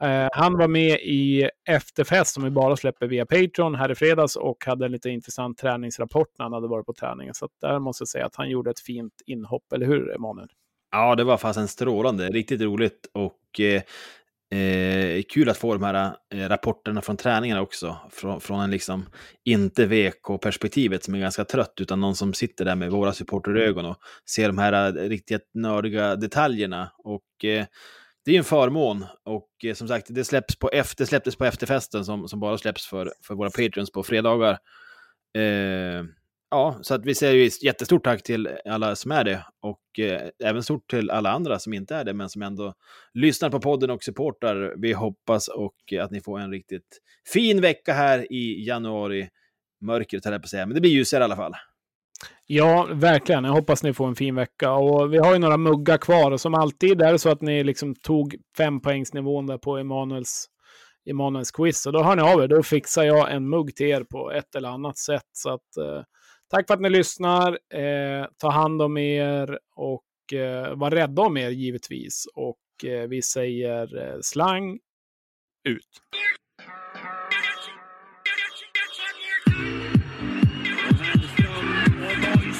eh, 0.00 0.28
han 0.32 0.58
var 0.58 0.68
med 0.68 0.98
i 1.02 1.50
efterfest 1.68 2.34
som 2.34 2.44
vi 2.44 2.50
bara 2.50 2.76
släpper 2.76 3.06
via 3.06 3.26
Patreon 3.26 3.74
här 3.74 3.90
i 3.90 3.94
fredags 3.94 4.36
och 4.36 4.64
hade 4.66 4.86
en 4.86 4.92
lite 4.92 5.10
intressant 5.10 5.58
träningsrapport 5.58 6.28
när 6.38 6.44
han 6.44 6.52
hade 6.52 6.68
varit 6.68 6.86
på 6.86 6.92
träningen. 6.92 7.34
Så 7.34 7.44
att 7.44 7.50
där 7.60 7.78
måste 7.78 8.02
jag 8.02 8.08
säga 8.08 8.26
att 8.26 8.36
han 8.36 8.50
gjorde 8.50 8.70
ett 8.70 8.80
fint 8.80 9.22
inhopp, 9.26 9.72
eller 9.72 9.86
hur 9.86 10.14
Emanuel? 10.14 10.48
Ja, 10.90 11.14
det 11.14 11.24
var 11.24 11.36
fasen 11.36 11.68
strålande. 11.68 12.28
Riktigt 12.28 12.60
roligt 12.60 13.10
och 13.12 13.60
eh, 13.60 13.82
eh, 14.60 15.22
kul 15.22 15.48
att 15.48 15.56
få 15.56 15.74
de 15.74 15.82
här 15.82 16.16
eh, 16.34 16.48
rapporterna 16.48 17.02
från 17.02 17.16
träningarna 17.16 17.62
också. 17.62 17.96
Från, 18.10 18.40
från 18.40 18.60
en 18.60 18.70
liksom, 18.70 19.06
inte 19.44 19.86
VK-perspektivet 19.86 21.04
som 21.04 21.14
är 21.14 21.18
ganska 21.18 21.44
trött, 21.44 21.74
utan 21.80 22.00
någon 22.00 22.16
som 22.16 22.34
sitter 22.34 22.64
där 22.64 22.74
med 22.74 22.90
våra 22.90 23.12
supporterögon 23.12 23.86
och 23.86 23.96
ser 24.30 24.46
de 24.46 24.58
här 24.58 24.98
eh, 24.98 25.08
riktigt 25.08 25.50
nördiga 25.54 26.16
detaljerna. 26.16 26.90
Och 26.98 27.44
eh, 27.44 27.66
det 28.26 28.34
är 28.34 28.38
en 28.38 28.44
förmån. 28.44 29.04
Och 29.24 29.50
eh, 29.64 29.74
som 29.74 29.88
sagt, 29.88 30.06
det, 30.10 30.24
släpps 30.24 30.56
på 30.56 30.68
efter, 30.68 31.04
det 31.04 31.06
släpptes 31.06 31.36
på 31.36 31.44
efterfesten 31.44 32.04
som, 32.04 32.28
som 32.28 32.40
bara 32.40 32.58
släpps 32.58 32.86
för, 32.86 33.12
för 33.26 33.34
våra 33.34 33.50
patreons 33.50 33.92
på 33.92 34.02
fredagar. 34.02 34.58
Eh, 35.38 36.04
Ja, 36.50 36.78
så 36.82 36.94
att 36.94 37.04
vi 37.04 37.14
säger 37.14 37.34
ju 37.34 37.50
jättestort 37.62 38.04
tack 38.04 38.22
till 38.22 38.48
alla 38.64 38.96
som 38.96 39.10
är 39.10 39.24
det 39.24 39.46
och 39.62 39.98
eh, 39.98 40.28
även 40.44 40.62
stort 40.62 40.90
till 40.90 41.10
alla 41.10 41.30
andra 41.30 41.58
som 41.58 41.72
inte 41.72 41.94
är 41.94 42.04
det, 42.04 42.14
men 42.14 42.28
som 42.28 42.42
ändå 42.42 42.74
lyssnar 43.14 43.50
på 43.50 43.60
podden 43.60 43.90
och 43.90 44.02
supportar. 44.02 44.74
Vi 44.78 44.92
hoppas 44.92 45.48
och 45.48 45.92
eh, 45.92 46.04
att 46.04 46.10
ni 46.10 46.20
får 46.20 46.40
en 46.40 46.50
riktigt 46.50 47.00
fin 47.32 47.60
vecka 47.60 47.92
här 47.92 48.32
i 48.32 48.66
januari. 48.66 49.28
Mörkret 49.80 50.24
höll 50.24 50.32
jag 50.32 50.42
på 50.42 50.46
att 50.46 50.50
säga, 50.50 50.66
men 50.66 50.74
det 50.74 50.80
blir 50.80 50.90
ljusare 50.90 51.20
i 51.20 51.24
alla 51.24 51.36
fall. 51.36 51.52
Ja, 52.48 52.88
verkligen. 52.92 53.44
Jag 53.44 53.52
hoppas 53.52 53.82
ni 53.82 53.92
får 53.92 54.08
en 54.08 54.14
fin 54.14 54.34
vecka. 54.34 54.72
Och 54.72 55.12
vi 55.12 55.18
har 55.18 55.32
ju 55.32 55.38
några 55.38 55.56
muggar 55.56 55.98
kvar. 55.98 56.30
Och 56.30 56.40
som 56.40 56.54
alltid 56.54 57.02
är 57.02 57.12
det 57.12 57.18
så 57.18 57.28
att 57.28 57.40
ni 57.40 57.64
liksom 57.64 57.94
tog 57.94 58.36
fempoängsnivån 58.56 59.46
där 59.46 59.58
på 59.58 59.76
Emanuels, 59.78 60.46
Emanuels 61.10 61.50
quiz. 61.50 61.86
Och 61.86 61.92
då 61.92 62.02
hör 62.02 62.16
ni 62.16 62.22
av 62.22 62.42
er. 62.42 62.48
Då 62.48 62.62
fixar 62.62 63.04
jag 63.04 63.32
en 63.32 63.48
mugg 63.48 63.76
till 63.76 63.86
er 63.86 64.04
på 64.04 64.32
ett 64.32 64.54
eller 64.54 64.68
annat 64.68 64.98
sätt. 64.98 65.28
Så 65.32 65.50
att, 65.50 65.76
eh, 65.76 66.02
tack 66.50 66.66
för 66.66 66.74
att 66.74 66.80
ni 66.80 66.90
lyssnar. 66.90 67.58
Eh, 67.74 68.26
ta 68.38 68.50
hand 68.50 68.82
om 68.82 68.96
er 68.96 69.58
och 69.76 70.38
eh, 70.38 70.74
var 70.74 70.90
rädda 70.90 71.22
om 71.22 71.36
er 71.36 71.50
givetvis. 71.50 72.26
Och 72.34 72.84
eh, 72.90 73.08
vi 73.08 73.22
säger 73.22 74.08
eh, 74.08 74.18
slang 74.20 74.78
ut. 75.68 75.88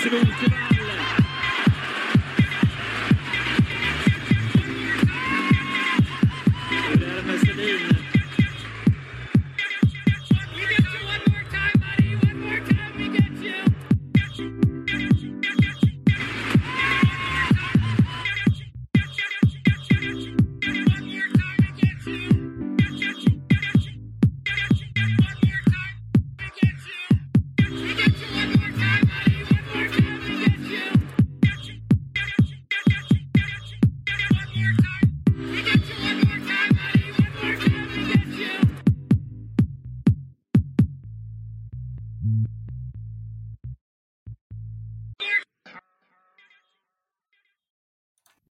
Strunken 0.06 0.75